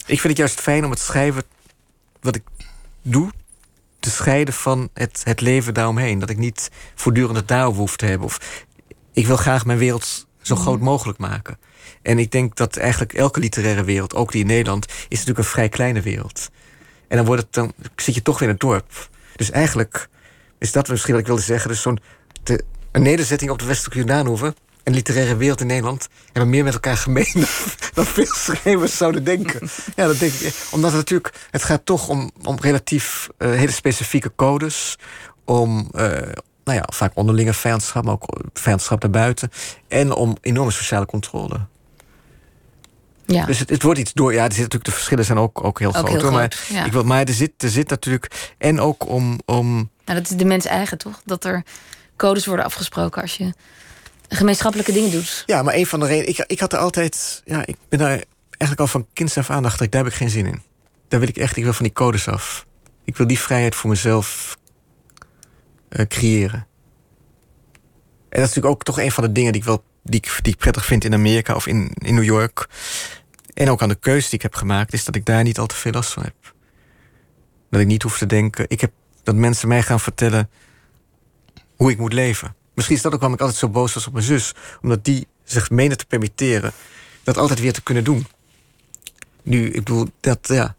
Ik 0.05 0.19
vind 0.19 0.23
het 0.23 0.37
juist 0.37 0.61
fijn 0.61 0.85
om 0.85 0.91
het 0.91 0.99
schrijven 0.99 1.43
wat 2.21 2.35
ik 2.35 2.43
doe 3.01 3.29
te 4.05 4.11
scheiden 4.11 4.53
van 4.53 4.89
het, 4.93 5.21
het 5.23 5.41
leven 5.41 5.73
daaromheen. 5.73 6.19
Dat 6.19 6.29
ik 6.29 6.37
niet 6.37 6.69
voortdurend 6.95 7.37
het 7.37 7.47
daarover 7.47 7.79
hoef 7.79 7.95
te 7.95 8.05
hebben. 8.05 8.27
Of 8.27 8.65
ik 9.13 9.27
wil 9.27 9.37
graag 9.37 9.65
mijn 9.65 9.77
wereld 9.77 10.27
zo 10.41 10.53
mhm. 10.53 10.63
groot 10.63 10.79
mogelijk 10.79 11.17
maken. 11.17 11.57
En 12.01 12.19
ik 12.19 12.31
denk 12.31 12.55
dat 12.55 12.77
eigenlijk 12.77 13.13
elke 13.13 13.39
literaire 13.39 13.83
wereld, 13.83 14.15
ook 14.15 14.31
die 14.31 14.41
in 14.41 14.47
Nederland, 14.47 14.85
is 14.85 15.09
natuurlijk 15.09 15.37
een 15.37 15.43
vrij 15.43 15.69
kleine 15.69 16.01
wereld. 16.01 16.49
En 17.07 17.17
dan, 17.17 17.25
wordt 17.25 17.41
het, 17.41 17.53
dan 17.53 17.73
zit 17.95 18.15
je 18.15 18.21
toch 18.21 18.39
weer 18.39 18.47
in 18.47 18.53
het 18.53 18.63
dorp. 18.63 19.09
Dus 19.35 19.51
eigenlijk 19.51 20.09
is 20.57 20.71
dat 20.71 20.87
misschien 20.87 21.11
wat 21.11 21.21
ik 21.21 21.27
wilde 21.27 21.41
zeggen. 21.41 21.69
Dus 21.69 21.81
zo'n 21.81 21.99
een 22.91 23.01
nederzetting 23.01 23.51
op 23.51 23.59
de 23.59 23.65
Westelijke 23.65 23.97
Jordaanhoeven 23.97 24.55
en 24.85 24.93
literaire 24.93 25.35
wereld 25.35 25.61
in 25.61 25.67
Nederland 25.67 26.07
hebben 26.25 26.49
meer 26.49 26.63
met 26.63 26.73
elkaar 26.73 26.97
gemeen 26.97 27.33
dan, 27.93 28.05
veel 28.05 28.25
schrijvers 28.25 28.97
zouden 28.97 29.23
denken. 29.23 29.69
Ja, 29.95 30.07
dat 30.07 30.19
denk 30.19 30.33
ik. 30.33 30.55
Omdat 30.71 30.89
het 30.89 30.99
natuurlijk, 30.99 31.33
het 31.51 31.63
gaat 31.63 31.85
toch 31.85 32.07
om, 32.07 32.31
om 32.43 32.57
relatief 32.59 33.29
uh, 33.37 33.49
hele 33.49 33.71
specifieke 33.71 34.31
codes, 34.35 34.97
om 35.43 35.89
uh, 35.95 36.01
nou 36.63 36.77
ja, 36.77 36.83
vaak 36.93 37.11
onderlinge 37.15 37.53
vijandschap, 37.53 38.03
maar 38.03 38.13
ook 38.13 38.39
vijandschap 38.53 39.01
daarbuiten, 39.01 39.49
en 39.87 40.13
om 40.13 40.37
enorme 40.41 40.71
sociale 40.71 41.05
controle. 41.05 41.59
Ja. 43.25 43.45
Dus 43.45 43.59
het, 43.59 43.69
het, 43.69 43.81
wordt 43.81 43.99
iets 43.99 44.13
door. 44.13 44.33
Ja, 44.33 44.43
er 44.43 44.51
zit 44.51 44.61
natuurlijk, 44.61 44.85
de 44.85 44.91
verschillen 44.91 45.25
zijn 45.25 45.37
ook, 45.37 45.63
ook 45.63 45.79
heel 45.79 45.91
groot. 45.91 46.21
Heel 46.21 46.31
maar, 46.31 46.65
ik 46.85 46.91
wil, 46.91 47.03
maar 47.03 47.23
er 47.23 47.33
zit, 47.33 47.51
er 47.57 47.69
zit 47.69 47.89
natuurlijk. 47.89 48.53
En 48.57 48.79
ook 48.79 49.07
om. 49.07 49.39
om 49.45 49.73
nou, 50.05 50.19
dat 50.19 50.29
is 50.29 50.37
de 50.37 50.45
mens 50.45 50.65
eigen, 50.65 50.97
toch? 50.97 51.21
Dat 51.25 51.43
er 51.43 51.63
codes 52.15 52.45
worden 52.45 52.65
afgesproken 52.65 53.21
als 53.21 53.37
je 53.37 53.53
gemeenschappelijke 54.29 54.91
dingen 54.91 55.11
doet. 55.11 55.43
Ja, 55.45 55.63
maar 55.63 55.73
een 55.73 55.85
van 55.85 55.99
de 55.99 56.05
redenen. 56.05 56.29
Ik, 56.29 56.43
ik 56.47 56.59
had 56.59 56.73
er 56.73 56.79
altijd. 56.79 57.41
Ja, 57.45 57.65
ik 57.65 57.75
ben 57.89 57.99
daar 57.99 58.23
eigenlijk 58.47 58.79
al 58.79 58.87
van 58.87 59.07
kinds 59.13 59.37
af 59.37 59.49
aan 59.49 59.65
ik, 59.65 59.91
daar 59.91 60.03
heb 60.03 60.11
ik 60.11 60.17
geen 60.17 60.29
zin 60.29 60.45
in. 60.45 60.61
Daar 61.07 61.19
wil 61.19 61.29
ik 61.29 61.37
echt, 61.37 61.57
ik 61.57 61.63
wil 61.63 61.73
van 61.73 61.85
die 61.85 61.93
codes 61.93 62.27
af. 62.27 62.65
Ik 63.03 63.17
wil 63.17 63.27
die 63.27 63.39
vrijheid 63.39 63.75
voor 63.75 63.89
mezelf 63.89 64.57
uh, 65.89 66.05
creëren. 66.05 66.67
En 68.29 68.41
dat 68.41 68.49
is 68.49 68.55
natuurlijk 68.55 68.73
ook 68.73 68.83
toch 68.83 68.99
een 68.99 69.11
van 69.11 69.23
de 69.23 69.31
dingen 69.31 69.51
die 69.51 69.61
ik 69.61 69.67
wel 69.67 69.83
die 70.03 70.19
ik, 70.19 70.39
die 70.41 70.53
ik 70.53 70.59
prettig 70.59 70.85
vind 70.85 71.03
in 71.03 71.13
Amerika 71.13 71.55
of 71.55 71.67
in, 71.67 71.91
in 71.93 72.15
New 72.15 72.23
York. 72.23 72.67
En 73.53 73.69
ook 73.69 73.81
aan 73.81 73.89
de 73.89 73.95
keuze 73.95 74.25
die 74.25 74.35
ik 74.35 74.41
heb 74.41 74.55
gemaakt, 74.55 74.93
is 74.93 75.05
dat 75.05 75.15
ik 75.15 75.25
daar 75.25 75.43
niet 75.43 75.59
al 75.59 75.65
te 75.65 75.75
veel 75.75 75.91
last 75.91 76.13
van 76.13 76.23
heb. 76.23 76.53
Dat 77.69 77.81
ik 77.81 77.87
niet 77.87 78.03
hoef 78.03 78.17
te 78.17 78.25
denken. 78.25 78.65
Ik 78.67 78.81
heb 78.81 78.91
dat 79.23 79.35
mensen 79.35 79.67
mij 79.67 79.81
gaan 79.81 79.99
vertellen 79.99 80.49
hoe 81.75 81.91
ik 81.91 81.97
moet 81.97 82.13
leven. 82.13 82.55
Misschien 82.75 82.95
is 82.95 83.01
dat 83.01 83.13
ook 83.13 83.19
waarom 83.19 83.37
ik 83.37 83.41
altijd 83.41 83.59
zo 83.59 83.69
boos 83.69 83.93
was 83.93 84.07
op 84.07 84.13
mijn 84.13 84.25
zus. 84.25 84.53
Omdat 84.81 85.03
die 85.03 85.27
zich 85.43 85.69
meende 85.69 85.95
te 85.95 86.05
permitteren 86.05 86.71
dat 87.23 87.37
altijd 87.37 87.59
weer 87.59 87.73
te 87.73 87.83
kunnen 87.83 88.03
doen. 88.03 88.27
Nu, 89.43 89.65
ik 89.65 89.83
bedoel, 89.83 90.07
dat, 90.19 90.39
ja. 90.41 90.75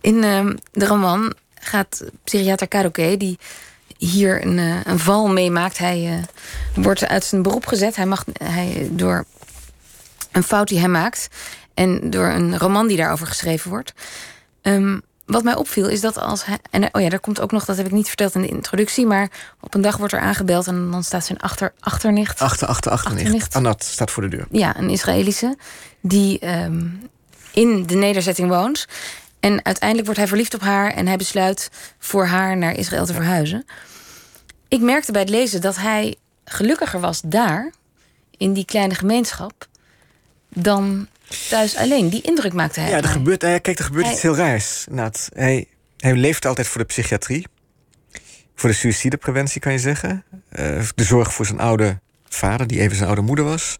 In 0.00 0.14
uh, 0.14 0.54
de 0.72 0.86
roman 0.86 1.34
gaat 1.54 2.04
psychiater 2.24 2.68
Kadoke, 2.68 3.14
die 3.16 3.38
hier 3.98 4.46
een, 4.46 4.58
uh, 4.58 4.80
een 4.84 4.98
val 4.98 5.28
meemaakt. 5.28 5.78
Hij 5.78 6.18
uh, 6.18 6.22
wordt 6.84 7.06
uit 7.06 7.24
zijn 7.24 7.42
beroep 7.42 7.66
gezet. 7.66 7.96
Hij 7.96 8.06
mag 8.06 8.24
hij, 8.32 8.88
door 8.90 9.24
een 10.32 10.42
fout 10.42 10.68
die 10.68 10.78
hij 10.78 10.88
maakt. 10.88 11.28
En 11.74 12.10
door 12.10 12.26
een 12.26 12.58
roman 12.58 12.86
die 12.86 12.96
daarover 12.96 13.26
geschreven 13.26 13.70
wordt. 13.70 13.92
Um, 14.62 15.02
wat 15.26 15.44
mij 15.44 15.54
opviel 15.54 15.88
is 15.88 16.00
dat 16.00 16.18
als 16.18 16.44
hij. 16.44 16.58
En 16.70 16.94
oh 16.94 17.02
ja, 17.02 17.08
daar 17.08 17.20
komt 17.20 17.40
ook 17.40 17.52
nog, 17.52 17.64
dat 17.64 17.76
heb 17.76 17.86
ik 17.86 17.92
niet 17.92 18.08
verteld 18.08 18.34
in 18.34 18.40
de 18.40 18.48
introductie. 18.48 19.06
Maar 19.06 19.30
op 19.60 19.74
een 19.74 19.80
dag 19.80 19.96
wordt 19.96 20.12
er 20.12 20.20
aangebeld 20.20 20.66
en 20.66 20.90
dan 20.90 21.04
staat 21.04 21.24
zijn 21.24 21.38
achter, 21.38 21.72
achternicht. 21.80 22.40
Achter, 22.40 22.68
achter, 22.68 22.92
achternicht. 22.92 23.54
Anat 23.54 23.84
staat 23.84 24.10
voor 24.10 24.22
de 24.22 24.28
deur. 24.28 24.46
Ja, 24.50 24.78
een 24.78 24.90
Israëlische. 24.90 25.56
Die 26.00 26.62
um, 26.62 27.08
in 27.52 27.86
de 27.86 27.94
nederzetting 27.94 28.48
woont. 28.48 28.86
En 29.40 29.64
uiteindelijk 29.64 30.04
wordt 30.04 30.20
hij 30.20 30.28
verliefd 30.28 30.54
op 30.54 30.60
haar 30.60 30.92
en 30.92 31.06
hij 31.06 31.16
besluit 31.16 31.70
voor 31.98 32.26
haar 32.26 32.56
naar 32.56 32.76
Israël 32.76 33.06
te 33.06 33.14
verhuizen. 33.14 33.64
Ik 34.68 34.80
merkte 34.80 35.12
bij 35.12 35.20
het 35.20 35.30
lezen 35.30 35.60
dat 35.60 35.76
hij 35.76 36.16
gelukkiger 36.44 37.00
was 37.00 37.20
daar, 37.24 37.72
in 38.36 38.52
die 38.52 38.64
kleine 38.64 38.94
gemeenschap, 38.94 39.66
dan 40.58 41.08
thuis 41.48 41.76
alleen. 41.76 42.08
Die 42.08 42.22
indruk 42.22 42.52
maakte 42.52 42.80
hij. 42.80 42.90
Ja, 42.90 42.96
er 42.96 43.08
gebeurt, 43.08 43.38
kijk, 43.38 43.66
er 43.66 43.84
gebeurt 43.84 44.06
iets 44.06 44.22
heel 44.22 44.36
raars. 44.36 44.86
Hij, 45.34 45.66
hij 45.96 46.14
leeft 46.14 46.46
altijd 46.46 46.66
voor 46.66 46.80
de 46.80 46.86
psychiatrie. 46.86 47.46
Voor 48.54 48.68
de 48.68 48.74
suïcidepreventie 48.74 49.60
kan 49.60 49.72
je 49.72 49.78
zeggen. 49.78 50.24
Uh, 50.32 50.82
de 50.94 51.04
zorg 51.04 51.32
voor 51.32 51.46
zijn 51.46 51.60
oude 51.60 51.98
vader, 52.28 52.66
die 52.66 52.80
even 52.80 52.96
zijn 52.96 53.08
oude 53.08 53.22
moeder 53.22 53.44
was. 53.44 53.76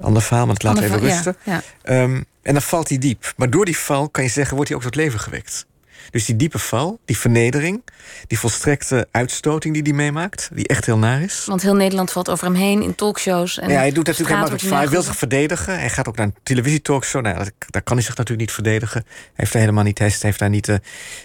Ander 0.00 0.22
verhaal, 0.22 0.44
maar 0.46 0.54
het 0.54 0.62
laat 0.62 0.80
even 0.80 0.98
rusten. 0.98 1.36
Ja, 1.44 1.62
ehm, 1.82 2.22
en 2.42 2.52
dan 2.52 2.62
valt 2.62 2.88
hij 2.88 2.98
diep. 2.98 3.32
Maar 3.36 3.50
door 3.50 3.64
die 3.64 3.78
val, 3.78 4.08
kan 4.08 4.24
je 4.24 4.30
zeggen, 4.30 4.54
wordt 4.54 4.68
hij 4.68 4.78
ook 4.78 4.84
tot 4.84 4.94
leven 4.94 5.20
gewekt. 5.20 5.66
Dus 6.10 6.24
die 6.24 6.36
diepe 6.36 6.58
val, 6.58 6.98
die 7.04 7.18
vernedering, 7.18 7.82
die 8.26 8.38
volstrekte 8.38 9.08
uitstoting 9.10 9.74
die 9.74 9.82
hij 9.82 9.92
meemaakt, 9.92 10.48
die 10.52 10.68
echt 10.68 10.86
heel 10.86 10.98
naar 10.98 11.22
is. 11.22 11.44
Want 11.46 11.62
heel 11.62 11.74
Nederland 11.74 12.12
valt 12.12 12.30
over 12.30 12.46
hem 12.46 12.54
heen 12.54 12.82
in 12.82 12.94
talkshows. 12.94 13.58
En 13.58 13.68
ja, 13.68 13.76
hij 13.76 13.92
doet 13.92 14.06
natuurlijk 14.06 14.36
helemaal 14.36 14.58
niet. 14.62 14.70
Hij 14.70 14.88
wil 14.88 15.02
zich 15.02 15.16
verdedigen. 15.16 15.78
Hij 15.78 15.90
gaat 15.90 16.08
ook 16.08 16.16
naar 16.16 16.26
een 16.26 16.34
televisietalkshow. 16.42 17.22
Nou, 17.22 17.36
dat, 17.36 17.52
daar 17.70 17.82
kan 17.82 17.96
hij 17.96 18.04
zich 18.04 18.16
natuurlijk 18.16 18.46
niet 18.46 18.54
verdedigen. 18.54 19.04
Hij 19.06 19.32
heeft 19.34 19.52
daar 19.52 19.62
helemaal 19.62 19.84
niet. 19.84 19.98
Hij 19.98 20.14
heeft 20.20 20.38
daar 20.38 20.50
niet 20.50 20.64
de, 20.64 20.80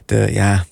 de 0.05 0.27
ja, 0.31 0.65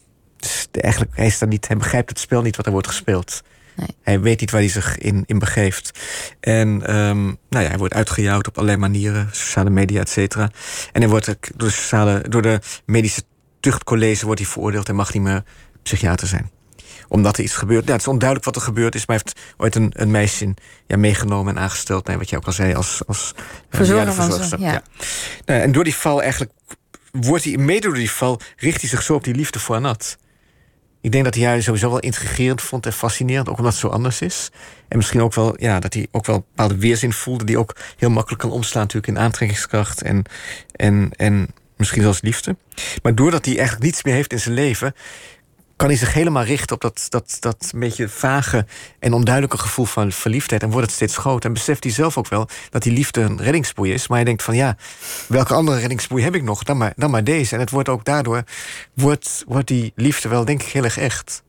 de, 0.71 0.81
eigenlijk, 0.81 1.15
hij, 1.15 1.25
is 1.25 1.37
daar 1.37 1.49
niet, 1.49 1.67
hij 1.67 1.77
begrijpt 1.77 2.09
het 2.09 2.19
spel 2.19 2.41
niet 2.41 2.55
wat 2.55 2.65
er 2.65 2.71
wordt 2.71 2.87
gespeeld. 2.87 3.41
Nee. 3.75 3.87
Hij 4.01 4.19
weet 4.19 4.39
niet 4.39 4.51
waar 4.51 4.61
hij 4.61 4.69
zich 4.69 4.97
in, 4.97 5.23
in 5.25 5.39
begeeft. 5.39 5.99
En 6.39 6.95
um, 6.95 7.37
nou 7.49 7.63
ja, 7.63 7.69
hij 7.69 7.77
wordt 7.77 7.93
uitgejouwd 7.93 8.47
op 8.47 8.55
allerlei 8.55 8.79
manieren, 8.79 9.29
sociale 9.31 9.69
media, 9.69 10.01
et 10.01 10.09
cetera. 10.09 10.51
En 10.91 11.01
hij 11.01 11.09
wordt 11.09 11.25
door 11.25 11.35
de, 11.55 11.69
sociale, 11.69 12.25
door 12.29 12.41
de 12.41 12.59
medische 12.85 13.21
tuchtcollege 13.59 14.25
wordt 14.25 14.41
hij 14.41 14.49
veroordeeld 14.49 14.89
en 14.89 14.95
mag 14.95 15.13
niet 15.13 15.23
meer 15.23 15.43
psychiater 15.83 16.27
zijn 16.27 16.51
omdat 17.07 17.37
er 17.37 17.43
iets 17.43 17.55
gebeurt. 17.55 17.85
Ja, 17.85 17.91
het 17.91 18.01
is 18.01 18.07
onduidelijk 18.07 18.45
wat 18.45 18.55
er 18.55 18.61
gebeurd 18.61 18.95
is, 18.95 19.05
maar 19.05 19.15
hij 19.15 19.25
heeft 19.25 19.55
ooit 19.57 19.75
een, 19.75 19.91
een 19.95 20.11
meisje 20.11 20.53
ja, 20.87 20.97
meegenomen 20.97 21.55
en 21.55 21.61
aangesteld. 21.61 22.07
Nee, 22.07 22.17
wat 22.17 22.29
je 22.29 22.35
ook 22.37 22.45
al 22.45 22.51
zei, 22.51 22.73
als, 22.73 23.01
als 23.07 23.33
verzorger 23.69 24.13
van. 24.13 24.59
Ja. 24.59 24.71
ja. 24.71 24.81
Nou, 25.45 25.61
en 25.61 25.71
door 25.71 25.83
die 25.83 25.95
val 25.95 26.21
eigenlijk 26.21 26.51
wordt 27.11 27.43
hij, 27.43 27.57
mede 27.57 27.87
door 27.87 27.93
die 27.93 28.11
val, 28.11 28.39
richt 28.57 28.81
hij 28.81 28.89
zich 28.89 29.01
zo 29.01 29.13
op 29.13 29.23
die 29.23 29.35
liefde 29.35 29.59
voor 29.59 29.75
Anat. 29.75 30.17
Ik 31.01 31.11
denk 31.11 31.23
dat 31.23 31.35
hij 31.35 31.45
haar 31.45 31.61
sowieso 31.61 31.89
wel 31.89 31.99
intrigerend 31.99 32.61
vond 32.61 32.85
en 32.85 32.93
fascinerend, 32.93 33.49
ook 33.49 33.57
omdat 33.57 33.71
het 33.71 33.81
zo 33.81 33.87
anders 33.87 34.21
is. 34.21 34.51
En 34.87 34.97
misschien 34.97 35.21
ook 35.21 35.33
wel, 35.33 35.53
ja, 35.61 35.79
dat 35.79 35.93
hij 35.93 36.07
ook 36.11 36.25
wel 36.25 36.35
een 36.35 36.43
bepaalde 36.47 36.77
weerzin 36.77 37.13
voelde, 37.13 37.43
die 37.43 37.57
ook 37.57 37.75
heel 37.97 38.09
makkelijk 38.09 38.41
kan 38.41 38.51
omslaan 38.51 38.81
natuurlijk 38.81 39.07
in 39.07 39.19
aantrekkingskracht 39.19 40.01
en, 40.01 40.23
en, 40.71 41.11
en 41.15 41.47
misschien 41.77 42.01
zelfs 42.01 42.21
liefde. 42.21 42.55
Maar 43.03 43.15
doordat 43.15 43.45
hij 43.45 43.55
eigenlijk 43.55 43.85
niets 43.85 44.03
meer 44.03 44.13
heeft 44.13 44.31
in 44.31 44.39
zijn 44.39 44.55
leven, 44.55 44.93
kan 45.77 45.87
hij 45.87 45.97
zich 45.97 46.13
helemaal 46.13 46.43
richten 46.43 46.75
op 46.75 46.81
dat, 46.81 47.05
dat, 47.09 47.37
dat 47.39 47.71
beetje 47.75 48.09
vage 48.09 48.65
en 48.99 49.13
onduidelijke 49.13 49.57
gevoel 49.57 49.85
van 49.85 50.11
verliefdheid. 50.11 50.63
En 50.63 50.69
wordt 50.69 50.85
het 50.85 50.95
steeds 50.95 51.17
groter. 51.17 51.45
En 51.45 51.53
beseft 51.53 51.83
hij 51.83 51.93
zelf 51.93 52.17
ook 52.17 52.27
wel 52.27 52.47
dat 52.69 52.83
die 52.83 52.91
liefde 52.91 53.21
een 53.21 53.41
reddingsboei 53.41 53.93
is. 53.93 54.07
Maar 54.07 54.17
hij 54.17 54.25
denkt 54.25 54.43
van 54.43 54.55
ja, 54.55 54.77
welke 55.27 55.53
andere 55.53 55.79
reddingsboei 55.79 56.23
heb 56.23 56.35
ik 56.35 56.43
nog 56.43 56.63
dan 56.63 56.77
maar, 56.77 56.93
dan 56.95 57.11
maar 57.11 57.23
deze. 57.23 57.53
En 57.53 57.59
het 57.59 57.69
wordt 57.69 57.89
ook 57.89 58.05
daardoor, 58.05 58.43
wordt, 58.93 59.43
wordt 59.47 59.67
die 59.67 59.91
liefde 59.95 60.29
wel 60.29 60.45
denk 60.45 60.61
ik 60.61 60.67
heel 60.67 60.83
erg 60.83 60.97
echt. 60.97 61.43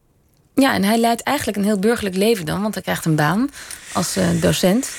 Ja, 0.55 0.74
en 0.74 0.85
hij 0.85 0.99
leidt 0.99 1.22
eigenlijk 1.22 1.59
een 1.59 1.64
heel 1.64 1.79
burgerlijk 1.79 2.16
leven 2.16 2.47
dan. 2.47 2.62
Want 2.62 2.74
hij 2.74 2.83
krijgt 2.83 3.05
een 3.05 3.16
baan 3.16 3.51
als 3.93 4.16
uh, 4.16 4.24
docent 4.41 4.91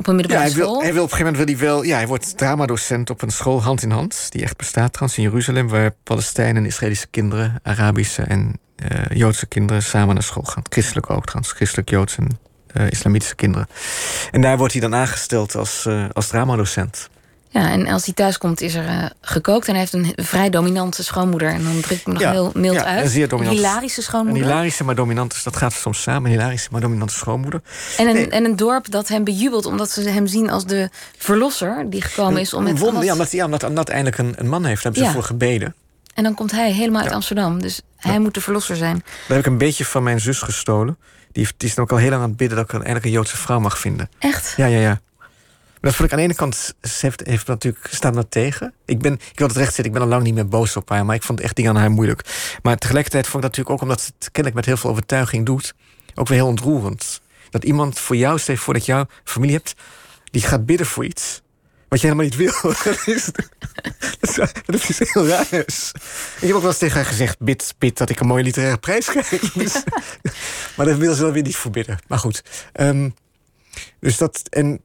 op 0.00 0.06
een 0.06 0.14
middelbare 0.14 0.48
ja, 0.48 0.54
hij 0.54 0.64
wil, 0.64 0.80
Hij 0.80 0.92
wil 0.92 1.02
op 1.02 1.10
een 1.10 1.16
gegeven 1.16 1.32
moment 1.32 1.50
wil 1.50 1.56
hij 1.56 1.66
wel. 1.66 1.82
Ja, 1.82 1.96
hij 1.96 2.06
wordt 2.06 2.36
dramadocent 2.36 3.10
op 3.10 3.22
een 3.22 3.30
school 3.30 3.62
hand 3.62 3.82
in 3.82 3.90
hand. 3.90 4.26
Die 4.30 4.42
echt 4.42 4.56
bestaat 4.56 4.92
trouwens 4.92 5.18
in 5.18 5.24
Jeruzalem. 5.24 5.68
Waar 5.68 5.90
Palestijnen 6.02 6.56
en 6.56 6.66
Israëlische 6.66 7.06
kinderen, 7.06 7.60
Arabische 7.62 8.22
en 8.22 8.60
uh, 8.76 9.16
Joodse 9.18 9.46
kinderen 9.46 9.82
samen 9.82 10.14
naar 10.14 10.22
school 10.22 10.42
gaan. 10.42 10.62
Christelijk 10.68 11.10
ook 11.10 11.24
trouwens. 11.24 11.52
Christelijk, 11.52 11.90
Joods 11.90 12.16
en 12.16 12.38
uh, 12.76 12.90
islamitische 12.90 13.34
kinderen. 13.34 13.66
En 14.30 14.40
daar 14.40 14.56
wordt 14.56 14.72
hij 14.72 14.82
dan 14.82 14.94
aangesteld 14.94 15.54
als, 15.54 15.84
uh, 15.88 16.04
als 16.12 16.26
dramadocent. 16.26 17.08
Ja, 17.52 17.70
en 17.70 17.86
als 17.86 18.04
hij 18.04 18.14
thuis 18.14 18.38
komt 18.38 18.60
is 18.60 18.74
er 18.74 18.84
uh, 18.84 19.04
gekookt. 19.20 19.66
En 19.66 19.74
hij 19.74 19.80
heeft 19.80 19.92
een 19.92 20.24
vrij 20.24 20.50
dominante 20.50 21.04
schoonmoeder. 21.04 21.48
En 21.48 21.62
dan 21.62 21.80
druk 21.80 21.98
ik 21.98 22.06
me 22.06 22.12
nog 22.12 22.22
heel 22.22 22.50
mild 22.54 22.74
ja, 22.74 22.84
uit. 22.84 23.04
Een 23.04 23.10
zeer 23.10 23.40
hilarische 23.40 24.02
schoonmoeder. 24.02 24.42
Een 24.42 24.48
hilarische, 24.48 24.84
maar 24.84 24.94
dominante. 24.94 25.36
Dat 25.44 25.56
gaat 25.56 25.72
soms 25.72 26.02
samen. 26.02 26.24
Een 26.24 26.36
hilarische, 26.36 26.68
maar 26.72 26.80
dominante 26.80 27.14
schoonmoeder. 27.14 27.62
En 27.96 28.08
een, 28.08 28.30
en 28.30 28.44
een 28.44 28.56
dorp 28.56 28.90
dat 28.90 29.08
hem 29.08 29.24
bejubelt. 29.24 29.66
Omdat 29.66 29.90
ze 29.90 30.08
hem 30.08 30.26
zien 30.26 30.50
als 30.50 30.66
de 30.66 30.90
verlosser 31.18 31.90
die 31.90 32.02
gekomen 32.02 32.40
is 32.40 32.54
om 32.54 32.62
met... 32.62 32.78
Wonder, 32.78 33.04
ja, 33.04 33.12
omdat, 33.12 33.30
ja, 33.30 33.44
omdat 33.44 33.88
eindelijk 33.88 34.18
een, 34.18 34.34
een 34.36 34.48
man 34.48 34.64
heeft. 34.64 34.82
Daar 34.82 34.92
hebben 34.92 35.10
ze 35.10 35.18
voor 35.18 35.26
gebeden. 35.26 35.74
En 36.14 36.22
dan 36.22 36.34
komt 36.34 36.50
hij 36.50 36.72
helemaal 36.72 37.02
uit 37.02 37.12
Amsterdam. 37.12 37.62
Dus 37.62 37.80
hij 37.96 38.18
moet 38.18 38.34
de 38.34 38.40
verlosser 38.40 38.76
zijn. 38.76 39.02
Daar 39.04 39.36
heb 39.36 39.38
ik 39.38 39.46
een 39.46 39.58
beetje 39.58 39.84
van 39.84 40.02
mijn 40.02 40.20
zus 40.20 40.40
gestolen. 40.40 40.98
Die, 41.32 41.48
die 41.56 41.68
is 41.68 41.74
dan 41.74 41.84
ook 41.84 41.90
al 41.90 41.96
heel 41.96 42.10
lang 42.10 42.22
aan 42.22 42.28
het 42.28 42.36
bidden 42.36 42.56
dat 42.56 42.66
ik 42.66 42.72
eindelijk 42.72 43.04
een 43.04 43.10
Joodse 43.10 43.36
vrouw 43.36 43.60
mag 43.60 43.78
vinden. 43.78 44.10
Echt? 44.18 44.54
Ja, 44.56 44.66
ja, 44.66 44.78
ja. 44.78 45.00
Maar 45.80 45.90
dat 45.90 45.94
vond 45.94 46.08
ik 46.08 46.12
aan 46.12 46.18
de 46.18 46.24
ene 46.24 46.34
kant, 46.34 46.74
ze 46.82 46.98
heeft, 47.00 47.26
heeft 47.26 47.46
natuurlijk, 47.46 47.86
staat 47.90 48.14
dat 48.14 48.30
tegen. 48.30 48.74
Ik, 48.84 48.98
ben, 48.98 49.12
ik 49.12 49.38
wil 49.38 49.46
het 49.46 49.56
recht 49.56 49.74
zitten, 49.74 49.84
ik 49.84 49.92
ben 49.92 50.02
al 50.02 50.08
lang 50.08 50.22
niet 50.22 50.34
meer 50.34 50.48
boos 50.48 50.76
op 50.76 50.88
haar, 50.88 51.04
maar 51.04 51.14
ik 51.14 51.22
vond 51.22 51.40
echt 51.40 51.56
dingen 51.56 51.70
aan 51.70 51.80
haar 51.80 51.90
moeilijk. 51.90 52.24
Maar 52.62 52.76
tegelijkertijd 52.76 53.26
vond 53.26 53.44
ik 53.44 53.50
dat 53.50 53.50
natuurlijk 53.50 53.76
ook, 53.76 53.88
omdat 53.88 54.00
ze 54.00 54.10
het 54.18 54.30
kennelijk 54.30 54.54
met 54.54 54.64
heel 54.64 54.76
veel 54.76 54.90
overtuiging 54.90 55.46
doet, 55.46 55.74
ook 56.14 56.28
weer 56.28 56.38
heel 56.38 56.46
ontroerend. 56.46 57.20
Dat 57.50 57.64
iemand 57.64 57.98
voor 57.98 58.16
jou, 58.16 58.38
stel 58.38 58.54
je 58.54 58.60
voor 58.60 58.74
dat 58.74 58.86
jouw 58.86 59.06
familie 59.24 59.54
hebt, 59.54 59.74
die 60.30 60.42
gaat 60.42 60.66
bidden 60.66 60.86
voor 60.86 61.04
iets. 61.04 61.42
Wat 61.90 62.00
je 62.00 62.06
helemaal 62.06 62.28
niet 62.28 62.36
wil. 62.36 62.52
dat, 62.84 63.06
is, 63.06 63.30
dat 64.64 64.88
is 64.88 64.98
heel 64.98 65.26
raar. 65.26 65.46
Ik 65.52 65.74
heb 66.40 66.52
ook 66.52 66.60
wel 66.60 66.70
eens 66.70 66.78
tegen 66.78 66.96
haar 66.96 67.04
gezegd: 67.04 67.38
bid, 67.38 67.74
bid 67.78 67.98
dat 67.98 68.10
ik 68.10 68.20
een 68.20 68.26
mooie 68.26 68.42
literaire 68.42 68.78
prijs 68.78 69.06
krijg. 69.06 69.28
Dus, 69.54 69.82
maar 70.76 70.86
dat 70.86 70.96
wil 70.96 71.14
ze 71.14 71.22
wel 71.22 71.32
weer 71.32 71.42
niet 71.42 71.56
voor 71.56 71.70
bidden. 71.70 71.98
Maar 72.06 72.18
goed. 72.18 72.42
Um, 72.80 73.14
dus 74.00 74.16
dat. 74.16 74.42
En 74.48 74.80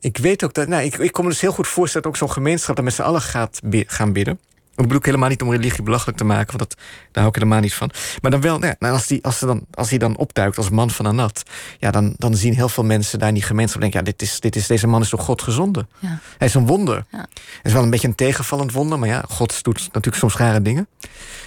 ik 0.00 0.16
weet 0.16 0.44
ook 0.44 0.54
dat. 0.54 0.68
Nou, 0.68 0.82
ik, 0.82 0.94
ik 0.94 1.12
kon 1.12 1.24
me 1.24 1.30
dus 1.30 1.40
heel 1.40 1.52
goed 1.52 1.68
voorstellen 1.68 2.02
dat 2.02 2.12
ook 2.12 2.28
zo'n 2.28 2.36
gemeenschap 2.36 2.76
dat 2.76 2.84
met 2.84 2.94
z'n 2.94 3.02
allen 3.02 3.20
gaat 3.20 3.60
gaan 3.86 4.12
bidden. 4.12 4.38
Ik 4.78 4.84
bedoel 4.84 4.98
ik 4.98 5.04
helemaal 5.04 5.28
niet 5.28 5.42
om 5.42 5.50
religie 5.50 5.82
belachelijk 5.82 6.18
te 6.18 6.24
maken, 6.24 6.58
want 6.58 6.58
dat, 6.58 6.74
daar 6.78 7.22
hou 7.22 7.28
ik 7.28 7.34
helemaal 7.34 7.60
niet 7.60 7.74
van. 7.74 7.90
Maar 8.22 8.30
dan 8.30 8.40
wel, 8.40 8.58
nou, 8.58 8.74
als, 8.78 9.06
die, 9.06 9.24
als, 9.24 9.38
dan, 9.38 9.66
als 9.74 9.88
hij 9.90 9.98
dan 9.98 10.16
opduikt 10.16 10.56
als 10.56 10.70
man 10.70 10.90
van 10.90 11.06
Anat, 11.06 11.42
ja, 11.78 11.90
dan, 11.90 12.14
dan 12.18 12.34
zien 12.34 12.54
heel 12.54 12.68
veel 12.68 12.84
mensen 12.84 13.18
daar 13.18 13.28
in 13.28 13.34
die 13.34 13.42
gemeenschap 13.42 13.80
denken: 13.80 13.98
ja, 13.98 14.04
dit 14.04 14.22
is, 14.22 14.40
dit 14.40 14.56
is, 14.56 14.66
deze 14.66 14.86
man 14.86 15.00
is 15.00 15.10
door 15.10 15.20
God 15.20 15.42
gezonden. 15.42 15.88
Ja. 15.98 16.18
Hij 16.38 16.46
is 16.46 16.54
een 16.54 16.66
wonder. 16.66 17.04
Ja. 17.10 17.18
Het 17.18 17.60
is 17.62 17.72
wel 17.72 17.82
een 17.82 17.90
beetje 17.90 18.08
een 18.08 18.14
tegenvallend 18.14 18.72
wonder, 18.72 18.98
maar 18.98 19.08
ja, 19.08 19.24
God 19.28 19.62
doet 19.62 19.78
natuurlijk 19.78 20.16
soms 20.16 20.36
rare 20.36 20.62
dingen. 20.62 20.88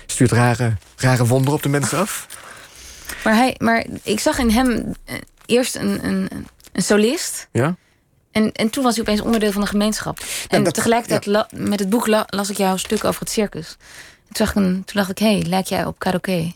Stuurt 0.05 0.31
rare, 0.31 0.75
rare 0.95 1.25
wonderen 1.25 1.53
op 1.53 1.63
de 1.63 1.69
mensen 1.69 1.97
af. 1.97 2.27
Maar, 3.23 3.35
hij, 3.35 3.55
maar 3.57 3.85
ik 4.03 4.19
zag 4.19 4.37
in 4.37 4.49
hem 4.49 4.93
eh, 5.05 5.15
eerst 5.45 5.75
een, 5.75 6.05
een, 6.05 6.29
een 6.71 6.83
solist. 6.83 7.47
Ja. 7.51 7.75
En, 8.31 8.51
en 8.51 8.69
toen 8.69 8.83
was 8.83 8.95
hij 8.95 9.03
opeens 9.03 9.21
onderdeel 9.21 9.51
van 9.51 9.61
de 9.61 9.67
gemeenschap. 9.67 10.19
En 10.47 10.63
tegelijkertijd 10.63 11.51
met 11.51 11.79
het 11.79 11.89
boek 11.89 12.07
las 12.27 12.49
ik 12.49 12.57
jouw 12.57 12.77
stuk 12.77 13.03
over 13.03 13.19
het 13.19 13.29
circus. 13.29 13.77
Toen, 14.31 14.35
zag 14.35 14.49
ik 14.49 14.55
een, 14.55 14.83
toen 14.85 14.95
dacht 14.95 15.09
ik, 15.09 15.17
hé, 15.17 15.37
hey, 15.37 15.45
lijk 15.47 15.65
jij 15.65 15.85
op 15.85 15.99
karaoke? 15.99 16.51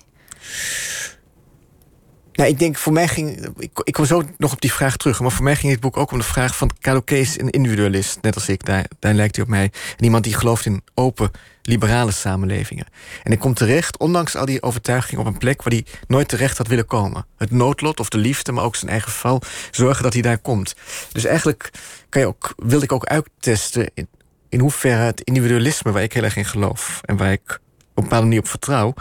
Nou, 2.36 2.50
ik 2.50 2.60
denk 2.60 2.78
voor 2.78 2.94
mij 2.94 3.08
ging. 3.08 3.48
Ik, 3.58 3.72
ik 3.84 3.94
kom 3.94 4.06
zo 4.06 4.24
nog 4.38 4.52
op 4.52 4.62
die 4.62 4.74
vraag 4.74 4.98
terug. 4.98 5.20
Maar 5.20 5.32
voor 5.32 5.44
mij 5.44 5.56
ging 5.56 5.72
dit 5.72 5.82
boek 5.82 5.98
ook 5.98 6.12
om 6.12 6.18
de 6.18 6.24
vraag 6.24 6.58
van. 6.58 6.72
Is 7.06 7.40
een 7.40 7.50
individualist, 7.50 8.18
net 8.22 8.36
als 8.36 8.50
ik. 8.50 8.66
Daar, 8.66 8.86
daar 9.00 9.14
lijkt 9.14 9.36
hij 9.36 9.46
op 9.46 9.52
mij. 9.52 9.72
En 9.98 10.04
iemand 10.04 10.24
die 10.24 10.34
gelooft 10.34 10.66
in 10.66 10.84
open, 10.94 11.32
liberale 11.62 12.12
samenlevingen. 12.12 12.86
En 13.24 13.32
ik 13.32 13.40
kom 13.40 13.54
terecht, 13.54 13.98
ondanks 13.98 14.36
al 14.36 14.46
die 14.46 14.64
overtuigingen, 14.64 15.26
op 15.26 15.34
een 15.34 15.38
plek 15.38 15.64
waar 15.64 15.74
hij 15.74 15.86
nooit 16.08 16.28
terecht 16.28 16.58
had 16.58 16.68
willen 16.68 16.86
komen. 16.86 17.26
Het 17.38 17.52
noodlot 17.52 18.00
of 18.00 18.10
de 18.10 18.18
liefde, 18.18 18.52
maar 18.52 18.64
ook 18.64 18.76
zijn 18.76 18.92
eigen 18.92 19.12
val, 19.12 19.42
zorgen 19.72 20.04
dat 20.04 20.14
hij 20.14 20.22
daar 20.22 20.38
komt. 20.38 20.76
Dus 21.12 21.26
eigenlijk 21.26 21.72
kan 22.10 22.22
je 22.22 22.28
ook, 22.28 22.54
wilde 22.58 22.84
ik 22.84 22.92
ook 22.92 23.06
uittesten 23.06 23.92
in, 23.94 24.08
in 24.50 24.60
hoeverre 24.60 25.04
het 25.04 25.22
individualisme, 25.22 25.92
waar 25.92 26.04
ik 26.04 26.14
heel 26.14 26.24
erg 26.24 26.36
in 26.36 26.46
geloof 26.46 27.02
en 27.06 27.18
waar 27.18 27.32
ik 27.32 27.60
op 27.90 27.98
een 27.98 28.04
bepaalde 28.04 28.26
manier 28.26 28.40
op 28.40 28.48
vertrouw, 28.48 28.94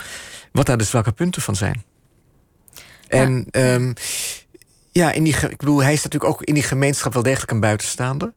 wat 0.53 0.67
daar 0.67 0.79
de 0.79 0.85
zwakke 0.85 1.13
punten 1.13 1.43
van 1.43 1.57
zijn. 1.57 1.83
En 3.09 3.47
ja, 3.51 3.75
um, 3.75 3.93
ja 4.93 5.13
in 5.13 5.25
die, 5.25 5.37
ik 5.37 5.57
bedoel, 5.57 5.83
hij 5.83 5.93
is 5.93 6.03
natuurlijk 6.03 6.33
ook 6.33 6.43
in 6.43 6.55
die 6.55 6.63
gemeenschap 6.63 7.13
wel 7.13 7.23
degelijk 7.23 7.51
een 7.51 7.61
buitenstaander. 7.61 8.33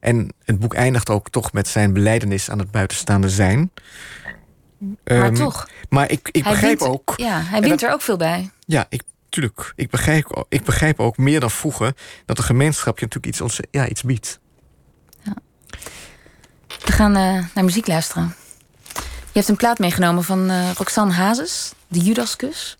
En 0.00 0.32
het 0.44 0.58
boek 0.58 0.74
eindigt 0.74 1.10
ook 1.10 1.30
toch 1.30 1.52
met 1.52 1.68
zijn 1.68 1.92
beleidenis 1.92 2.50
aan 2.50 2.58
het 2.58 2.70
buitenstaande 2.70 3.28
zijn. 3.28 3.70
Maar 5.04 5.26
um, 5.26 5.34
toch. 5.34 5.68
Maar 5.88 6.10
ik, 6.10 6.28
ik 6.32 6.44
begrijp 6.44 6.80
ook. 6.80 7.12
Ja, 7.16 7.40
hij 7.42 7.60
wint 7.60 7.82
er 7.82 7.92
ook 7.92 8.02
veel 8.02 8.16
bij. 8.16 8.50
Ja, 8.66 8.86
ik, 8.88 9.02
tuurlijk. 9.28 9.72
Ik 9.76 9.90
begrijp, 9.90 10.44
ik 10.48 10.64
begrijp 10.64 11.00
ook 11.00 11.16
meer 11.16 11.40
dan 11.40 11.50
vroeger 11.50 11.94
dat 12.26 12.38
een 12.38 12.44
gemeenschap 12.44 12.98
je 12.98 13.04
natuurlijk 13.04 13.32
iets, 13.32 13.40
ons, 13.40 13.60
ja, 13.70 13.88
iets 13.88 14.02
biedt. 14.02 14.40
Ja. 15.22 15.34
We 16.84 16.92
gaan 16.92 17.16
uh, 17.16 17.44
naar 17.54 17.64
muziek 17.64 17.86
luisteren. 17.86 18.34
Je 19.32 19.40
hebt 19.40 19.48
een 19.48 19.56
plaat 19.56 19.78
meegenomen 19.78 20.24
van 20.24 20.50
uh, 20.50 20.70
Roxanne 20.70 21.12
Hazes, 21.12 21.72
De 21.88 21.98
Judaskus. 21.98 22.78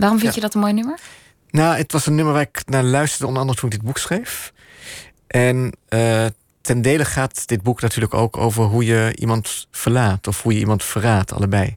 Waarom 0.00 0.18
vind 0.18 0.34
je 0.34 0.40
dat 0.40 0.54
een 0.54 0.60
mooi 0.60 0.72
nummer? 0.72 0.98
Nou, 1.50 1.76
het 1.76 1.92
was 1.92 2.06
een 2.06 2.14
nummer 2.14 2.32
waar 2.32 2.42
ik 2.42 2.62
naar 2.66 2.82
luisterde, 2.82 3.26
onder 3.26 3.40
andere 3.40 3.58
toen 3.58 3.70
ik 3.70 3.76
dit 3.76 3.86
boek 3.86 3.98
schreef. 3.98 4.52
En 5.26 5.72
uh, 5.88 6.26
ten 6.60 6.82
dele 6.82 7.04
gaat 7.04 7.48
dit 7.48 7.62
boek 7.62 7.80
natuurlijk 7.80 8.14
ook 8.14 8.36
over 8.36 8.64
hoe 8.64 8.84
je 8.84 9.16
iemand 9.18 9.68
verlaat 9.70 10.26
of 10.26 10.42
hoe 10.42 10.52
je 10.52 10.58
iemand 10.58 10.84
verraadt, 10.84 11.32
allebei. 11.32 11.76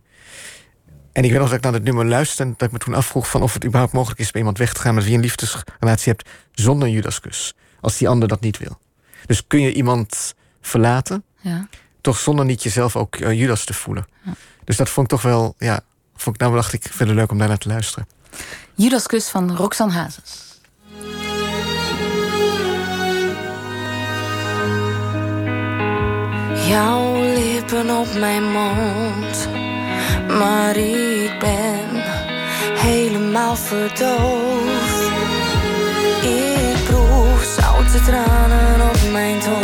En 1.11 1.23
ik 1.23 1.29
weet 1.29 1.39
nog 1.39 1.49
dat 1.49 1.57
ik 1.57 1.63
naar 1.63 1.73
het 1.73 1.83
nummer 1.83 2.05
luisterde 2.05 2.43
en 2.43 2.55
dat 2.57 2.67
ik 2.67 2.73
me 2.73 2.79
toen 2.79 2.93
afvroeg 2.93 3.29
van 3.29 3.41
of 3.41 3.53
het 3.53 3.65
überhaupt 3.65 3.93
mogelijk 3.93 4.19
is 4.19 4.31
bij 4.31 4.39
iemand 4.39 4.57
weg 4.57 4.73
te 4.73 4.81
gaan 4.81 4.93
met 4.93 5.03
wie 5.03 5.11
je 5.11 5.17
een 5.17 5.23
liefdesrelatie 5.23 6.11
hebt 6.11 6.29
zonder 6.51 6.87
een 6.87 6.93
Judaskus. 6.93 7.53
Als 7.81 7.97
die 7.97 8.09
ander 8.09 8.27
dat 8.27 8.41
niet 8.41 8.57
wil. 8.57 8.79
Dus 9.25 9.47
kun 9.47 9.61
je 9.61 9.73
iemand 9.73 10.33
verlaten, 10.61 11.23
ja. 11.39 11.67
toch 12.01 12.17
zonder 12.17 12.45
niet 12.45 12.63
jezelf 12.63 12.95
ook 12.95 13.15
uh, 13.15 13.39
Judas 13.39 13.65
te 13.65 13.73
voelen. 13.73 14.05
Ja. 14.23 14.33
Dus 14.63 14.77
dat 14.77 14.89
vond 14.89 15.11
ik 15.11 15.17
toch 15.17 15.31
wel, 15.31 15.55
ja, 15.57 15.81
vond 16.15 16.35
ik 16.35 16.41
nou 16.41 16.53
dacht 16.55 16.73
ik 16.73 16.87
verder 16.91 17.15
leuk 17.15 17.31
om 17.31 17.37
daar 17.37 17.47
naar 17.47 17.57
te 17.57 17.67
luisteren. 17.67 18.07
Judaskus 18.75 19.29
van 19.29 19.55
Roxanne 19.55 19.93
Hazes. 19.93 20.41
Jouw 26.67 27.21
lippen 27.21 27.97
op 27.97 28.13
mijn 28.13 28.43
mond, 28.43 29.47
maar 30.27 30.77
ik 30.77 31.39
ben 31.39 32.03
helemaal 32.77 33.55
verdoofd. 33.55 35.11
Ik 36.21 36.83
proef 36.83 37.55
zoute 37.59 38.01
tranen 38.05 38.89
op 38.89 39.11
mijn 39.11 39.39
tong. 39.39 39.62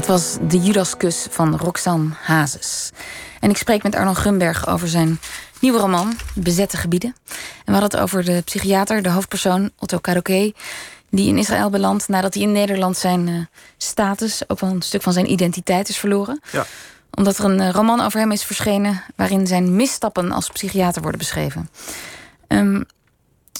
Dat 0.00 0.08
was 0.08 0.36
de 0.48 0.58
Judaskus 0.58 1.26
van 1.30 1.56
Roxanne 1.56 2.08
Hazes. 2.22 2.90
En 3.40 3.50
ik 3.50 3.56
spreek 3.56 3.82
met 3.82 3.94
Arnold 3.94 4.16
Grunberg 4.16 4.66
over 4.66 4.88
zijn 4.88 5.20
nieuwe 5.58 5.78
roman, 5.78 6.16
Bezette 6.34 6.76
Gebieden. 6.76 7.14
En 7.28 7.34
we 7.64 7.72
hadden 7.72 7.90
het 7.90 8.00
over 8.00 8.24
de 8.24 8.42
psychiater, 8.44 9.02
de 9.02 9.10
hoofdpersoon 9.10 9.70
Otto 9.78 9.98
Karoké... 9.98 10.52
die 11.10 11.28
in 11.28 11.38
Israël 11.38 11.70
belandt 11.70 12.08
nadat 12.08 12.34
hij 12.34 12.42
in 12.42 12.52
Nederland 12.52 12.96
zijn 12.96 13.26
uh, 13.26 13.44
status... 13.76 14.42
ook 14.48 14.60
wel 14.60 14.70
een 14.70 14.82
stuk 14.82 15.02
van 15.02 15.12
zijn 15.12 15.30
identiteit 15.30 15.88
is 15.88 15.98
verloren. 15.98 16.40
Ja. 16.52 16.66
Omdat 17.10 17.38
er 17.38 17.44
een 17.44 17.60
uh, 17.60 17.70
roman 17.70 18.00
over 18.00 18.20
hem 18.20 18.32
is 18.32 18.44
verschenen... 18.44 19.02
waarin 19.16 19.46
zijn 19.46 19.76
misstappen 19.76 20.32
als 20.32 20.48
psychiater 20.48 21.02
worden 21.02 21.20
beschreven. 21.20 21.70
Um, 22.48 22.72
dat 22.72 22.86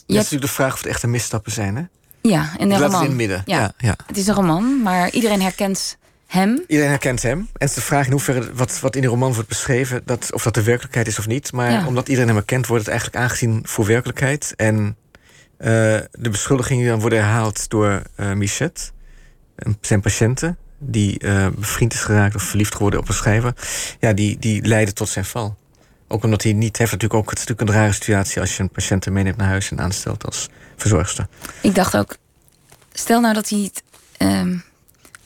is 0.06 0.14
natuurlijk 0.14 0.42
de 0.42 0.48
vraag 0.48 0.72
of 0.72 0.78
het 0.78 0.88
echte 0.88 1.06
misstappen 1.06 1.52
zijn, 1.52 1.76
hè? 1.76 1.82
Ja, 2.22 2.50
in 2.56 2.68
laat 2.68 2.80
roman. 2.80 2.92
het 2.92 3.02
in 3.02 3.06
het 3.08 3.16
midden. 3.16 3.42
Ja. 3.44 3.58
Ja, 3.58 3.72
ja. 3.78 3.96
Het 4.06 4.16
is 4.16 4.26
een 4.26 4.34
roman, 4.34 4.82
maar 4.82 5.10
iedereen 5.10 5.42
herkent 5.42 5.98
hem. 6.30 6.64
Iedereen 6.66 6.90
herkent 6.90 7.22
hem. 7.22 7.38
En 7.38 7.46
het 7.52 7.68
is 7.68 7.74
de 7.74 7.80
vraag 7.80 8.06
in 8.06 8.10
hoeverre 8.12 8.52
wat, 8.54 8.80
wat 8.80 8.94
in 8.94 9.00
die 9.00 9.10
roman 9.10 9.32
wordt 9.32 9.48
beschreven... 9.48 10.02
Dat, 10.04 10.32
of 10.32 10.42
dat 10.42 10.54
de 10.54 10.62
werkelijkheid 10.62 11.06
is 11.06 11.18
of 11.18 11.26
niet. 11.26 11.52
Maar 11.52 11.70
Ja. 11.70 11.86
omdat 11.86 12.08
iedereen 12.08 12.28
hem 12.28 12.36
herkent, 12.36 12.66
wordt 12.66 12.82
het 12.84 12.90
eigenlijk 12.92 13.22
aangezien 13.24 13.60
voor 13.66 13.86
werkelijkheid. 13.86 14.52
En 14.56 14.96
eh, 15.56 15.68
de 16.12 16.30
beschuldigingen 16.30 16.82
die 16.82 16.90
dan 16.90 17.00
worden 17.00 17.18
herhaald 17.18 17.68
door 17.70 18.02
eh 18.16 18.32
Michet... 18.32 18.92
een- 19.56 19.78
zijn 19.80 20.00
patiënten... 20.00 20.58
die 20.78 21.18
eh, 21.18 21.46
bevriend 21.58 21.92
is 21.94 22.00
geraakt 22.00 22.34
of 22.34 22.42
verliefd 22.42 22.74
geworden 22.74 23.00
op 23.00 23.08
een 23.08 23.14
schrijver... 23.14 23.52
ja, 24.00 24.12
die, 24.12 24.38
die 24.38 24.66
leiden 24.66 24.94
tot 24.94 25.08
zijn 25.08 25.24
val. 25.24 25.58
Ook 26.08 26.24
omdat 26.24 26.42
hij 26.42 26.52
niet... 26.52 26.76
heeft 26.78 26.92
natuurlijk 26.92 27.20
ook... 27.20 27.30
het 27.30 27.38
is 27.38 27.44
natuurlijk 27.46 27.70
een 27.76 27.82
rare 27.82 27.92
situatie... 27.92 28.40
als 28.40 28.56
je 28.56 28.62
een 28.62 28.70
patiënt 28.70 29.10
meeneemt 29.10 29.36
naar 29.36 29.48
huis 29.48 29.70
en 29.70 29.80
aanstelt 29.80 30.24
als 30.26 30.48
verzorgster. 30.76 31.26
Ik 31.62 31.74
dacht 31.74 31.96
ook, 31.96 32.16
stel 32.92 33.20
nou 33.20 33.34
dat 33.34 33.48
hij 33.48 33.58
het. 33.58 33.82
ehm, 34.16 34.56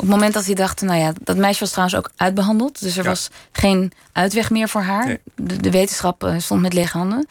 het 0.07 0.13
moment 0.15 0.35
dat 0.35 0.45
hij 0.45 0.55
dacht, 0.55 0.81
nou 0.83 0.99
ja, 0.99 1.13
dat 1.23 1.37
meisje 1.37 1.61
was 1.61 1.71
trouwens 1.71 1.97
ook 1.99 2.11
uitbehandeld. 2.17 2.81
Dus 2.81 2.97
er 2.97 3.03
Ja. 3.03 3.09
was 3.09 3.31
geen 3.53 3.93
uitweg 4.13 4.51
meer 4.51 4.69
voor 4.69 4.81
haar. 4.83 5.07
Nee. 5.07 5.21
De, 5.37 5.57
de 5.57 5.71
wetenschap 5.71 6.25
eh, 6.25 6.35
stond 6.39 6.61
met 6.61 6.73
lege 6.73 6.97
handen. 6.99 7.27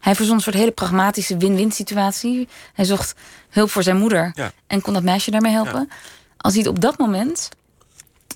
Hij 0.00 0.14
verzon 0.14 0.34
een 0.34 0.40
soort 0.40 0.56
hele 0.56 0.70
pragmatische 0.70 1.36
win-win 1.36 1.72
situatie. 1.72 2.48
Hij 2.74 2.84
zocht 2.84 3.14
hulp 3.50 3.70
voor 3.70 3.82
zijn 3.82 3.96
moeder 3.96 4.32
Ja. 4.34 4.52
en 4.66 4.80
kon 4.80 4.92
dat 4.92 5.02
meisje 5.02 5.30
daarmee 5.30 5.52
helpen. 5.52 5.88
Als 6.36 6.52
hij 6.54 6.62
het 6.62 6.70
op 6.70 6.80
dat 6.80 6.98
moment 6.98 7.48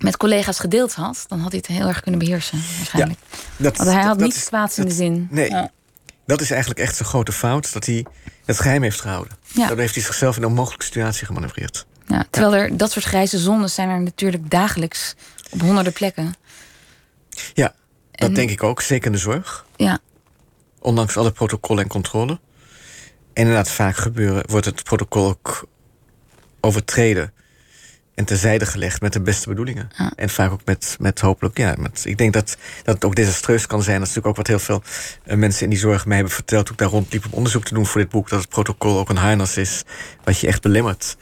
met 0.01 0.17
collega's 0.17 0.59
gedeeld 0.59 0.95
had, 0.95 1.25
dan 1.29 1.41
had 1.41 1.51
hij 1.53 1.59
het 1.67 1.77
heel 1.77 1.87
erg 1.89 2.01
kunnen 2.01 2.21
beheersen, 2.21 2.59
waarschijnlijk. 2.77 3.19
Dat, 3.57 3.77
Want 3.77 3.89
hij 3.89 3.99
had 3.99 4.09
dat- 4.09 4.19
dat 4.19 4.27
niets 4.27 4.37
is- 4.39 4.45
kwaads 4.49 4.79
in 4.79 4.85
de 4.85 4.95
zin. 4.95 5.29
Nee, 5.31 5.51
dat 6.27 6.41
is 6.41 6.51
eigenlijk 6.51 6.81
echt 6.81 6.97
zijn 6.97 7.09
grote 7.09 7.33
fout. 7.33 7.73
Dat 7.73 7.87
hij 7.87 8.07
het 8.45 8.61
geheim 8.61 8.83
heeft 8.83 9.01
gehouden. 9.01 9.37
Ja. 9.47 9.59
Daardoor 9.59 9.79
heeft 9.79 9.95
hij 9.95 10.05
zichzelf 10.05 10.37
in 10.37 10.43
een 10.43 10.49
onmogelijke 10.49 10.85
situatie 10.85 11.27
gemanoeuvreerd. 11.27 11.87
Ja, 12.09 12.27
terwijl 12.31 12.55
er 12.55 12.77
dat 12.77 12.91
soort 12.93 13.05
grijze 13.05 13.39
zones 13.39 13.75
zijn 13.75 13.89
er 13.89 14.01
natuurlijk 14.01 14.51
dagelijks 14.51 15.15
op 15.51 15.61
honderden 15.61 15.93
plekken. 15.93 16.35
Ja, 17.55 17.75
dat 18.13 18.29
En- 18.29 18.35
denk 18.35 18.51
ik 18.51 18.63
ook. 18.63 18.81
Zeker 18.83 19.07
in 19.07 19.13
de 19.13 19.19
zorg. 19.19 19.67
Ja, 19.77 19.99
Ondanks 20.81 21.17
alle 21.17 21.33
protocollen 21.33 21.83
en 21.83 21.89
controle. 21.89 22.33
En 23.33 23.45
inderdaad, 23.45 23.71
vaak 23.71 23.97
gebeuren, 23.97 24.43
wordt 24.51 24.67
het 24.67 24.83
protocol 24.85 25.27
ook 25.29 25.67
overtreden. 26.61 27.33
En 28.15 28.25
terzijde 28.25 28.67
gelegd 28.67 29.01
met 29.01 29.13
de 29.13 29.21
beste 29.21 29.49
bedoelingen. 29.49 29.91
Ja. 29.97 30.13
En 30.17 30.29
vaak 30.29 30.51
ook 30.53 30.65
met, 30.65 30.97
met 31.01 31.21
hopelijk, 31.21 31.59
ja. 31.59 31.75
Met, 31.79 32.03
ik 32.05 32.19
denk 32.19 32.33
dat, 32.33 32.57
dat 32.85 32.95
het 32.95 33.05
ook 33.05 33.15
desastreus 33.15 33.67
kan 33.67 33.83
zijn. 33.83 33.99
Dat 33.99 34.09
is 34.09 34.15
natuurlijk 34.15 34.39
ook 34.39 34.47
wat 34.47 34.47
heel 34.47 34.67
veel 34.67 34.83
eh, 35.25 35.37
mensen 35.37 35.63
in 35.65 35.71
die 35.71 35.79
zorg 35.79 36.07
mij 36.07 36.17
hebben 36.17 36.35
verteld. 36.35 36.65
toen 36.65 36.75
ik 36.75 36.81
daar 36.81 36.89
rondliep 36.91 37.25
om 37.25 37.33
onderzoek 37.33 37.65
te 37.65 37.75
doen 37.75 37.87
voor 37.87 38.01
dit 38.01 38.11
boek. 38.11 38.29
Dat 38.29 38.41
het 38.41 38.49
protocol 38.49 38.99
ook 38.99 39.09
een 39.09 39.17
harnas 39.17 39.57
is. 39.57 39.83
Wat 40.25 40.39
je 40.39 40.47
echt 40.47 40.63
belemmert. 40.63 41.17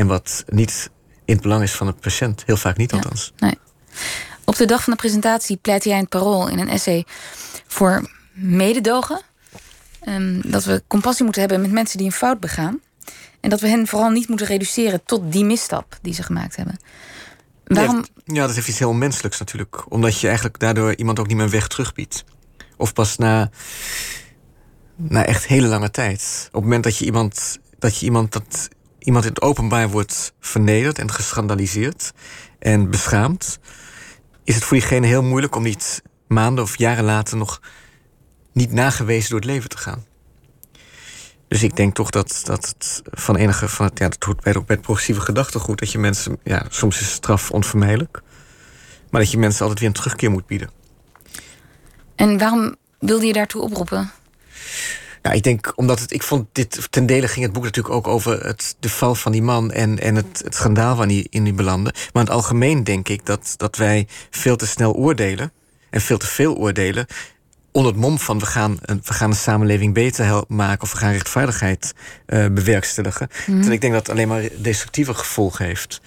En 0.00 0.06
wat 0.06 0.44
niet 0.48 0.90
in 1.24 1.34
het 1.34 1.42
belang 1.42 1.62
is 1.62 1.72
van 1.72 1.86
de 1.86 1.92
patiënt. 1.92 2.42
Heel 2.46 2.56
vaak 2.56 2.76
niet 2.76 2.90
Ja. 2.90 2.96
althans. 2.96 3.32
nee. 3.38 3.58
Op 4.44 4.56
de 4.56 4.64
dag 4.64 4.82
van 4.82 4.92
de 4.92 4.98
presentatie 4.98 5.56
pleit 5.56 5.84
hij 5.84 5.92
in 5.92 5.98
het 5.98 6.08
parool 6.08 6.48
in 6.48 6.58
een 6.58 6.68
essay 6.68 7.04
voor 7.66 8.10
mededogen. 8.32 9.20
Ehm, 10.00 10.40
dat 10.44 10.64
we 10.64 10.82
compassie 10.86 11.24
moeten 11.24 11.42
hebben 11.42 11.60
met 11.60 11.70
mensen 11.72 11.98
die 11.98 12.06
een 12.06 12.12
fout 12.12 12.40
begaan. 12.40 12.80
En 13.40 13.50
dat 13.50 13.60
we 13.60 13.68
hen 13.68 13.86
vooral 13.86 14.10
niet 14.10 14.28
moeten 14.28 14.46
reduceren 14.46 15.04
tot 15.04 15.32
die 15.32 15.44
misstap 15.44 15.98
die 16.02 16.14
ze 16.14 16.22
gemaakt 16.22 16.56
hebben. 16.56 16.76
Waarom? 17.64 18.04
Ja, 18.24 18.46
dat 18.46 18.54
heeft 18.54 18.68
iets 18.68 18.78
heel 18.78 18.92
menselijks 18.92 19.38
natuurlijk. 19.38 19.92
Omdat 19.92 20.20
je 20.20 20.26
eigenlijk 20.26 20.58
daardoor 20.58 20.94
iemand 20.94 21.18
ook 21.18 21.26
niet 21.26 21.36
meer 21.36 21.50
weg 21.50 21.68
terugbiedt. 21.68 22.24
Of 22.76 22.92
pas 22.92 23.16
na, 23.16 23.50
na 24.96 25.26
echt 25.26 25.46
hele 25.46 25.66
lange 25.66 25.90
tijd. 25.90 26.44
Op 26.46 26.52
het 26.52 26.62
moment 26.62 26.84
dat 26.84 26.96
je 26.98 27.04
iemand, 27.04 27.58
dat 27.78 27.98
je 27.98 28.04
iemand, 28.06 28.32
dat 28.32 28.68
iemand 29.00 29.24
in 29.24 29.30
het 29.30 29.42
openbaar 29.42 29.88
wordt 29.88 30.32
vernederd 30.40 30.98
en 30.98 31.12
geschandaliseerd 31.12 32.12
en 32.58 32.90
beschaamd, 32.90 33.58
is 34.44 34.54
het 34.54 34.64
voor 34.64 34.76
diegene 34.76 35.06
heel 35.06 35.22
moeilijk 35.22 35.56
om 35.56 35.62
niet 35.62 36.02
maanden 36.28 36.64
of 36.64 36.78
jaren 36.78 37.04
later 37.04 37.36
nog 37.36 37.60
niet 38.52 38.72
nagewezen 38.72 39.30
door 39.30 39.38
het 39.38 39.48
leven 39.48 39.68
te 39.68 39.78
gaan. 39.78 40.04
Dus 41.48 41.62
ik 41.62 41.76
denk 41.76 41.94
toch 41.94 42.10
dat, 42.10 42.40
dat 42.44 42.66
het 42.66 43.02
van 43.04 43.36
enige 43.36 43.68
van 43.68 43.86
het, 43.86 43.98
ja, 43.98 44.08
dat 44.08 44.24
hoort 44.24 44.40
bij, 44.40 44.52
bij 44.52 44.64
het 44.66 44.80
progressieve 44.80 45.20
gedachtegoed, 45.20 45.78
dat 45.78 45.92
je 45.92 45.98
mensen, 45.98 46.38
ja, 46.44 46.66
soms 46.68 47.00
is 47.00 47.12
straf 47.12 47.50
onvermijdelijk, 47.50 48.22
maar 49.10 49.20
dat 49.20 49.30
je 49.30 49.38
mensen 49.38 49.60
altijd 49.60 49.78
weer 49.78 49.88
een 49.88 49.94
terugkeer 49.94 50.30
moet 50.30 50.46
bieden. 50.46 50.70
En 52.16 52.38
waarom 52.38 52.76
wilde 52.98 53.26
je 53.26 53.32
daartoe 53.32 53.62
oproepen? 53.62 54.10
Ja, 55.22 55.30
ik 55.30 55.42
denk 55.42 55.72
omdat 55.76 56.00
het, 56.00 56.12
ik 56.12 56.22
vond 56.22 56.46
dit, 56.52 56.86
ten 56.90 57.06
dele 57.06 57.28
ging 57.28 57.44
het 57.44 57.54
boek 57.54 57.64
natuurlijk 57.64 57.94
ook 57.94 58.06
over 58.06 58.46
het, 58.46 58.76
de 58.80 58.88
val 58.88 59.14
van 59.14 59.32
die 59.32 59.42
man 59.42 59.72
en, 59.72 59.98
en 59.98 60.14
het, 60.14 60.40
het 60.44 60.54
schandaal 60.54 60.96
waar 60.96 61.08
die 61.08 61.26
in 61.30 61.44
die 61.44 61.52
belandde. 61.52 61.92
Maar 61.92 62.10
in 62.12 62.20
het 62.20 62.30
algemeen 62.30 62.84
denk 62.84 63.08
ik 63.08 63.26
dat, 63.26 63.54
dat 63.56 63.76
wij 63.76 64.06
veel 64.30 64.56
te 64.56 64.66
snel 64.66 64.94
oordelen 64.94 65.52
en 65.90 66.00
veel 66.00 66.18
te 66.18 66.26
veel 66.26 66.56
oordelen. 66.56 67.06
Onder 67.72 67.92
het 67.92 68.00
mom 68.00 68.18
van 68.18 68.38
we 68.38 68.46
gaan, 68.46 68.78
een, 68.80 69.00
we 69.04 69.12
gaan 69.12 69.30
de 69.30 69.36
samenleving 69.36 69.94
beter 69.94 70.42
maken 70.48 70.82
of 70.82 70.92
we 70.92 70.98
gaan 70.98 71.12
rechtvaardigheid 71.12 71.94
eh, 72.26 72.46
bewerkstelligen. 72.46 73.28
Terwijl 73.44 73.70
ik 73.70 73.80
denk 73.80 73.92
dat 73.92 74.06
het 74.06 74.16
alleen 74.16 74.28
maar 74.28 74.48
destructieve 74.56 75.14
gevolgen 75.14 75.64
heeft. 75.64 76.00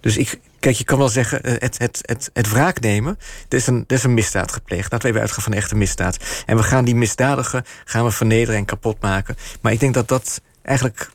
Dus 0.00 0.16
ik, 0.16 0.38
kijk, 0.60 0.76
je 0.76 0.84
kan 0.84 0.98
wel 0.98 1.08
zeggen, 1.08 1.42
eh, 1.42 1.52
het, 1.58 1.78
het, 1.78 1.98
het, 2.02 2.30
het 2.32 2.50
wraak 2.50 2.80
nemen, 2.80 3.18
er 3.48 3.56
is, 3.56 3.66
een, 3.66 3.84
er 3.86 3.96
is 3.96 4.02
een 4.02 4.14
misdaad 4.14 4.52
gepleegd. 4.52 4.92
Laten 4.92 5.00
we 5.00 5.08
even 5.08 5.20
uitgaan 5.20 5.42
van 5.44 5.52
echte 5.52 5.74
misdaad. 5.74 6.16
En 6.46 6.56
we 6.56 6.62
gaan 6.62 6.84
die 6.84 6.94
misdadigen 6.94 7.64
gaan 7.84 8.04
we 8.04 8.10
vernederen 8.10 8.56
en 8.56 8.64
kapot 8.64 9.00
maken. 9.00 9.36
Maar 9.60 9.72
ik 9.72 9.80
denk 9.80 9.94
dat 9.94 10.08
dat 10.08 10.40
eigenlijk. 10.62 11.10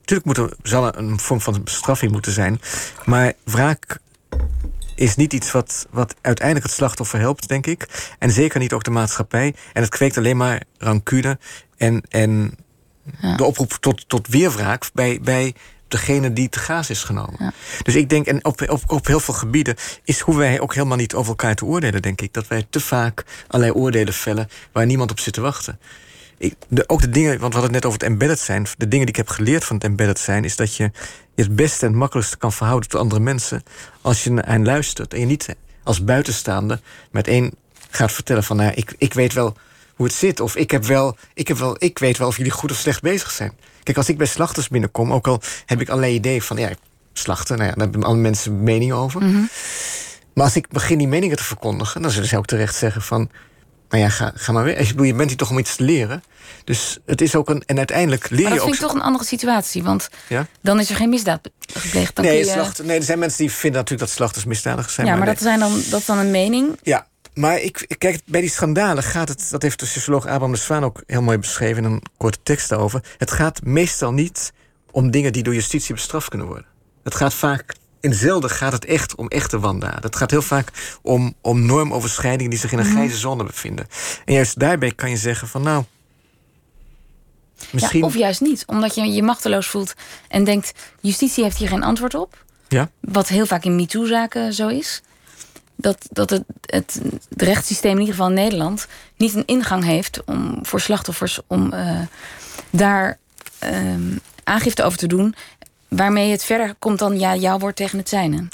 Natuurlijk 0.00 0.26
moet 0.26 0.36
er, 0.50 0.56
zal 0.62 0.86
er 0.86 0.98
een 0.98 1.18
vorm 1.20 1.40
van 1.40 1.64
bestraffing 1.64 2.12
moeten 2.12 2.32
zijn. 2.32 2.60
Maar 3.04 3.32
wraak 3.44 3.98
is 4.94 5.16
niet 5.16 5.32
iets 5.32 5.52
wat, 5.52 5.86
wat 5.90 6.14
uiteindelijk 6.20 6.66
het 6.66 6.74
slachtoffer 6.76 7.18
helpt, 7.18 7.48
denk 7.48 7.66
ik. 7.66 8.12
En 8.18 8.30
zeker 8.30 8.60
niet 8.60 8.72
ook 8.72 8.84
de 8.84 8.90
maatschappij. 8.90 9.54
En 9.72 9.82
het 9.82 9.90
kweekt 9.90 10.16
alleen 10.18 10.36
maar 10.36 10.62
rancune 10.78 11.38
en, 11.76 12.02
en 12.08 12.56
Ja. 13.20 13.36
de 13.36 13.44
oproep 13.44 13.72
tot, 13.80 14.08
tot 14.08 14.28
weerwraak 14.28 14.90
bij, 14.94 15.20
bij 15.22 15.54
degene 15.92 16.32
die 16.32 16.48
te 16.48 16.58
gaas 16.58 16.90
is 16.90 17.04
genomen. 17.04 17.36
Ja. 17.38 17.52
Dus 17.82 17.94
ik 17.94 18.08
denk, 18.08 18.26
en 18.26 18.44
op, 18.44 18.70
op, 18.70 18.82
op 18.86 19.06
heel 19.06 19.20
veel 19.20 19.34
gebieden 19.34 19.74
is 20.04 20.20
hoe 20.20 20.36
wij 20.36 20.60
ook 20.60 20.74
helemaal 20.74 20.96
niet 20.96 21.14
over 21.14 21.28
elkaar 21.28 21.54
te 21.54 21.64
oordelen, 21.64 22.02
denk 22.02 22.20
ik. 22.20 22.32
Dat 22.32 22.48
wij 22.48 22.66
te 22.70 22.80
vaak 22.80 23.24
allerlei 23.46 23.78
oordelen 23.78 24.14
vellen 24.14 24.48
waar 24.72 24.86
niemand 24.86 25.10
op 25.10 25.20
zit 25.20 25.32
te 25.32 25.40
wachten. 25.40 25.78
Ik, 26.38 26.54
de, 26.68 26.88
ook 26.88 27.00
de 27.00 27.10
dingen, 27.10 27.38
want 27.38 27.54
we 27.54 27.60
hadden 27.60 27.62
het 27.62 27.72
net 27.72 27.84
over 27.84 27.98
het 28.00 28.08
embedded 28.08 28.38
zijn. 28.38 28.66
De 28.76 28.88
dingen 28.88 29.06
die 29.06 29.14
ik 29.14 29.16
heb 29.16 29.28
geleerd 29.28 29.64
van 29.64 29.76
het 29.76 29.84
embedded 29.84 30.18
zijn, 30.18 30.44
is 30.44 30.56
dat 30.56 30.76
je 30.76 30.90
je 31.34 31.42
het 31.42 31.56
beste 31.56 31.84
en 31.84 31.90
het 31.90 32.00
makkelijkste 32.00 32.36
kan 32.36 32.52
verhouden 32.52 32.88
tot 32.88 33.00
andere 33.00 33.20
mensen. 33.20 33.62
als 34.00 34.24
je 34.24 34.30
naar 34.30 34.46
hen 34.46 34.64
luistert. 34.64 35.14
En 35.14 35.20
je 35.20 35.26
niet 35.26 35.56
als 35.82 36.04
buitenstaander 36.04 36.80
met 37.10 37.28
één 37.28 37.52
gaat 37.90 38.12
vertellen 38.12 38.44
van, 38.44 38.56
nou, 38.56 38.72
ik, 38.74 38.94
ik 38.98 39.14
weet 39.14 39.32
wel 39.32 39.56
hoe 39.94 40.06
het 40.06 40.14
zit. 40.14 40.40
Of 40.40 40.56
ik, 40.56 40.70
heb 40.70 40.84
wel, 40.84 41.16
ik, 41.34 41.48
heb 41.48 41.58
wel, 41.58 41.76
ik 41.78 41.98
weet 41.98 42.18
wel 42.18 42.28
of 42.28 42.36
jullie 42.36 42.52
goed 42.52 42.70
of 42.70 42.76
slecht 42.76 43.02
bezig 43.02 43.30
zijn. 43.30 43.52
Kijk, 43.82 43.96
als 43.96 44.08
ik 44.08 44.18
bij 44.18 44.26
slachters 44.26 44.68
binnenkom, 44.68 45.12
ook 45.12 45.26
al 45.26 45.40
heb 45.66 45.80
ik 45.80 45.88
allerlei 45.88 46.14
ideeën 46.14 46.42
van, 46.42 46.56
ja, 46.56 46.70
slachten, 47.12 47.56
nou 47.56 47.68
ja, 47.68 47.74
daar 47.74 47.84
hebben 47.84 48.02
alle 48.04 48.16
mensen 48.16 48.62
meningen 48.62 48.96
over. 48.96 49.20
Maar 50.34 50.44
als 50.44 50.56
ik 50.56 50.68
begin 50.68 50.98
die 50.98 51.08
meningen 51.08 51.36
te 51.36 51.44
verkondigen, 51.44 52.02
dan 52.02 52.10
zullen 52.10 52.28
ze 52.28 52.36
ook 52.36 52.46
terecht 52.46 52.74
zeggen 52.76 53.02
van, 53.02 53.30
maar 53.88 54.00
ja, 54.00 54.08
ga, 54.08 54.32
ga 54.34 54.52
maar 54.52 54.64
weer. 54.64 54.78
Ik 54.78 54.88
bedoel, 54.88 55.04
je 55.06 55.14
bent 55.14 55.28
hier 55.28 55.38
toch 55.38 55.50
om 55.50 55.58
iets 55.58 55.76
te 55.76 55.82
leren. 55.84 56.22
Dus 56.64 56.98
het 57.06 57.20
is 57.20 57.34
ook 57.34 57.48
een. 57.50 57.62
En 57.66 57.76
uiteindelijk 57.78 58.30
leer 58.30 58.40
Maar 58.40 58.50
dat 58.50 58.52
je 58.52 58.58
ook. 58.60 58.68
vind 58.68 58.80
ik 58.80 58.86
toch 58.88 58.94
een 58.96 59.02
andere 59.06 59.24
situatie. 59.24 59.82
Want 59.82 60.08
Ja? 60.28 60.46
dan 60.62 60.80
is 60.80 60.90
er 60.90 60.96
geen 60.96 61.08
misdaad 61.08 61.50
gepleegd. 61.72 62.16
Dan 62.16 62.24
Nee, 62.24 62.38
je- 62.38 62.44
slacht, 62.44 62.82
nee, 62.82 62.96
er 62.98 63.02
zijn 63.04 63.18
mensen 63.18 63.38
die 63.38 63.50
vinden 63.52 63.80
natuurlijk 63.80 64.08
dat 64.08 64.16
slachters 64.18 64.44
misdadigers 64.44 64.94
zijn. 64.94 65.06
ja, 65.06 65.12
maar 65.16 65.24
nee. 65.26 65.34
dat, 65.34 65.42
zijn 65.42 65.58
dan, 65.58 65.82
dat 65.90 66.00
is 66.00 66.06
dan 66.06 66.18
een 66.18 66.30
mening. 66.30 66.78
Ja, 66.82 67.06
maar 67.34 67.60
ik, 67.60 67.94
kijk, 67.98 68.20
bij 68.24 68.40
die 68.40 68.50
schandalen 68.50 69.02
gaat 69.02 69.28
het, 69.28 69.46
dat 69.50 69.62
heeft 69.62 69.80
de 69.80 69.86
socioloog 69.86 70.26
Abraham 70.26 70.52
de 70.52 70.58
Zwaan 70.58 70.84
ook 70.84 71.02
heel 71.06 71.22
mooi 71.22 71.38
beschreven 71.38 71.84
in 71.84 71.90
een 71.90 72.02
korte 72.16 72.38
tekst 72.42 72.68
daarover. 72.68 73.04
Het 73.18 73.30
gaat 73.30 73.64
meestal 73.64 74.12
niet 74.12 74.52
om 74.90 75.10
dingen 75.10 75.32
die 75.32 75.42
door 75.42 75.54
justitie 75.54 75.94
bestraft 75.94 76.28
kunnen 76.28 76.46
worden. 76.46 76.66
Het 77.02 77.14
gaat 77.14 77.34
vaak, 77.34 77.74
in 78.00 78.14
zelden 78.14 78.50
gaat 78.50 78.72
het 78.72 78.84
echt 78.84 79.14
om 79.14 79.28
echte 79.28 79.58
wandaden. 79.58 80.02
Het 80.02 80.16
gaat 80.16 80.30
heel 80.30 80.42
vaak 80.42 80.98
om, 81.02 81.34
om 81.40 81.66
normoverschrijdingen 81.66 82.50
die 82.50 82.58
zich 82.58 82.72
in 82.72 82.78
een 82.78 82.84
grijze 82.84 83.16
zone 83.16 83.44
bevinden. 83.44 83.86
En 84.24 84.34
juist 84.34 84.58
daarbij 84.58 84.92
kan 84.92 85.10
je 85.10 85.16
zeggen 85.16 85.48
van 85.48 85.62
nou. 85.62 85.84
Misschien. 87.70 88.00
Ja, 88.00 88.06
of 88.06 88.14
juist 88.14 88.40
niet. 88.40 88.64
Omdat 88.66 88.94
je 88.94 89.12
je 89.12 89.22
machteloos 89.22 89.66
voelt 89.66 89.94
en 90.28 90.44
denkt... 90.44 90.72
justitie 91.00 91.44
heeft 91.44 91.56
hier 91.56 91.68
geen 91.68 91.82
antwoord 91.82 92.14
op. 92.14 92.44
Ja? 92.68 92.90
Wat 93.00 93.28
heel 93.28 93.46
vaak 93.46 93.64
in 93.64 93.76
MeToo-zaken 93.76 94.52
zo 94.52 94.68
is. 94.68 95.02
Dat, 95.82 96.08
dat 96.10 96.30
het, 96.30 96.44
het, 96.66 97.00
rechtssysteem, 97.36 97.92
in 97.92 97.98
ieder 97.98 98.14
geval 98.14 98.28
in 98.28 98.34
Nederland, 98.34 98.86
niet 99.16 99.34
een 99.34 99.46
ingang 99.46 99.84
heeft 99.84 100.24
om 100.24 100.58
voor 100.62 100.80
slachtoffers 100.80 101.40
om 101.46 101.72
uh, 101.74 102.00
daar 102.70 103.18
um, 103.64 104.20
aangifte 104.44 104.82
over 104.82 104.98
te 104.98 105.06
doen. 105.06 105.34
Waarmee 105.88 106.30
het 106.30 106.44
verder 106.44 106.74
komt 106.78 106.98
dan 106.98 107.18
ja, 107.18 107.36
jouw 107.36 107.58
woord 107.58 107.76
tegen 107.76 107.98
het 107.98 108.08
zijne. 108.08 108.48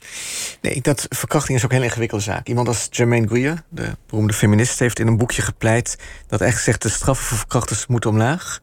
Nee, 0.60 0.80
dat 0.80 1.06
verkrachting 1.08 1.58
is 1.58 1.64
ook 1.64 1.70
een 1.70 1.76
heel 1.76 1.86
ingewikkelde 1.86 2.24
zaak. 2.24 2.48
Iemand 2.48 2.68
als 2.68 2.88
Germaine 2.90 3.26
Greer, 3.26 3.62
de 3.68 3.96
beroemde 4.06 4.32
feminist, 4.32 4.78
heeft 4.78 4.98
in 4.98 5.06
een 5.06 5.16
boekje 5.16 5.42
gepleit 5.42 5.96
dat 6.26 6.40
eigenlijk 6.40 6.70
zegt 6.70 6.82
de 6.82 6.98
straffen 6.98 7.26
voor 7.26 7.38
verkrachters 7.38 7.86
moeten 7.86 8.10
omlaag 8.10 8.60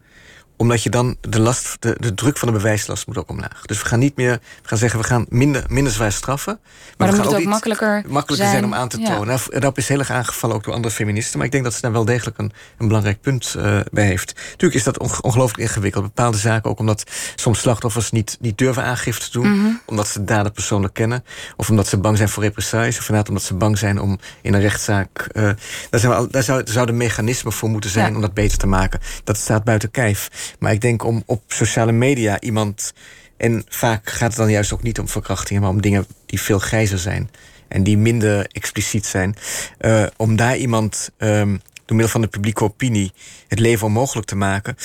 omdat 0.57 0.83
je 0.83 0.89
dan 0.89 1.15
de 1.21 1.39
last, 1.39 1.77
de, 1.79 1.95
de 1.99 2.13
druk 2.13 2.37
van 2.37 2.47
de 2.47 2.53
bewijslast 2.53 3.07
moet 3.07 3.17
ook 3.17 3.29
omlaag. 3.29 3.61
Dus 3.65 3.81
we 3.81 3.85
gaan 3.85 3.99
niet 3.99 4.15
meer, 4.15 4.39
we 4.61 4.67
gaan 4.67 4.77
zeggen, 4.77 4.99
we 4.99 5.05
gaan 5.05 5.25
minder, 5.29 5.63
minder 5.67 5.93
zwaar 5.93 6.11
straffen. 6.11 6.59
Maar, 6.63 6.93
maar 6.97 7.07
dan 7.07 7.17
moet 7.17 7.25
het 7.25 7.41
ook 7.41 7.47
makkelijker, 7.47 8.03
makkelijker 8.07 8.49
zijn, 8.49 8.65
om 8.65 8.73
aan 8.73 8.87
te 8.87 8.97
tonen. 8.97 9.33
Ja. 9.33 9.39
Nou, 9.49 9.59
dat 9.59 9.77
is 9.77 9.87
heel 9.87 9.99
erg 9.99 10.11
aangevallen 10.11 10.55
ook 10.55 10.63
door 10.63 10.73
andere 10.73 10.93
feministen. 10.93 11.37
Maar 11.37 11.45
ik 11.45 11.51
denk 11.51 11.63
dat 11.63 11.73
ze 11.73 11.81
daar 11.81 11.91
wel 11.91 12.05
degelijk 12.05 12.37
een, 12.37 12.51
een 12.77 12.87
belangrijk 12.87 13.21
punt 13.21 13.55
uh, 13.57 13.79
bij 13.91 14.05
heeft. 14.05 14.33
Natuurlijk 14.35 14.73
is 14.73 14.83
dat 14.83 14.99
ongelooflijk 14.99 15.57
ingewikkeld. 15.57 16.03
Bepaalde 16.03 16.37
zaken 16.37 16.69
ook 16.69 16.79
omdat 16.79 17.03
soms 17.35 17.59
slachtoffers 17.59 18.11
niet, 18.11 18.37
niet 18.39 18.57
durven 18.57 18.83
aangifte 18.83 19.25
te 19.25 19.31
doen. 19.31 19.47
Mm 19.47 19.63
-hmm. 19.63 19.81
Omdat 19.85 20.07
ze 20.07 20.23
dader 20.23 20.51
persoonlijk 20.51 20.93
kennen. 20.93 21.23
Of 21.55 21.69
omdat 21.69 21.87
ze 21.87 21.97
bang 21.97 22.17
zijn 22.17 22.29
voor 22.29 22.43
represailles. 22.43 22.97
Of 22.97 23.01
inderdaad 23.01 23.29
omdat 23.29 23.43
ze 23.43 23.53
bang 23.53 23.77
zijn 23.77 24.01
om 24.01 24.19
in 24.41 24.53
een 24.53 24.61
rechtszaak... 24.61 25.27
Uh, 25.33 25.43
daar, 25.89 25.99
zijn 25.99 26.11
we 26.11 26.17
al, 26.17 26.27
daar 26.29 26.43
zou, 26.43 26.61
zouden 26.65 26.97
mechanismen 26.97 27.53
voor 27.53 27.69
moeten 27.69 27.89
zijn 27.89 28.09
ja. 28.09 28.15
om 28.15 28.21
dat 28.21 28.33
beter 28.33 28.57
te 28.57 28.67
maken. 28.67 28.99
Dat 29.23 29.37
staat 29.37 29.63
buiten 29.63 29.91
kijf. 29.91 30.29
Maar 30.59 30.71
ik 30.71 30.81
denk 30.81 31.03
om 31.03 31.23
op 31.25 31.43
sociale 31.47 31.91
media 31.91 32.39
iemand. 32.39 32.93
En 33.37 33.63
vaak 33.67 34.09
gaat 34.09 34.29
het 34.29 34.37
dan 34.37 34.51
juist 34.51 34.73
ook 34.73 34.83
niet 34.83 34.99
om 34.99 35.09
verkrachtingen, 35.09 35.61
maar 35.61 35.71
om 35.71 35.81
dingen 35.81 36.05
die 36.25 36.41
veel 36.41 36.59
grijzer 36.59 36.99
zijn. 36.99 37.29
En 37.67 37.83
die 37.83 37.97
minder 37.97 38.47
expliciet 38.51 39.05
zijn. 39.05 39.35
Uh, 39.79 40.05
om 40.17 40.35
daar 40.35 40.57
iemand 40.57 41.09
um, 41.17 41.61
door 41.85 41.95
middel 41.95 42.07
van 42.07 42.21
de 42.21 42.27
publieke 42.27 42.63
opinie 42.63 43.11
het 43.47 43.59
leven 43.59 43.87
onmogelijk 43.87 44.27
te 44.27 44.35
maken. 44.35 44.75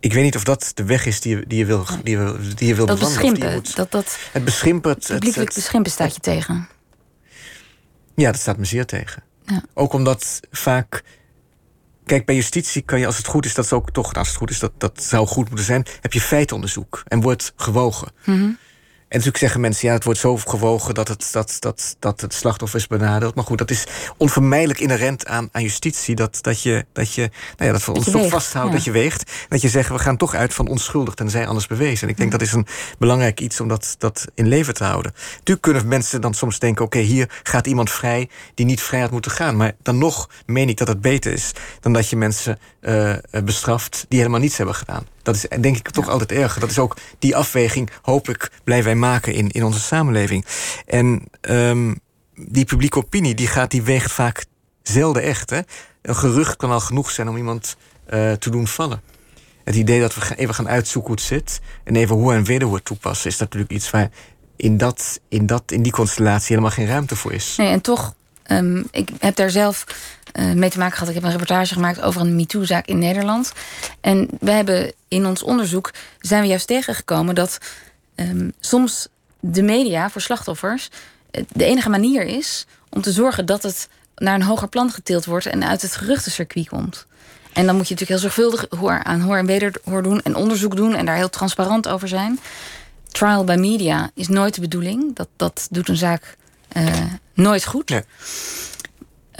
Ik 0.00 0.12
weet 0.12 0.24
niet 0.24 0.36
of 0.36 0.44
dat 0.44 0.72
de 0.74 0.84
weg 0.84 1.06
is 1.06 1.20
die 1.20 1.36
je, 1.36 1.44
die 1.46 1.58
je 1.58 1.64
wil, 1.64 1.86
die 2.02 2.18
je, 2.18 2.38
die 2.54 2.68
je 2.68 2.74
wil 2.74 2.86
dat 2.86 2.98
bewandelen. 2.98 3.30
Beschimpen, 3.32 3.54
moet, 3.54 3.76
dat, 3.76 3.90
dat, 3.90 4.18
het 4.32 4.44
beschimpen. 4.44 4.90
Het, 4.90 5.08
het, 5.08 5.54
beschimpen 5.54 5.92
staat 5.92 6.14
je 6.14 6.20
tegen. 6.20 6.68
Ja, 8.14 8.30
dat 8.30 8.40
staat 8.40 8.56
me 8.56 8.64
zeer 8.64 8.86
tegen. 8.86 9.22
Ja. 9.44 9.62
Ook 9.74 9.92
omdat 9.92 10.40
vaak 10.50 11.02
Kijk, 12.10 12.24
bij 12.24 12.34
justitie 12.34 12.82
kan 12.82 12.98
je, 12.98 13.06
als 13.06 13.16
het 13.16 13.26
goed 13.26 13.44
is, 13.44 13.54
dat 13.54 13.64
is 13.64 13.72
ook 13.72 13.90
toch, 13.90 14.14
als 14.14 14.28
het 14.28 14.36
goed 14.36 14.50
is, 14.50 14.58
dat, 14.58 14.72
dat 14.78 15.02
zou 15.02 15.26
goed 15.26 15.46
moeten 15.46 15.66
zijn, 15.66 15.86
heb 16.00 16.12
je 16.12 16.20
feitenonderzoek 16.20 17.02
en 17.08 17.20
wordt 17.20 17.52
gewogen. 17.56 18.08
-hmm. 18.22 18.58
En 19.10 19.16
natuurlijk 19.16 19.44
zeggen 19.44 19.60
mensen, 19.60 19.88
ja, 19.88 19.94
het 19.94 20.04
wordt 20.04 20.20
zo 20.20 20.36
gewogen 20.36 20.94
dat 20.94 21.08
het, 21.08 21.28
dat, 21.32 21.56
dat, 21.58 21.96
dat 21.98 22.20
het 22.20 22.34
slachtoffer 22.34 22.78
is 22.78 22.86
benadeeld. 22.86 23.34
Maar 23.34 23.44
goed, 23.44 23.58
dat 23.58 23.70
is 23.70 23.86
onvermijdelijk 24.16 24.80
inherent 24.80 25.26
aan, 25.26 25.48
aan 25.52 25.62
justitie. 25.62 26.14
Dat, 26.14 26.38
dat 26.40 26.62
je, 26.62 26.86
dat 26.92 27.14
je, 27.14 27.20
nou 27.56 27.70
ja, 27.70 27.72
dat 27.72 27.84
we 27.84 27.92
ons 27.92 28.10
toch 28.10 28.28
vasthoudt, 28.28 28.68
ja. 28.68 28.74
dat 28.74 28.84
je 28.84 28.90
weegt. 28.90 29.32
Dat 29.48 29.60
je 29.60 29.68
zegt, 29.68 29.88
we 29.88 29.98
gaan 29.98 30.16
toch 30.16 30.34
uit 30.34 30.54
van 30.54 30.68
onschuldig 30.68 31.14
tenzij 31.14 31.46
anders 31.46 31.66
bewezen. 31.66 32.02
En 32.02 32.08
ik 32.08 32.16
denk 32.16 32.32
ja. 32.32 32.38
dat 32.38 32.46
is 32.46 32.52
een 32.52 32.66
belangrijk 32.98 33.40
iets 33.40 33.60
om 33.60 33.68
dat, 33.68 33.94
dat 33.98 34.26
in 34.34 34.48
leven 34.48 34.74
te 34.74 34.84
houden. 34.84 35.12
Natuurlijk 35.30 35.60
kunnen 35.60 35.88
mensen 35.88 36.20
dan 36.20 36.34
soms 36.34 36.58
denken, 36.58 36.84
oké, 36.84 36.96
okay, 36.96 37.08
hier 37.08 37.40
gaat 37.42 37.66
iemand 37.66 37.90
vrij 37.90 38.28
die 38.54 38.66
niet 38.66 38.80
vrij 38.80 39.00
had 39.00 39.10
moeten 39.10 39.30
gaan. 39.30 39.56
Maar 39.56 39.72
dan 39.82 39.98
nog 39.98 40.28
meen 40.46 40.68
ik 40.68 40.76
dat 40.76 40.88
het 40.88 41.00
beter 41.00 41.32
is 41.32 41.52
dan 41.80 41.92
dat 41.92 42.08
je 42.08 42.16
mensen 42.16 42.58
uh, 42.80 43.14
bestraft 43.44 44.04
die 44.08 44.18
helemaal 44.18 44.40
niets 44.40 44.56
hebben 44.56 44.74
gedaan. 44.74 45.06
Dat 45.22 45.34
is 45.34 45.46
denk 45.60 45.76
ik 45.76 45.90
toch 45.90 46.06
ja. 46.06 46.10
altijd 46.10 46.32
erger. 46.32 46.60
Dat 46.60 46.70
is 46.70 46.78
ook 46.78 46.96
die 47.18 47.36
afweging, 47.36 47.90
hoop 48.02 48.28
ik, 48.28 48.50
blijven 48.64 48.86
wij 48.86 48.94
maken 48.94 49.34
in, 49.34 49.48
in 49.48 49.64
onze 49.64 49.80
samenleving. 49.80 50.44
En 50.86 51.22
um, 51.40 52.00
die 52.34 52.64
publieke 52.64 52.98
opinie, 52.98 53.34
die 53.34 53.46
gaat, 53.46 53.70
die 53.70 53.82
weegt 53.82 54.12
vaak 54.12 54.44
zelden 54.82 55.22
echt. 55.22 55.50
Hè? 55.50 55.60
Een 56.02 56.16
gerucht 56.16 56.56
kan 56.56 56.70
al 56.70 56.80
genoeg 56.80 57.10
zijn 57.10 57.28
om 57.28 57.36
iemand 57.36 57.76
uh, 58.10 58.32
te 58.32 58.50
doen 58.50 58.66
vallen. 58.66 59.02
Het 59.64 59.74
idee 59.74 60.00
dat 60.00 60.14
we 60.14 60.36
even 60.36 60.54
gaan 60.54 60.68
uitzoeken 60.68 61.10
hoe 61.10 61.20
het 61.20 61.28
zit 61.28 61.60
en 61.84 61.96
even 61.96 62.16
hoe 62.16 62.34
en 62.34 62.44
wederhoor 62.44 62.82
toepassen, 62.82 63.30
is 63.30 63.38
natuurlijk 63.38 63.72
iets 63.72 63.90
waar 63.90 64.10
in, 64.56 64.76
dat, 64.76 65.20
in, 65.28 65.46
dat, 65.46 65.62
in 65.72 65.82
die 65.82 65.92
constellatie 65.92 66.48
helemaal 66.48 66.70
geen 66.70 66.86
ruimte 66.86 67.16
voor 67.16 67.32
is. 67.32 67.54
Nee, 67.56 67.68
en 67.68 67.80
toch, 67.80 68.14
um, 68.46 68.84
ik 68.90 69.08
heb 69.18 69.36
daar 69.36 69.50
zelf 69.50 69.84
uh, 70.32 70.52
mee 70.52 70.70
te 70.70 70.78
maken 70.78 70.92
gehad. 70.92 71.08
Ik 71.08 71.14
heb 71.14 71.24
een 71.24 71.30
reportage 71.30 71.74
gemaakt 71.74 72.00
over 72.00 72.20
een 72.20 72.36
MeToo-zaak 72.36 72.86
in 72.86 72.98
Nederland. 72.98 73.52
En 74.00 74.28
we 74.40 74.50
hebben 74.50 74.92
in 75.08 75.26
ons 75.26 75.42
onderzoek 75.42 75.90
zijn 76.18 76.42
we 76.42 76.48
juist 76.48 76.66
tegengekomen 76.66 77.34
dat 77.34 77.58
um, 78.14 78.52
soms 78.60 79.08
de 79.40 79.62
media 79.62 80.10
voor 80.10 80.20
slachtoffers 80.20 80.90
de 81.48 81.64
enige 81.64 81.88
manier 81.88 82.22
is 82.22 82.66
om 82.88 83.02
te 83.02 83.12
zorgen 83.12 83.46
dat 83.46 83.62
het 83.62 83.88
naar 84.16 84.34
een 84.34 84.42
hoger 84.42 84.68
plan 84.68 84.90
getild 84.90 85.24
wordt 85.24 85.46
en 85.46 85.64
uit 85.64 85.82
het 85.82 85.96
geruchtencircuit 85.96 86.68
komt. 86.68 87.06
En 87.52 87.66
dan 87.66 87.76
moet 87.76 87.88
je 87.88 87.94
natuurlijk 87.94 88.20
heel 88.20 88.30
zorgvuldig 88.30 88.66
hoor, 88.78 89.04
aan 89.04 89.20
hoor 89.20 89.36
en 89.36 89.46
wederhoor 89.46 90.02
doen 90.02 90.20
en 90.22 90.34
onderzoek 90.34 90.76
doen 90.76 90.94
en 90.94 91.06
daar 91.06 91.16
heel 91.16 91.30
transparant 91.30 91.88
over 91.88 92.08
zijn. 92.08 92.38
Trial 93.08 93.44
by 93.44 93.56
media 93.58 94.10
is 94.14 94.28
nooit 94.28 94.54
de 94.54 94.60
bedoeling. 94.60 95.16
Dat, 95.16 95.28
dat 95.36 95.68
doet 95.70 95.88
een 95.88 95.96
zaak 95.96 96.36
uh, 96.76 96.94
nooit 97.34 97.64
goed. 97.64 98.02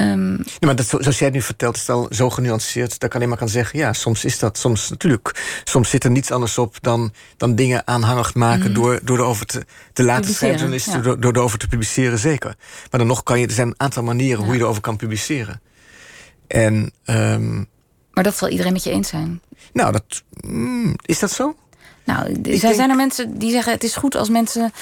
Um, 0.01 0.37
nee, 0.37 0.45
maar 0.61 0.77
dat, 0.77 0.87
zoals 0.87 1.19
jij 1.19 1.27
het 1.27 1.37
nu 1.37 1.43
vertelt, 1.43 1.75
is 1.75 1.81
het 1.81 1.91
al 1.91 2.07
zo 2.11 2.31
genuanceerd 2.31 2.91
dat 2.91 3.03
ik 3.03 3.15
alleen 3.15 3.29
maar 3.29 3.39
kan 3.39 3.49
zeggen: 3.49 3.79
ja, 3.79 3.93
soms 3.93 4.25
is 4.25 4.39
dat, 4.39 4.59
soms 4.59 4.91
natuurlijk. 4.91 5.61
Soms 5.65 5.91
zit 5.91 6.05
er 6.05 6.11
niets 6.11 6.31
anders 6.31 6.59
op 6.59 6.77
dan, 6.81 7.13
dan 7.37 7.55
dingen 7.55 7.87
aanhangig 7.87 8.35
maken 8.35 8.69
mm. 8.69 8.75
door, 8.75 9.01
door 9.03 9.19
erover 9.19 9.47
te, 9.47 9.65
te 9.93 10.03
laten 10.03 10.35
schrijven, 10.35 10.73
ja. 10.73 10.99
door, 10.99 11.21
door 11.21 11.33
erover 11.33 11.59
te 11.59 11.69
publiceren, 11.69 12.19
zeker. 12.19 12.55
Maar 12.91 13.01
dan 13.01 13.07
nog 13.07 13.23
kan 13.23 13.41
je, 13.41 13.47
er 13.47 13.53
zijn 13.53 13.69
een 13.69 13.75
aantal 13.77 14.03
manieren 14.03 14.41
ja. 14.41 14.45
hoe 14.45 14.55
je 14.55 14.61
erover 14.61 14.83
kan 14.83 14.97
publiceren. 14.97 15.61
En, 16.47 16.93
um, 17.05 17.69
maar 18.13 18.25
dat 18.25 18.37
zal 18.37 18.49
iedereen 18.49 18.73
met 18.73 18.85
je 18.85 18.91
eens 18.91 19.09
zijn. 19.09 19.41
Nou, 19.73 19.93
dat, 19.93 20.23
mm, 20.41 20.95
is 21.05 21.19
dat 21.19 21.31
zo? 21.31 21.57
Nou, 22.05 22.41
er 22.43 22.59
zijn 22.59 22.77
denk... 22.77 22.91
er 22.91 22.97
mensen 22.97 23.39
die 23.39 23.51
zeggen: 23.51 23.73
het 23.73 23.85
is 23.85 23.97
goed 23.97 24.15
als 24.15 24.29
mensen 24.29 24.73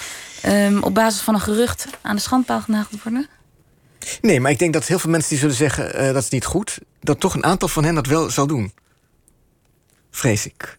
um, 0.47 0.83
op 0.83 0.95
basis 0.95 1.21
van 1.21 1.35
een 1.35 1.41
gerucht 1.41 1.87
aan 2.03 2.17
de 2.17 2.23
schandpaal 2.23 2.61
genageld 2.61 3.03
worden. 3.03 3.29
Nee, 4.21 4.41
maar 4.41 4.51
ik 4.51 4.59
denk 4.59 4.73
dat 4.73 4.87
heel 4.87 4.99
veel 4.99 5.11
mensen 5.11 5.31
die 5.31 5.39
zullen 5.39 5.55
zeggen 5.55 6.03
uh, 6.03 6.13
dat 6.13 6.23
is 6.23 6.29
niet 6.29 6.45
goed, 6.45 6.79
dat 7.01 7.21
toch 7.21 7.35
een 7.35 7.45
aantal 7.45 7.69
van 7.69 7.85
hen 7.85 7.95
dat 7.95 8.07
wel 8.07 8.31
zal 8.31 8.47
doen. 8.47 8.73
Vrees 10.11 10.47
ik. 10.47 10.79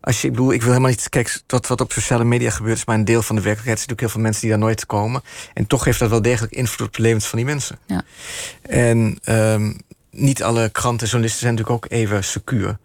Als 0.00 0.20
je, 0.20 0.26
ik 0.26 0.32
bedoel, 0.32 0.52
ik 0.52 0.60
wil 0.60 0.68
helemaal 0.68 0.90
niet. 0.90 1.08
Kijk, 1.08 1.40
dat 1.46 1.66
wat 1.66 1.80
op 1.80 1.92
sociale 1.92 2.24
media 2.24 2.50
gebeurt, 2.50 2.76
is 2.76 2.84
maar 2.84 2.96
een 2.96 3.04
deel 3.04 3.22
van 3.22 3.36
de 3.36 3.42
werkelijkheid. 3.42 3.78
Er 3.78 3.84
zijn 3.84 3.96
natuurlijk 3.96 4.00
heel 4.00 4.08
veel 4.08 4.20
mensen 4.20 4.40
die 4.40 4.50
daar 4.50 4.58
nooit 4.58 4.86
komen. 4.86 5.22
En 5.54 5.66
toch 5.66 5.84
heeft 5.84 5.98
dat 5.98 6.10
wel 6.10 6.22
degelijk 6.22 6.52
invloed 6.52 6.86
op 6.86 6.94
de 6.94 7.02
levens 7.02 7.26
van 7.26 7.38
die 7.38 7.46
mensen. 7.46 7.78
Ja. 7.86 8.02
En 8.62 9.18
um, 9.28 9.80
niet 10.10 10.42
alle 10.42 10.68
kranten 10.68 11.00
en 11.00 11.10
journalisten 11.10 11.40
zijn 11.40 11.54
natuurlijk 11.54 11.84
ook 11.84 11.92
even 11.92 12.24
secuur 12.24 12.78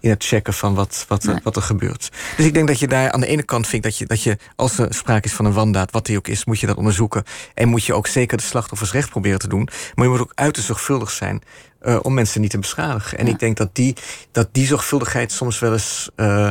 in 0.00 0.10
het 0.10 0.24
checken 0.24 0.54
van 0.54 0.74
wat, 0.74 1.04
wat, 1.08 1.24
nee. 1.24 1.36
wat 1.42 1.56
er 1.56 1.62
gebeurt. 1.62 2.10
Dus 2.36 2.46
ik 2.46 2.54
denk 2.54 2.68
dat 2.68 2.78
je 2.78 2.88
daar 2.88 3.10
aan 3.10 3.20
de 3.20 3.26
ene 3.26 3.42
kant 3.42 3.66
vindt 3.66 3.84
dat 3.84 3.98
je, 3.98 4.06
dat 4.06 4.22
je 4.22 4.38
als 4.56 4.78
er 4.78 4.94
sprake 4.94 5.26
is 5.26 5.32
van 5.32 5.44
een 5.44 5.52
wandaad, 5.52 5.90
wat 5.90 6.06
die 6.06 6.16
ook 6.16 6.28
is, 6.28 6.44
moet 6.44 6.60
je 6.60 6.66
dat 6.66 6.76
onderzoeken. 6.76 7.24
En 7.54 7.68
moet 7.68 7.84
je 7.84 7.94
ook 7.94 8.06
zeker 8.06 8.36
de 8.36 8.42
slachtoffers 8.42 8.92
recht 8.92 9.10
proberen 9.10 9.38
te 9.38 9.48
doen. 9.48 9.68
Maar 9.94 10.04
je 10.04 10.10
moet 10.10 10.20
ook 10.20 10.32
uiterst 10.34 10.68
zorgvuldig 10.68 11.10
zijn 11.10 11.42
uh, 11.82 11.98
om 12.02 12.14
mensen 12.14 12.40
niet 12.40 12.50
te 12.50 12.58
beschadigen. 12.58 13.18
En 13.18 13.26
ja. 13.26 13.32
ik 13.32 13.38
denk 13.38 13.56
dat 13.56 13.74
die, 13.74 13.96
dat 14.32 14.48
die 14.52 14.66
zorgvuldigheid 14.66 15.32
soms 15.32 15.58
wel 15.58 15.72
eens 15.72 16.10
uh, 16.16 16.48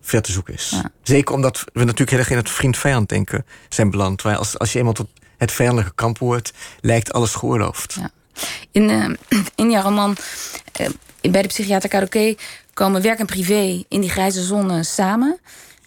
ver 0.00 0.22
te 0.22 0.32
zoeken 0.32 0.54
is. 0.54 0.70
Ja. 0.70 0.90
Zeker 1.02 1.34
omdat 1.34 1.64
we 1.72 1.80
natuurlijk 1.80 2.10
heel 2.10 2.18
erg 2.18 2.30
in 2.30 2.36
het 2.36 2.50
vriend-vijand 2.50 3.08
denken 3.08 3.46
zijn 3.68 3.90
beland. 3.90 4.22
Waar 4.22 4.36
als, 4.36 4.58
als 4.58 4.72
je 4.72 4.78
eenmaal 4.78 4.92
tot 4.92 5.08
het 5.36 5.52
vijandelijke 5.52 5.94
kamp 5.94 6.18
hoort, 6.18 6.52
lijkt 6.80 7.12
alles 7.12 7.34
geoorloofd. 7.34 7.96
Ja. 8.00 8.10
In, 8.70 8.88
uh, 8.90 9.08
in 9.54 9.70
jouw 9.70 9.82
roman 9.82 10.16
bij 11.20 11.42
de 11.42 11.48
psychiater 11.48 11.88
Kadoké 11.88 12.34
komen 12.74 13.02
werk 13.02 13.18
en 13.18 13.26
privé 13.26 13.84
in 13.88 14.00
die 14.00 14.10
grijze 14.10 14.42
zone 14.42 14.82
samen. 14.82 15.38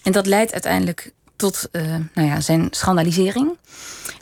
En 0.03 0.11
dat 0.11 0.25
leidt 0.25 0.51
uiteindelijk 0.51 1.11
tot 1.35 1.69
uh, 1.71 1.95
nou 2.13 2.27
ja, 2.27 2.39
zijn 2.39 2.67
schandalisering. 2.71 3.57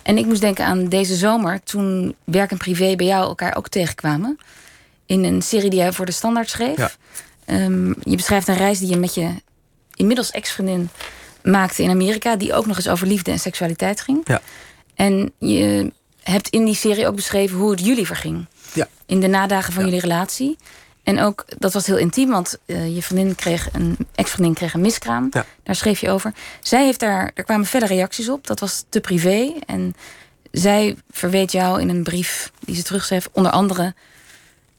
En 0.04 0.18
ik 0.18 0.26
moest 0.26 0.42
denken 0.42 0.66
aan 0.66 0.88
deze 0.88 1.16
zomer, 1.16 1.64
toen 1.64 2.16
werk 2.24 2.52
en 2.52 2.58
privé 2.58 2.96
bij 2.96 3.06
jou 3.06 3.28
elkaar 3.28 3.56
ook 3.56 3.68
tegenkwamen. 3.68 4.38
In 5.06 5.24
een 5.24 5.42
serie 5.42 5.70
die 5.70 5.80
jij 5.80 5.94
voor 5.94 6.06
de 6.06 6.12
Standaard 6.12 6.50
schreef. 6.50 6.78
Ja. 6.78 6.92
Um, 7.46 7.96
je 8.04 8.16
beschrijft 8.16 8.48
een 8.48 8.56
reis 8.56 8.80
die 8.80 8.90
je 8.90 8.98
met 8.98 9.14
je 9.14 9.30
inmiddels 9.94 10.32
ex-vriendin 10.32 10.90
maakte 11.44 11.84
in 11.84 11.90
Amerika, 11.90 12.36
die 12.36 12.54
ook 12.54 12.66
nog 12.66 12.76
eens 12.76 12.90
over 12.90 13.08
liefde 13.08 13.32
en 13.32 13.40
seksualiteit 13.40 14.02
ging. 14.02 14.22
Ja. 14.24 14.42
En 14.96 15.32
je 15.38 15.92
hebt 16.24 16.50
in 16.50 16.66
die 16.66 16.76
serie 16.76 17.08
ook 17.08 17.16
beschreven 17.16 17.58
hoe 17.58 17.72
het 17.72 17.86
jullie 17.86 18.06
verging. 18.06 18.46
Ja. 18.74 18.88
In 19.06 19.20
de 19.20 19.28
nadagen 19.28 19.74
van 19.74 19.84
ja. 19.84 19.90
jullie 19.90 20.02
relatie. 20.02 20.58
En 21.04 21.20
ook, 21.20 21.46
dat 21.58 21.74
was 21.74 21.86
heel 21.86 21.98
intiem, 21.98 22.30
want 22.30 22.58
uh, 22.66 22.96
je 22.96 23.04
vriendin 23.04 23.36
kreeg 23.36 23.70
een 23.74 23.98
ex-vriendin 24.16 24.54
kreeg 24.54 24.74
een 24.74 24.82
miskraam. 24.82 25.28
Ja. 25.32 25.46
Daar 25.64 25.76
schreef 25.76 26.00
je 26.00 26.10
over. 26.10 26.34
Zij 26.62 26.84
heeft 26.86 27.00
daar, 27.00 27.32
er 27.34 27.44
kwamen 27.44 27.66
verder 27.66 27.90
reacties 27.90 28.30
op. 28.30 28.48
Dat 28.48 28.60
was 28.60 28.84
te 28.90 29.00
privé. 29.00 29.54
En 29.66 29.96
zij 30.52 30.98
verweet 31.12 31.52
jou 31.52 31.82
in 31.82 31.90
een 31.90 32.04
brief 32.04 32.52
die 32.60 32.76
ze 32.76 32.84
terugschreef, 32.84 33.30
onder 33.32 33.52
andere: 33.52 33.94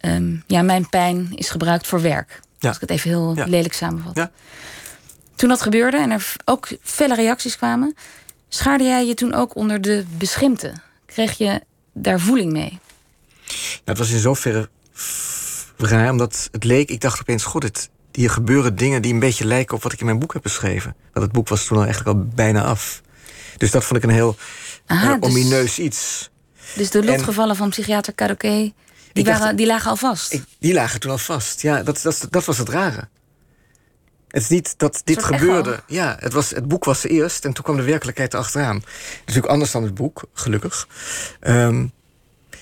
um, 0.00 0.42
Ja, 0.46 0.62
mijn 0.62 0.88
pijn 0.88 1.32
is 1.34 1.50
gebruikt 1.50 1.86
voor 1.86 2.00
werk. 2.00 2.40
Ja. 2.58 2.68
Als 2.68 2.76
ik 2.76 2.82
het 2.82 2.90
even 2.90 3.10
heel 3.10 3.32
ja. 3.36 3.44
lelijk 3.46 3.74
samenvat. 3.74 4.16
Ja. 4.16 4.30
Toen 5.34 5.48
dat 5.48 5.60
gebeurde 5.60 5.96
en 5.96 6.10
er 6.10 6.32
ook 6.44 6.68
felle 6.82 7.14
reacties 7.14 7.56
kwamen, 7.56 7.96
schaarde 8.48 8.84
jij 8.84 9.06
je 9.06 9.14
toen 9.14 9.34
ook 9.34 9.54
onder 9.54 9.80
de 9.80 10.04
beschimpte? 10.18 10.72
Kreeg 11.12 11.38
je 11.38 11.60
daar 11.92 12.20
voeling 12.20 12.52
mee? 12.52 12.78
Nou, 13.48 13.80
het 13.84 13.98
was 13.98 14.10
in 14.10 14.18
zoverre 14.18 14.68
raar, 15.76 16.10
omdat 16.10 16.48
het 16.52 16.64
leek, 16.64 16.90
ik 16.90 17.00
dacht 17.00 17.20
opeens, 17.20 17.44
god, 17.44 17.62
het, 17.62 17.90
hier 18.12 18.30
gebeuren 18.30 18.76
dingen 18.76 19.02
die 19.02 19.12
een 19.12 19.18
beetje 19.18 19.44
lijken 19.44 19.76
op 19.76 19.82
wat 19.82 19.92
ik 19.92 20.00
in 20.00 20.06
mijn 20.06 20.18
boek 20.18 20.32
heb 20.32 20.42
beschreven. 20.42 20.94
Want 21.12 21.24
het 21.24 21.34
boek 21.34 21.48
was 21.48 21.64
toen 21.64 21.76
al 21.76 21.84
eigenlijk 21.84 22.16
al 22.16 22.24
bijna 22.34 22.62
af. 22.62 23.02
Dus 23.56 23.70
dat 23.70 23.84
vond 23.84 24.02
ik 24.04 24.10
een 24.10 24.14
heel 24.14 24.36
Aha, 24.86 25.16
uh, 25.16 25.16
omineus 25.20 25.78
iets. 25.78 26.30
Dus 26.74 26.90
de 26.90 27.04
lotgevallen 27.04 27.56
van 27.56 27.70
psychiater 27.70 28.12
Karoké, 28.12 28.72
die, 29.12 29.24
waren, 29.24 29.56
die 29.56 29.66
lagen 29.66 29.90
al 29.90 29.96
vast? 29.96 30.32
Ik, 30.32 30.44
die 30.58 30.72
lagen 30.72 31.00
toen 31.00 31.10
al 31.10 31.18
vast, 31.18 31.62
ja. 31.62 31.82
Dat, 31.82 32.02
dat, 32.02 32.26
dat 32.30 32.44
was 32.44 32.58
het 32.58 32.68
rare. 32.68 33.08
Het 34.30 34.42
is 34.42 34.48
niet 34.48 34.74
dat 34.76 35.00
dit 35.04 35.24
gebeurde. 35.24 35.82
Ja, 35.86 36.16
het, 36.20 36.32
was, 36.32 36.50
het 36.50 36.68
boek 36.68 36.84
was 36.84 37.04
eerst 37.04 37.44
en 37.44 37.52
toen 37.52 37.64
kwam 37.64 37.76
de 37.76 37.82
werkelijkheid 37.82 38.34
erachteraan. 38.34 38.82
Natuurlijk 39.18 39.52
anders 39.52 39.70
dan 39.70 39.82
het 39.82 39.94
boek, 39.94 40.22
gelukkig. 40.34 40.88
Ehm, 41.40 41.86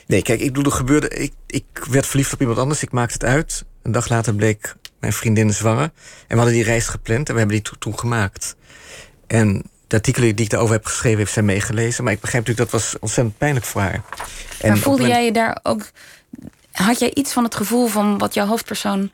nee, 0.07 0.23
kijk, 0.23 0.41
ik 0.41 0.47
bedoel, 0.47 0.73
er 0.73 0.79
gebeurde. 0.79 1.09
Ik, 1.09 1.33
ik 1.47 1.64
werd 1.91 2.07
verliefd 2.07 2.33
op 2.33 2.41
iemand 2.41 2.59
anders, 2.59 2.83
ik 2.83 2.93
maakte 2.93 3.14
het 3.14 3.25
uit. 3.25 3.64
Een 3.83 3.93
dag 3.93 4.09
later 4.09 4.35
bleek 4.35 4.75
mijn 5.01 5.12
vriendin 5.12 5.53
zwanger. 5.53 5.83
En 5.83 5.93
we 6.29 6.35
hadden 6.35 6.55
die 6.55 6.64
reis 6.64 6.89
gepland 6.89 7.29
en 7.29 7.35
we 7.35 7.41
hebben 7.41 7.62
die 7.62 7.79
toen 7.79 7.99
gemaakt. 7.99 8.57
En 9.27 9.62
de 9.87 9.97
artikelen 9.97 10.37
die 10.37 10.45
ik 10.45 10.51
daarover 10.51 10.75
heb 10.75 10.85
geschreven, 10.87 11.19
heeft 11.19 11.33
zij 11.33 11.43
meegelezen. 11.43 12.05
Maar 12.05 12.12
ik 12.12 12.21
begrijp 12.21 12.47
natuurlijk, 12.47 12.71
dat 12.71 12.81
was 12.81 12.99
ontzettend 12.99 13.39
pijnlijk 13.39 13.66
voor 13.66 13.81
haar. 13.81 14.03
En 14.61 14.69
maar 14.69 14.79
voelde 14.79 15.07
jij 15.07 15.25
je 15.25 15.33
daar 15.33 15.59
ook... 15.62 15.91
Had 16.73 16.99
jij 16.99 17.14
iets 17.14 17.33
van 17.33 17.45
het 17.45 17.55
gevoel 17.55 17.87
van 17.87 18.19
wat 18.19 18.35
jouw 18.35 18.47
hoofdpersoon... 18.47 19.11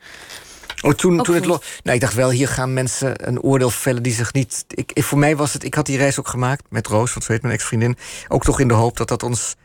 Oh, 0.85 0.93
toen, 0.93 1.23
toen 1.23 1.35
het 1.35 1.45
nou, 1.45 1.59
ik 1.83 1.99
dacht 1.99 2.13
wel, 2.13 2.29
hier 2.29 2.47
gaan 2.47 2.73
mensen 2.73 3.27
een 3.27 3.41
oordeel 3.41 3.69
vellen 3.69 4.03
die 4.03 4.13
zich 4.13 4.33
niet. 4.33 4.65
Ik, 4.67 5.03
voor 5.03 5.17
mij 5.17 5.35
was 5.35 5.53
het. 5.53 5.63
Ik 5.63 5.73
had 5.73 5.85
die 5.85 5.97
reis 5.97 6.19
ook 6.19 6.27
gemaakt 6.27 6.63
met 6.69 6.87
Roos, 6.87 7.13
want 7.13 7.25
zo 7.25 7.31
heet 7.31 7.41
mijn 7.41 7.53
ex-vriendin. 7.53 7.97
Ook 8.27 8.43
toch 8.43 8.59
in 8.59 8.67
de 8.67 8.73
hoop 8.73 8.97
dat 8.97 9.07
dat 9.07 9.23
ons 9.23 9.55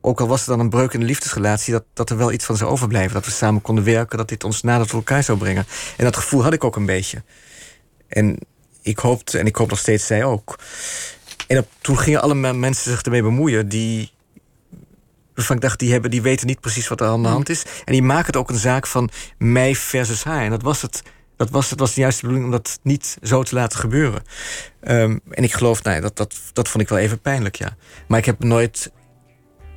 ook 0.00 0.20
al 0.20 0.28
was 0.28 0.42
er 0.42 0.48
dan 0.48 0.60
een 0.60 0.70
breuk 0.70 0.92
in 0.92 1.00
de 1.00 1.06
liefdesrelatie, 1.06 1.72
dat, 1.72 1.84
dat 1.94 2.10
er 2.10 2.16
wel 2.16 2.32
iets 2.32 2.44
van 2.44 2.56
zou 2.56 2.70
overblijven. 2.70 3.14
Dat 3.14 3.24
we 3.24 3.30
samen 3.30 3.62
konden 3.62 3.84
werken, 3.84 4.18
dat 4.18 4.28
dit 4.28 4.44
ons 4.44 4.62
nader 4.62 4.86
tot 4.86 4.96
elkaar 4.96 5.22
zou 5.22 5.38
brengen. 5.38 5.66
En 5.96 6.04
dat 6.04 6.16
gevoel 6.16 6.42
had 6.42 6.52
ik 6.52 6.64
ook 6.64 6.76
een 6.76 6.86
beetje. 6.86 7.22
En 8.08 8.38
ik 8.82 8.98
hoopte, 8.98 9.38
en 9.38 9.46
ik 9.46 9.56
hoop 9.56 9.68
nog 9.68 9.78
steeds 9.78 10.06
zij 10.06 10.24
ook. 10.24 10.58
En 11.46 11.66
toen 11.80 11.98
gingen 11.98 12.22
alle 12.22 12.34
mensen 12.54 12.90
zich 12.90 13.02
ermee 13.02 13.22
bemoeien 13.22 13.68
die. 13.68 14.12
Waarvan 15.40 15.56
ik 15.56 15.62
dacht, 15.62 15.78
die, 15.78 15.92
hebben, 15.92 16.10
die 16.10 16.22
weten 16.22 16.46
niet 16.46 16.60
precies 16.60 16.88
wat 16.88 17.00
er 17.00 17.06
aan 17.06 17.22
de 17.22 17.28
hand 17.28 17.48
is. 17.48 17.62
En 17.84 17.92
die 17.92 18.02
maken 18.02 18.26
het 18.26 18.36
ook 18.36 18.50
een 18.50 18.56
zaak 18.56 18.86
van 18.86 19.10
mij 19.38 19.74
versus 19.74 20.24
haar. 20.24 20.44
En 20.44 20.50
dat 20.50 20.62
was 20.62 20.82
het. 20.82 21.02
Dat 21.36 21.50
was, 21.50 21.70
het 21.70 21.78
was 21.78 21.94
de 21.94 22.00
juiste 22.00 22.20
bedoeling 22.20 22.46
om 22.46 22.56
dat 22.56 22.78
niet 22.82 23.18
zo 23.22 23.42
te 23.42 23.54
laten 23.54 23.78
gebeuren. 23.78 24.22
Ehm, 24.80 25.18
en 25.30 25.42
ik 25.42 25.52
geloof, 25.52 25.82
nou, 25.82 26.00
dat, 26.00 26.16
dat, 26.16 26.36
dat 26.52 26.68
vond 26.68 26.82
ik 26.82 26.88
wel 26.88 26.98
even 26.98 27.20
pijnlijk, 27.20 27.56
ja. 27.56 27.76
Maar 28.08 28.18
ik 28.18 28.24
heb 28.24 28.44
nooit 28.44 28.90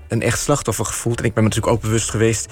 een 0.07 0.21
echt 0.21 0.39
slachtoffer 0.39 0.85
gevoeld. 0.85 1.19
En 1.19 1.25
ik 1.25 1.33
ben 1.33 1.43
me 1.43 1.49
natuurlijk 1.49 1.75
ook 1.75 1.81
bewust 1.81 2.09
geweest. 2.09 2.51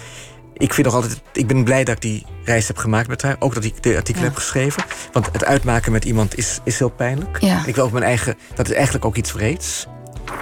Ik 0.54 0.74
vind 0.74 0.88
nog 0.88 0.96
altijd. 0.96 1.22
Ik 1.34 1.48
ben 1.48 1.64
blij 1.64 1.84
dat 1.84 1.96
ik 1.96 2.02
die 2.02 2.26
reis 2.44 2.68
heb 2.68 2.78
gemaakt 2.78 3.08
met 3.08 3.22
haar. 3.22 3.36
Ook 3.40 3.54
dat 3.54 3.64
ik 3.64 3.84
de 3.84 3.96
artikel 3.96 4.22
heb 4.22 4.36
geschreven. 4.36 4.84
Want 5.12 5.30
het 5.32 5.46
uitmaken 5.46 5.92
met 5.92 6.06
iemand 6.06 6.38
is, 6.38 6.60
is 6.64 6.80
heel 6.80 6.90
pijnlijk. 6.90 7.42
Ja. 7.42 7.66
Ik 7.66 7.76
wil 7.76 7.84
ook 7.84 7.92
mijn 7.92 8.04
eigen. 8.04 8.38
Dat 8.56 8.70
is 8.70 8.74
eigenlijk 8.74 9.06
ook 9.06 9.16
iets 9.16 9.32
vreeds. 9.32 9.88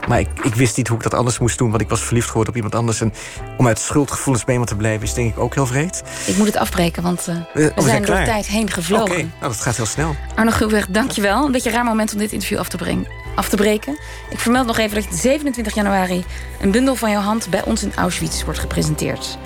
Maar 0.08 0.20
ik, 0.20 0.30
ik, 0.42 0.56
wist 0.56 0.78
niet 0.78 0.88
hoe 0.88 0.98
ik 0.98 1.04
dat 1.04 1.14
anders 1.14 1.40
moest 1.40 1.58
doen, 1.58 1.70
want 1.70 1.82
ik 1.82 1.90
was 1.90 2.02
verliefd 2.02 2.28
geworden 2.28 2.50
op 2.50 2.56
iemand 2.56 2.76
anders. 2.76 3.02
En 3.02 3.14
om 3.58 3.68
uit 3.68 3.80
schuldgevoelens 3.80 4.44
bij 4.44 4.54
iemand 4.54 4.72
te 4.72 4.78
blijven, 4.78 5.04
is 5.04 5.14
denk 5.14 5.34
ik 5.34 5.40
ook 5.40 5.54
heel 5.54 5.66
vreed. 5.66 6.04
Ik 6.26 6.38
moet 6.38 6.48
het 6.48 6.58
afbreken, 6.58 7.04
want 7.04 7.28
uh, 7.30 7.36
we, 7.54 7.72
we, 7.76 7.82
zijn 7.82 8.06
door 8.06 8.16
de 8.16 8.24
tijd 8.24 8.48
heen 8.48 8.70
gevlogen. 8.70 9.06
Oké, 9.06 9.14
okay. 9.14 9.30
nou, 9.40 9.52
dat 9.52 9.62
gaat 9.62 9.76
heel 9.76 9.86
snel. 9.86 10.16
Arno 10.36 10.52
Gulweg, 10.52 10.88
dankjewel. 10.88 11.46
Een 11.46 11.52
beetje 11.52 11.70
een 11.70 11.76
raar 11.76 11.86
moment 11.86 12.14
om 12.14 12.20
dit 12.20 12.32
interview 12.32 12.60
af 12.60 12.70
te, 12.70 12.78
brengen, 12.78 13.08
af 13.36 13.50
te 13.50 13.56
breken. 13.56 13.98
Ik 14.30 14.40
vermeld 14.40 14.66
nog 14.66 14.78
even 14.78 15.02
dat 15.02 15.20
27 15.20 15.76
januari 15.76 16.26
een 16.62 16.72
bundel 16.72 16.96
van 16.96 17.12
jouw 17.12 17.22
hand 17.22 17.50
bij 17.50 17.64
ons 17.64 17.84
in 17.84 17.96
Auschwitz 17.96 18.44
wordt 18.44 18.60
gepresenteerd. 18.60 19.38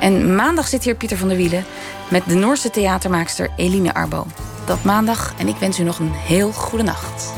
En 0.00 0.34
maandag 0.34 0.68
zit 0.68 0.84
hier 0.84 0.94
Pieter 0.94 1.16
van 1.16 1.28
der 1.28 1.36
Wielen 1.36 1.64
met 2.10 2.22
de 2.26 2.34
Noorse 2.34 2.70
theatermaakster 2.70 3.50
Eline 3.56 3.94
Arbo. 3.94 4.26
Dat 4.64 4.84
maandag 4.84 5.34
en 5.38 5.48
ik 5.48 5.56
wens 5.56 5.78
u 5.78 5.82
nog 5.82 5.98
een 5.98 6.12
heel 6.12 6.52
goede 6.52 6.84
nacht. 6.84 7.32